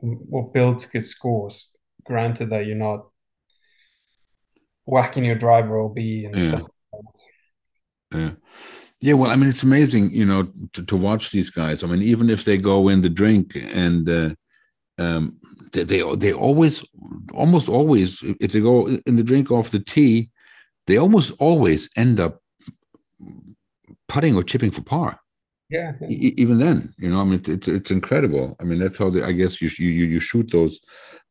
[0.00, 1.72] what builds good scores.
[2.04, 3.08] Granted that you're not
[4.86, 6.40] whacking your driver OB and Yeah.
[6.40, 6.62] stuff
[6.92, 7.20] like that.
[8.18, 8.30] Yeah.
[9.00, 11.84] Yeah, well, I mean, it's amazing, you know, to, to watch these guys.
[11.84, 14.30] I mean, even if they go in the drink and uh,
[14.98, 15.36] um,
[15.72, 16.84] they, they they always,
[17.34, 20.30] almost always, if they go in the drink off the tee,
[20.86, 22.40] they almost always end up
[24.08, 25.18] putting or chipping for par.
[25.68, 26.08] Yeah, yeah.
[26.08, 28.56] E- even then, you know, I mean, it's it's incredible.
[28.60, 30.80] I mean, that's how they, I guess you you you shoot those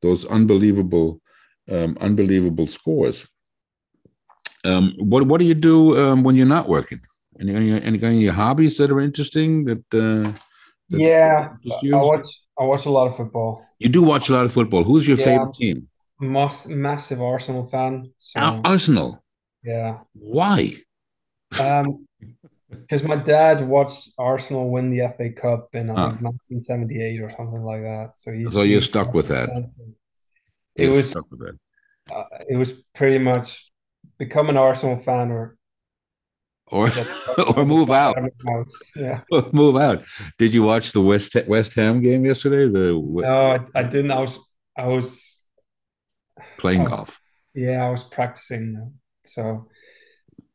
[0.02, 1.22] those unbelievable,
[1.72, 3.26] um, unbelievable scores.
[4.64, 7.00] Um, what what do you do um, when you're not working?
[7.40, 10.32] Any any any your hobbies that are interesting that uh,
[10.90, 11.50] that Yeah,
[11.94, 12.28] I watch
[12.60, 13.66] I watch a lot of football.
[13.80, 14.84] You do watch a lot of football.
[14.84, 15.26] Who's your Yeah.
[15.26, 15.90] favorite team?
[16.20, 18.12] Mas massive Arsenal fan.
[18.18, 19.24] So Ar- Arsenal.
[19.64, 20.74] yeah, Why?
[21.60, 22.08] um,
[22.70, 26.18] because my dad watched Arsenal win the FA Cup in I Ah.
[26.22, 28.20] 1978 or something like that.
[28.20, 29.50] So he's So you're stuck with that.
[30.76, 31.58] It You're was stuck with that.
[32.16, 33.72] uh, it was pretty much
[34.18, 35.55] become an Arsenal fan or
[36.68, 36.92] or
[37.56, 38.18] or move out.
[38.96, 39.22] Yeah.
[39.54, 40.04] move out.
[40.38, 42.68] Did you watch the West West Ham game yesterday?
[42.72, 44.12] The No, I, I didn't.
[44.12, 44.40] I was
[44.78, 45.42] I was
[46.58, 46.90] playing Oh.
[46.90, 47.20] golf.
[47.54, 48.94] Yeah, I was practicing.
[49.26, 49.68] So,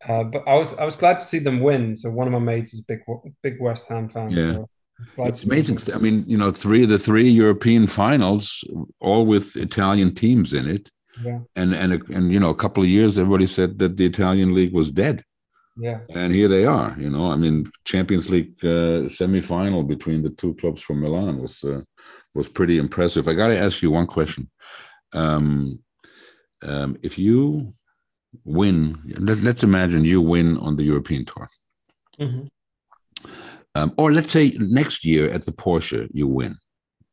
[0.07, 1.97] uh, but I was I was glad to see them win.
[1.97, 3.01] So one of my mates is a big
[3.43, 4.31] big West Ham fan.
[4.31, 4.53] Yeah.
[4.55, 4.66] So
[5.24, 5.78] It's amazing.
[5.95, 8.62] I mean, you know, three of the three European finals,
[9.01, 10.91] all with Italian teams in it.
[11.24, 11.39] Yeah.
[11.57, 14.74] And and and you know, a couple of years, everybody said that the Italian league
[14.74, 15.24] was dead.
[15.76, 16.01] Yeah.
[16.10, 16.94] And here they are.
[16.98, 21.62] You know, I mean, Champions League uh, semi-final between the two clubs from Milan was
[21.64, 21.82] uh,
[22.34, 23.28] was pretty impressive.
[23.28, 24.51] I got to ask you one question.
[25.12, 25.82] Um,
[26.62, 27.72] um, if you
[28.44, 31.48] win, let, us imagine you win on the European tour.
[32.20, 32.47] Mm-hmm.
[33.74, 36.56] Um, or let's say next year at the Porsche, you win.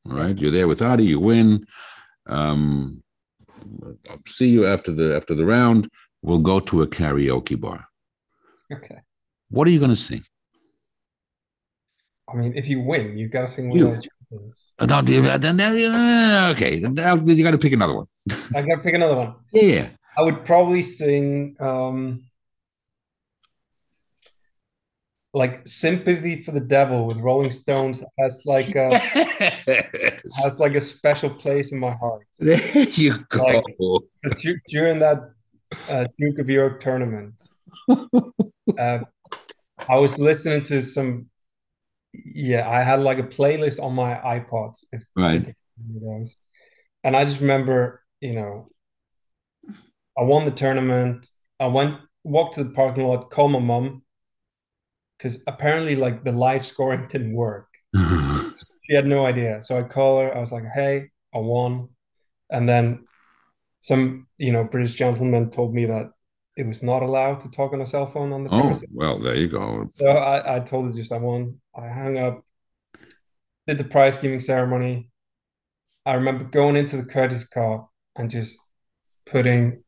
[0.06, 0.38] Right?
[0.38, 1.66] You're there with Adi, you win.
[2.28, 3.04] Um,
[4.10, 5.90] I'll see you after the after the round.
[6.22, 7.87] We'll go to a karaoke bar.
[8.74, 8.98] Okay.
[9.50, 10.24] What are you going to sing?
[12.32, 14.74] I mean, if you win, you've got to sing one of the champions.
[14.80, 18.08] Uh, no, then, uh, okay, you got to pick another one.
[18.54, 19.36] I got to pick another one.
[19.54, 19.90] Yeah.
[20.18, 22.24] I would probably sing um,
[25.34, 31.30] like "Sympathy for the Devil" with Rolling Stones has like a has like a special
[31.30, 32.26] place in my heart.
[32.40, 33.44] There you go.
[33.44, 35.20] Like, during that
[35.88, 37.36] uh, Duke of York tournament,
[37.90, 39.00] uh,
[39.90, 41.28] I was listening to some.
[42.14, 44.74] Yeah, I had like a playlist on my iPod.
[45.16, 45.54] right.
[47.04, 48.70] And I just remember, you know,
[50.18, 51.30] I won the tournament.
[51.60, 54.04] I went walked to the parking lot, called my mom
[55.18, 57.68] because apparently like the live scoring didn't work.
[57.94, 59.62] she had no idea.
[59.62, 60.36] So I called her.
[60.36, 61.90] I was like, "Hey, I won,"
[62.50, 63.06] and then
[63.80, 66.12] some you know British gentleman told me that
[66.58, 69.36] it was not allowed to talk on a cell phone on the oh well there
[69.36, 69.90] you go.
[69.94, 71.60] So I, I told her just i won.
[71.76, 72.44] I hung up
[73.68, 75.10] did the prize giving ceremony.
[76.06, 78.58] I remember going into the courtesy car and just
[79.30, 79.84] putting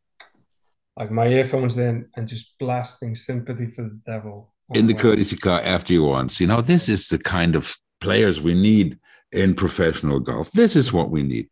[0.96, 4.54] like my earphones in and just blasting sympathy for the devil.
[4.70, 6.30] Oh in the courtesy car after you won.
[6.34, 9.00] You know this is the kind of players we need
[9.32, 10.52] in professional golf.
[10.52, 11.50] This is what we need.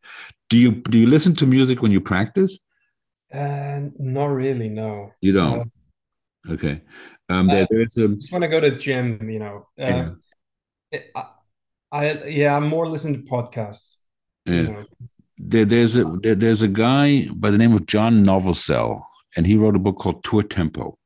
[0.49, 2.59] Do you do you listen to music when you practice
[3.33, 4.69] uh, not really.
[4.69, 5.11] No.
[5.21, 5.71] You don't.
[6.47, 6.81] Uh, okay.
[7.29, 8.07] Um, there, there's a.
[8.09, 9.67] Just when I go to gym, you know.
[9.79, 10.09] Uh, yeah.
[10.91, 11.25] It, I,
[11.91, 13.97] I, yeah, I'm more listening to podcasts.
[14.45, 14.53] Yeah.
[14.53, 14.85] You know.
[15.37, 19.01] there, there's a there, there's a guy by the name of John Novosel,
[19.35, 20.97] and he wrote a book called Tour Tempo.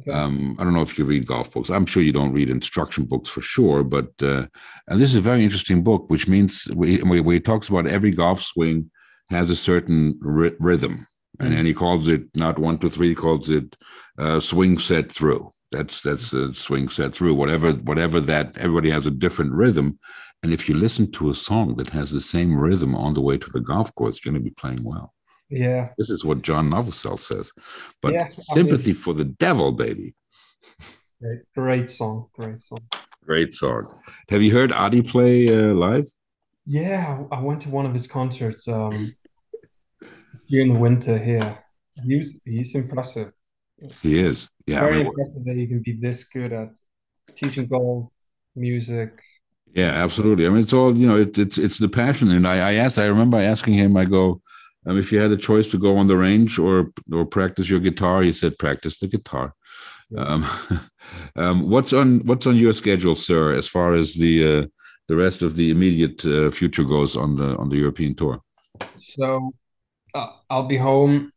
[0.00, 0.10] Okay.
[0.10, 1.70] Um, I don't know if you read golf books.
[1.70, 4.46] I'm sure you don't read instruction books for sure, but uh,
[4.88, 8.42] and this is a very interesting book, which means where he talks about every golf
[8.42, 8.90] swing
[9.30, 11.06] has a certain ry- rhythm
[11.40, 13.76] and then he calls it not one to three, He calls it
[14.18, 15.50] uh, swing set through.
[15.72, 17.34] That's that's a swing set through.
[17.34, 19.98] Whatever whatever that everybody has a different rhythm,
[20.42, 23.38] and if you listen to a song that has the same rhythm on the way
[23.38, 25.12] to the golf course, you're going to be playing well.
[25.50, 27.50] Yeah, this is what John Novosel says.
[28.02, 30.14] But yeah, sympathy mean, for the devil, baby.
[31.20, 32.80] Great, great song, great song.
[33.24, 34.00] Great song.
[34.28, 36.06] Have you heard Adi play uh, live?
[36.66, 38.68] Yeah, I went to one of his concerts.
[38.68, 39.14] Um,
[40.54, 41.58] during the winter here.
[42.06, 43.32] He's he's impressive.
[44.02, 44.48] He is.
[44.66, 44.80] Yeah.
[44.80, 46.70] Very I mean, impressive that you can be this good at
[47.34, 48.08] teaching golf,
[48.54, 49.10] music.
[49.74, 50.46] Yeah, absolutely.
[50.46, 51.18] I mean, it's all you know.
[51.18, 52.98] It's it's it's the passion, and I I asked.
[52.98, 53.96] I remember asking him.
[53.96, 54.40] I go,
[54.86, 57.80] um, if you had the choice to go on the range or or practice your
[57.80, 59.52] guitar, he said, practice the guitar.
[60.10, 60.26] Yeah.
[60.32, 60.42] Um,
[61.42, 64.66] um, what's on what's on your schedule, sir, as far as the uh,
[65.08, 68.40] the rest of the immediate uh, future goes on the on the European tour?
[68.96, 69.52] So
[70.14, 71.32] uh, I'll be home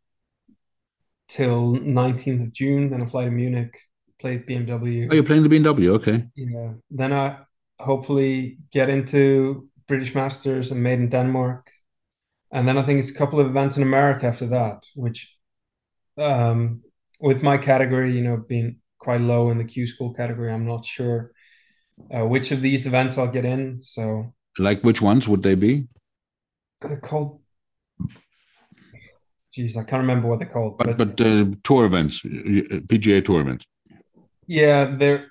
[1.28, 2.90] till 19th of June.
[2.90, 3.76] Then I fly to Munich,
[4.20, 5.08] play BMW.
[5.10, 5.88] Oh, you're playing the BMW?
[5.96, 6.24] Okay.
[6.34, 6.72] Yeah.
[6.90, 7.38] Then I
[7.78, 11.70] hopefully get into British Masters and Made in Denmark.
[12.50, 15.36] And then I think it's a couple of events in America after that, which
[16.16, 16.82] um,
[17.20, 20.84] with my category, you know, being quite low in the Q school category, I'm not
[20.84, 21.32] sure
[22.14, 23.80] uh, which of these events I'll get in.
[23.80, 25.88] So, like, which ones would they be?
[26.80, 27.37] They're called
[29.58, 30.78] Jeez, I can't remember what they're called.
[30.78, 33.66] But but, but uh, tour events, PGA tour events.
[34.46, 35.26] Yeah, they're.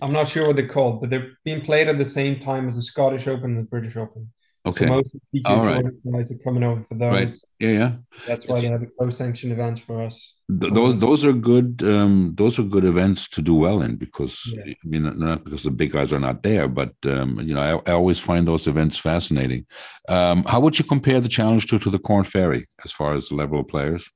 [0.00, 2.76] I'm not sure what they're called, but they're being played at the same time as
[2.76, 4.32] the Scottish Open and the British Open.
[4.64, 4.86] Okay.
[4.86, 5.84] So most of the PGA All right.
[6.12, 7.12] guys are coming over for those.
[7.12, 7.34] Right.
[7.58, 7.92] Yeah, yeah.
[8.28, 10.38] That's why they have a co-sanctioned events for us.
[10.60, 11.82] Th- those those are good.
[11.84, 14.62] Um, those are good events to do well in because yeah.
[14.62, 17.90] I mean not because the big guys are not there, but um, you know I,
[17.90, 19.66] I, always find those events fascinating.
[20.08, 23.28] Um, how would you compare the Challenge Tour to the Korn Ferry as far as
[23.28, 24.08] the level of players?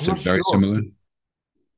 [0.00, 0.54] Is it very sure.
[0.54, 0.80] similar?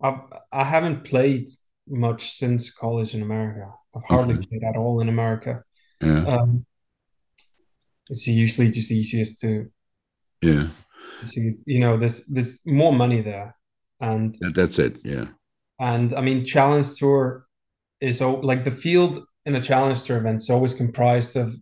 [0.01, 0.21] I've,
[0.53, 1.49] I haven't played
[1.89, 3.73] much since college in America.
[3.97, 4.47] I've hardly okay.
[4.47, 5.65] played at all in America.
[6.01, 6.25] Yeah.
[6.25, 6.67] Um,
[8.11, 9.71] it's usually just easiest to
[10.43, 10.69] yeah
[11.15, 13.57] to see you know there's there's more money there
[14.01, 15.27] and that's it yeah
[15.81, 17.47] and i mean challenge tour
[18.01, 21.55] is like the field in a challenge tour event is always comprised of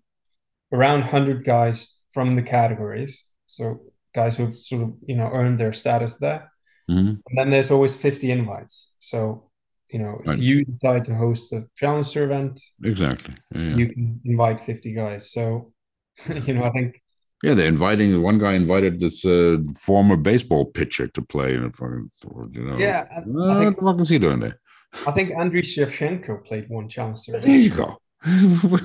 [0.72, 3.28] around 100 guys from the categories.
[3.46, 3.82] So
[4.14, 6.50] guys who've sort of, you know, earned their status there.
[6.90, 7.20] Mhm.
[7.26, 8.96] And then there's always 50 invites.
[8.98, 9.50] So,
[9.90, 10.38] you know, Right.
[10.38, 13.34] if you decide to host a challenger event, Exactly.
[13.54, 13.76] Yeah.
[13.76, 15.30] you can invite 50 guys.
[15.30, 15.73] So,
[16.46, 17.00] you know, I think
[17.42, 18.22] Yeah, they're inviting.
[18.22, 22.10] One guy invited this uh, former baseball pitcher to play, and fucking,
[22.52, 22.78] you know.
[22.78, 24.58] Yeah, I what think- the fuck is he doing there?
[25.06, 27.98] I think Andriy Shevchenko played one challenger There you go.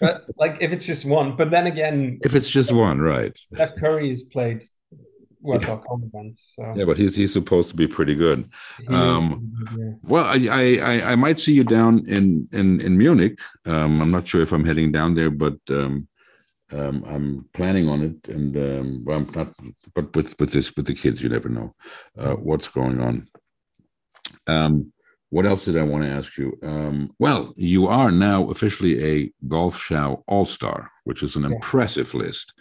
[0.00, 3.36] But like if it's just one, but then again, if it's just one, right?
[3.36, 4.64] Steph Curry has played
[5.42, 8.48] Web.com events, so Yeah, but he's he's supposed to be pretty good.
[8.88, 9.90] um, yeah.
[10.04, 13.38] Well, I, I I I might see you down in in in Munich.
[13.66, 16.06] Um, I'm not sure if I'm heading down there, but um,
[16.72, 19.54] um, I'm planning on it, and um, well, I'm not.
[19.94, 21.74] But with with this with the kids, you never know
[22.18, 23.28] uh, what's going on.
[24.46, 24.92] Um,
[25.30, 26.58] what else did I want to ask you?
[26.62, 31.50] Um, well, you are now officially a Golf Show All Star, which is an Yeah.
[31.50, 32.52] impressive list,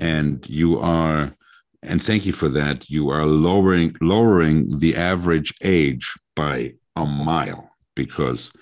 [0.00, 1.34] and you are.
[1.82, 2.90] And thank you for that.
[2.90, 8.52] You are lowering lowering the average age by a mile because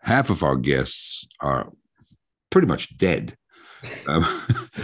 [0.00, 1.70] half of our guests are
[2.50, 3.36] pretty much dead.
[4.06, 4.42] Um,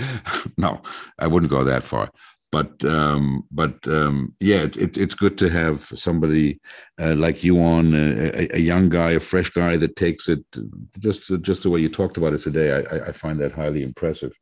[0.57, 0.81] no,
[1.19, 2.11] I wouldn't go that far.
[2.51, 6.61] But um, but um, yeah, it, it, it's good to have somebody
[6.99, 10.43] uh, like you on a, a young guy, a fresh guy that takes it
[10.99, 12.73] just just the way you talked about it today.
[12.73, 14.33] I, I- find that highly impressive.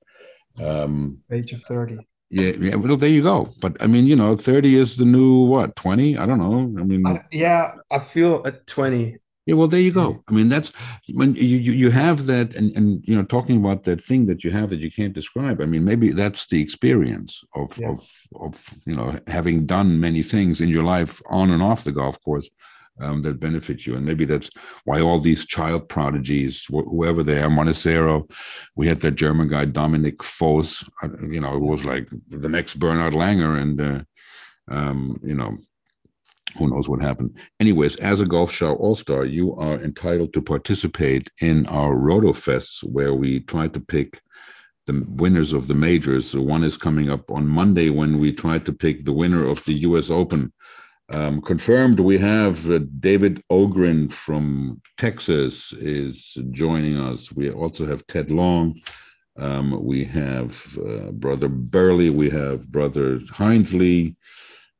[0.62, 1.98] Um, age of 30.
[2.30, 2.76] yeah, yeah.
[2.76, 3.50] Well, there you go.
[3.60, 5.74] But I mean, you know, thirty is the new what?
[5.74, 6.16] Twenty?
[6.16, 6.80] I don't know.
[6.80, 9.16] I mean, I, yeah, I feel at 20.
[9.46, 10.22] Yeah, well, there you go.
[10.28, 10.72] I mean, that's
[11.14, 14.42] when you you, you have that, and and you know, talking about that thing that
[14.42, 15.60] you have that you can't describe.
[15.60, 17.90] I mean, maybe that's the experience of Yeah.
[17.90, 18.00] of
[18.40, 22.20] of you know having done many things in your life on and off the golf
[22.24, 22.48] course
[23.00, 24.50] um, that benefit you, and maybe that's
[24.84, 28.28] why all these child prodigies, wh- whoever they are, Manassero,
[28.74, 30.82] we had that German guy Dominic Foos,
[31.30, 34.00] you know, it was like the next Bernard Langer, and uh,
[34.74, 35.56] um, you know.
[36.58, 37.38] Who knows what happened?
[37.60, 42.32] anyways, as a golf show all star, you are entitled to participate in our Roto
[42.32, 44.20] Fests, where we try to pick
[44.86, 46.30] the winners of the majors.
[46.30, 49.64] So one is coming up on Monday when we try to pick the winner of
[49.64, 50.10] the U.S.
[50.10, 50.52] Open.
[51.08, 57.32] Um, confirmed, we have uh, David Ogren from Texas is joining us.
[57.32, 58.74] We also have Ted Long.
[59.38, 62.10] Um, we have uh, brother Burley.
[62.10, 64.16] We have brother Hinesley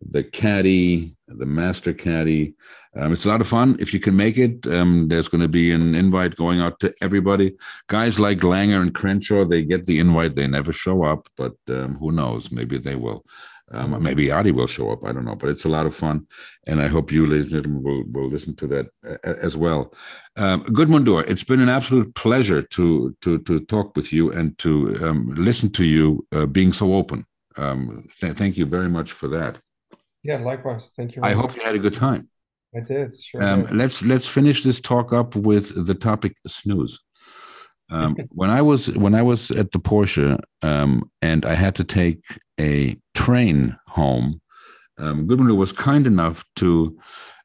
[0.00, 2.54] the caddy, the master caddy.
[2.96, 4.66] Um, it's a lot of fun if you can make it.
[4.66, 7.54] Um, there's going to be an invite going out to everybody.
[7.88, 10.34] Guys like Langer and Crenshaw, they get the invite.
[10.34, 12.50] They never show up, but um, who knows?
[12.50, 13.24] Maybe they will.
[13.72, 15.04] Um, maybe Adi will show up.
[15.04, 16.24] I don't know, but it's a lot of fun,
[16.68, 18.86] and I hope you, ladies and gentlemen, will, will listen to that
[19.24, 19.92] as well.
[20.36, 24.96] Um, Guðmundur, it's been an absolute pleasure to to to talk with you and to
[25.04, 27.26] um, listen to you uh, being so open.
[27.56, 29.58] Um, th- thank you very much for that.
[30.22, 30.92] Yeah, likewise.
[30.96, 31.22] Thank you.
[31.22, 32.28] I very hope you had a good time.
[32.76, 33.12] I did.
[33.20, 33.42] Sure.
[33.42, 33.76] Um, did.
[33.76, 36.92] let's let's finish this talk up with the topic snus.
[37.90, 41.84] Um, when I was when I was at the Porsche um, and I had to
[41.84, 42.24] take
[42.60, 44.40] a train home,
[44.98, 46.98] um, Goodman was kind enough to.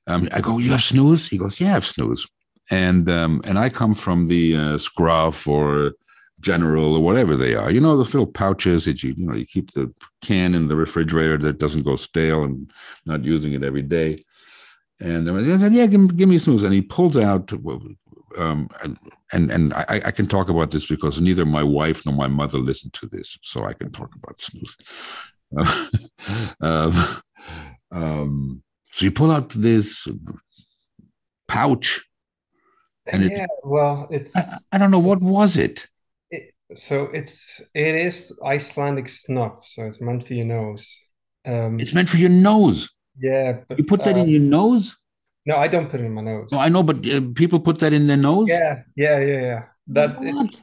[0.08, 1.30] Um, I go, you have snus?
[1.30, 2.28] He goes, yeah, I have snus.
[2.72, 5.94] And um, and I come from the uh, Skruf or
[6.42, 7.72] General or whatever they are.
[7.72, 10.76] You know those little pouches that you you know you keep the can in the
[10.76, 12.72] refrigerator that doesn't go stale and
[13.06, 14.24] not using it every day.
[15.00, 17.52] And I said, "Yeah, give, give me snus." And he pulls out,
[18.38, 18.98] um, and
[19.34, 22.60] and, and I, I can talk about this because neither my wife nor my mother
[22.60, 24.74] listened to this, so I can talk about snus.
[26.62, 27.22] um,
[27.92, 30.08] um, so you pull out this
[31.48, 32.02] pouch.
[33.12, 34.44] and it- yeah, well, it's I,
[34.74, 35.88] I don't know what was it.
[36.76, 40.98] So it's it is Icelandic snuff, so it's meant for your nose.
[41.46, 42.90] Um, It's meant for your nose.
[43.18, 44.96] yeah, but You put that in your nose?
[45.46, 46.50] No, I don't put it in my nose.
[46.52, 48.48] No, I know, but uh, people put that in their nose.
[48.50, 49.64] Yeah, yeah, yeah, yeah.
[49.88, 50.62] That it's What?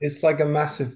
[0.00, 0.94] it's like a massive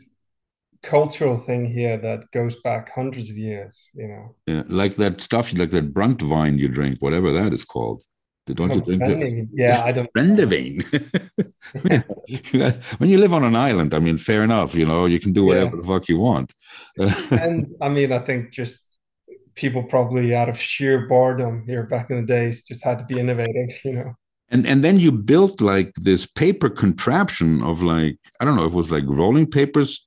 [0.82, 4.34] cultural thing here that goes back hundreds of years, you know.
[4.46, 8.02] Yeah, like that stuff, like that Brandwein you drink, whatever that is called.
[8.46, 9.02] Don't you drink?
[9.02, 9.48] Brennivín.
[9.52, 10.10] Yeah, I don't.
[10.16, 10.82] Brandwein.
[12.98, 14.74] when you live on an island, I mean, fair enough.
[14.74, 15.76] You know, you can do whatever Yeah.
[15.76, 16.52] the fuck you want.
[17.30, 18.80] And I mean, I think just
[19.54, 23.20] people probably out of sheer boredom here back in the days just had to be
[23.20, 24.14] innovative, you know.
[24.50, 28.72] and and then you built like this paper contraption of like I don't know if
[28.72, 30.06] it was like rolling papers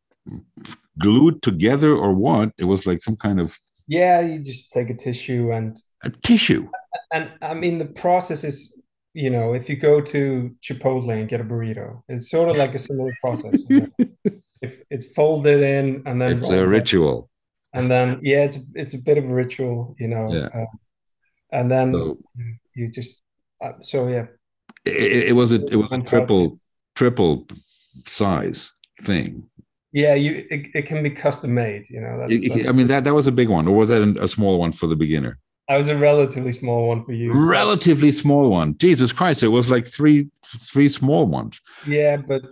[0.99, 2.51] glued together or what.
[2.57, 3.57] It was like some kind of
[3.87, 6.69] Yeah, you just take a tissue and a tissue.
[7.11, 8.81] and I mean the process is
[9.15, 12.75] you know, if you go to Chipotle and get a burrito, it's sort of like
[12.75, 13.63] a similar process.
[14.61, 17.29] if it's folded in and then it's a ritual.
[17.73, 20.33] And then yeah, it's it's a bit of a ritual, you know.
[20.33, 20.49] Yeah.
[20.53, 20.65] Uh,
[21.51, 22.17] and then so,
[22.75, 23.21] you just
[23.61, 24.25] uh, so yeah.
[24.83, 26.59] It, it, was a it was a triple
[26.95, 27.47] triple
[28.07, 28.71] size
[29.01, 29.49] thing.
[29.93, 31.89] Yeah, you it, it can be custom made.
[31.89, 34.01] You know, that's, that's, I mean that that was a big one, or was that
[34.21, 35.39] a small one for the beginner?
[35.67, 37.31] I was a relatively small one for you.
[37.33, 38.77] Relatively small one.
[38.77, 39.41] Jesus Christ!
[39.41, 41.59] It was like three three small ones.
[41.87, 42.45] Yeah, but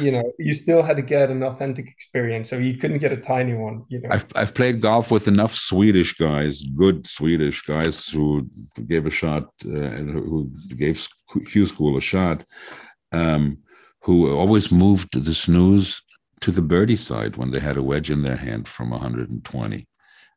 [0.00, 3.16] you know, you still had to get an authentic experience, so you couldn't get a
[3.16, 3.84] tiny one.
[3.88, 8.48] You know, I've I've played golf with enough Swedish guys, good Swedish guys who
[8.86, 11.06] gave a shot, uh, who gave
[11.50, 12.42] Q School a shot,
[13.12, 13.58] um,
[14.02, 16.00] who always moved the snus
[16.40, 19.86] to the birdie side when they had a wedge in their hand from 120.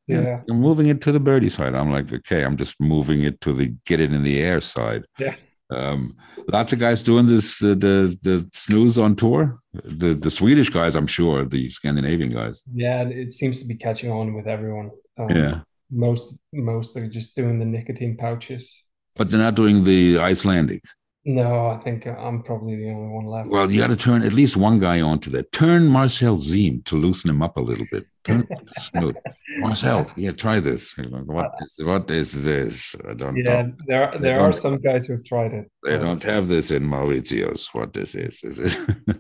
[0.10, 0.42] Yeah.
[0.50, 1.76] I'm moving it to the birdie side.
[1.76, 5.06] I'm like, okay, I'm just moving it to the get it in the air side.
[5.20, 5.36] Yeah.
[5.72, 6.16] Um,
[6.52, 9.60] lots of guys doing this, uh, the the snus on tour.
[9.74, 12.64] The the Swedish guys, I'm sure, the Scandinavian guys.
[12.74, 14.90] Yeah, it seems to be catching on with everyone.
[15.18, 15.60] Um, yeah.
[15.92, 18.86] Most most are just doing the nicotine pouches.
[19.16, 20.82] But they're not doing the Icelandic.
[21.26, 23.50] No, I think I'm probably the only one left.
[23.50, 25.52] Well, you got to turn at least one guy onto that.
[25.52, 28.06] Turn Marcel Siem to loosen him up a little bit.
[28.30, 29.18] Turn smooth.
[29.58, 30.94] Marcel, yeah, try this.
[31.26, 32.96] What is what is this?
[33.10, 33.36] I don't.
[33.36, 35.72] Yeah, there are, there are some guys who've tried it.
[35.84, 36.06] They but...
[36.06, 37.74] don't have this in Mauritius.
[37.74, 38.44] What this is?
[38.44, 38.78] is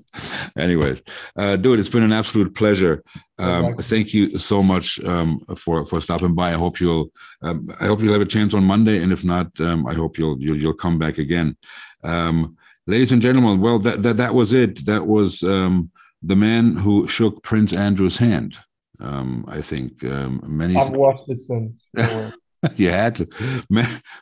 [0.58, 1.02] Anyways,
[1.36, 3.04] uh, dude, it's been an absolute pleasure.
[3.38, 6.50] Um, thank you so much um, for for stopping by.
[6.50, 7.10] I hope you'll
[7.42, 10.18] um, I hope you'll have a chance on Monday, and if not, um, I hope
[10.18, 11.58] you'll, you'll you'll come back again.
[12.04, 12.58] Um,
[12.88, 14.86] ladies and gentlemen, well, that, that, that was it.
[14.86, 15.92] That was um,
[16.22, 18.58] the man who shook Prince Andrew's hand.
[19.00, 20.76] Um, I think um, many.
[20.76, 21.90] I've watched it since.
[22.76, 23.28] you had to.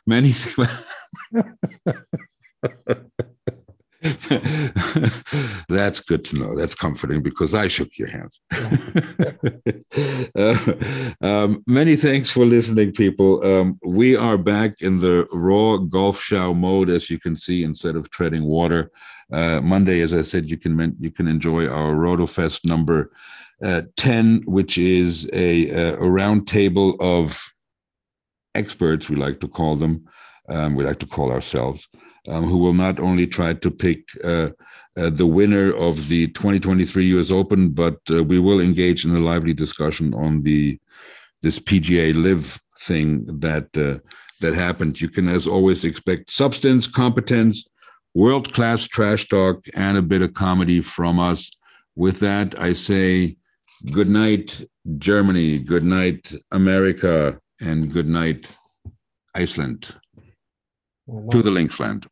[0.06, 0.32] Many.
[5.68, 6.54] That's good to know.
[6.54, 8.32] That's comforting because I shook your hand.
[10.36, 10.56] uh,
[11.20, 13.44] um, many thanks for listening, people.
[13.44, 17.96] Um, we are back in the raw golf show mode, as you can see, instead
[17.96, 18.92] of treading water.
[19.32, 23.10] Uh, Monday, as I said, you can you can enjoy our RotoFest number
[23.62, 27.42] uh, ten, which is a, a round table of
[28.54, 29.08] experts.
[29.08, 30.04] We like to call them.
[30.48, 31.86] Um, we like to call ourselves
[32.28, 34.50] um, who will not only try to pick uh,
[34.96, 37.30] uh, the winner of the 2023 U.S.
[37.30, 40.78] Open, but uh, we will engage in a lively discussion on the
[41.42, 43.98] this PGA LIV thing that uh,
[44.40, 45.00] that happened.
[45.00, 47.64] You can, as always, expect substance, competence,
[48.14, 51.50] world class trash talk, and a bit of comedy from us.
[51.94, 53.36] With that, I say
[53.92, 54.66] good night,
[54.98, 55.58] Germany.
[55.58, 58.56] Good night, America, and good night,
[59.34, 59.94] Iceland
[61.30, 62.06] to the Linksland.